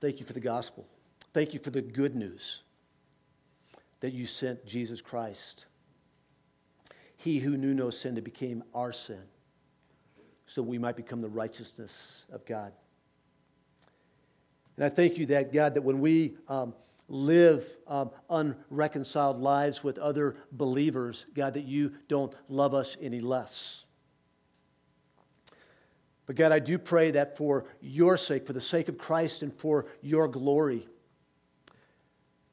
thank 0.00 0.18
you 0.18 0.24
for 0.24 0.32
the 0.32 0.40
gospel. 0.40 0.86
Thank 1.34 1.52
you 1.52 1.60
for 1.60 1.68
the 1.68 1.82
good 1.82 2.16
news 2.16 2.62
that 4.00 4.14
you 4.14 4.24
sent 4.24 4.64
Jesus 4.64 5.02
Christ. 5.02 5.66
He 7.18 7.38
who 7.38 7.58
knew 7.58 7.74
no 7.74 7.90
sin 7.90 8.14
that 8.14 8.24
became 8.24 8.64
our 8.74 8.94
sin, 8.94 9.20
so 10.46 10.62
we 10.62 10.78
might 10.78 10.96
become 10.96 11.20
the 11.20 11.28
righteousness 11.28 12.24
of 12.32 12.46
God. 12.46 12.72
And 14.78 14.86
I 14.86 14.88
thank 14.88 15.18
you 15.18 15.26
that, 15.26 15.52
God, 15.52 15.74
that 15.74 15.82
when 15.82 16.00
we 16.00 16.38
um, 16.48 16.72
live 17.08 17.76
um, 17.86 18.10
unreconciled 18.30 19.38
lives 19.38 19.84
with 19.84 19.98
other 19.98 20.36
believers, 20.50 21.26
God, 21.34 21.52
that 21.52 21.66
you 21.66 21.92
don't 22.08 22.32
love 22.48 22.72
us 22.72 22.96
any 23.02 23.20
less. 23.20 23.84
But 26.30 26.36
God, 26.36 26.52
I 26.52 26.60
do 26.60 26.78
pray 26.78 27.10
that 27.10 27.36
for 27.36 27.64
your 27.80 28.16
sake, 28.16 28.46
for 28.46 28.52
the 28.52 28.60
sake 28.60 28.88
of 28.88 28.96
Christ 28.96 29.42
and 29.42 29.52
for 29.52 29.86
your 30.00 30.28
glory, 30.28 30.86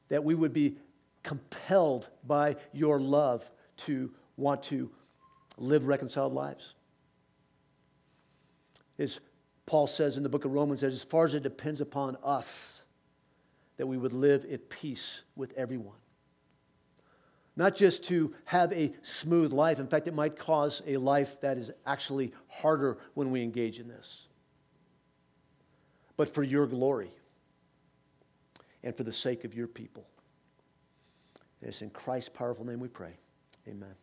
that 0.08 0.24
we 0.24 0.34
would 0.34 0.52
be 0.52 0.78
compelled 1.22 2.08
by 2.26 2.56
your 2.72 2.98
love 2.98 3.48
to 3.76 4.10
want 4.36 4.64
to 4.64 4.90
live 5.58 5.86
reconciled 5.86 6.34
lives. 6.34 6.74
As 8.98 9.20
Paul 9.64 9.86
says 9.86 10.16
in 10.16 10.24
the 10.24 10.28
book 10.28 10.44
of 10.44 10.50
Romans, 10.50 10.80
that 10.80 10.92
as 10.92 11.04
far 11.04 11.24
as 11.24 11.34
it 11.34 11.44
depends 11.44 11.80
upon 11.80 12.16
us, 12.24 12.82
that 13.76 13.86
we 13.86 13.96
would 13.96 14.12
live 14.12 14.44
at 14.46 14.70
peace 14.70 15.22
with 15.36 15.52
everyone. 15.52 15.98
Not 17.58 17.74
just 17.74 18.04
to 18.04 18.32
have 18.44 18.72
a 18.72 18.92
smooth 19.02 19.52
life. 19.52 19.80
In 19.80 19.88
fact, 19.88 20.06
it 20.06 20.14
might 20.14 20.38
cause 20.38 20.80
a 20.86 20.96
life 20.96 21.40
that 21.40 21.58
is 21.58 21.72
actually 21.84 22.32
harder 22.46 22.98
when 23.14 23.32
we 23.32 23.42
engage 23.42 23.80
in 23.80 23.88
this. 23.88 24.28
But 26.16 26.32
for 26.32 26.44
your 26.44 26.68
glory 26.68 27.10
and 28.84 28.96
for 28.96 29.02
the 29.02 29.12
sake 29.12 29.42
of 29.42 29.54
your 29.54 29.66
people. 29.66 30.06
And 31.60 31.68
it's 31.68 31.82
in 31.82 31.90
Christ's 31.90 32.28
powerful 32.28 32.64
name 32.64 32.78
we 32.78 32.86
pray. 32.86 33.14
Amen. 33.66 33.98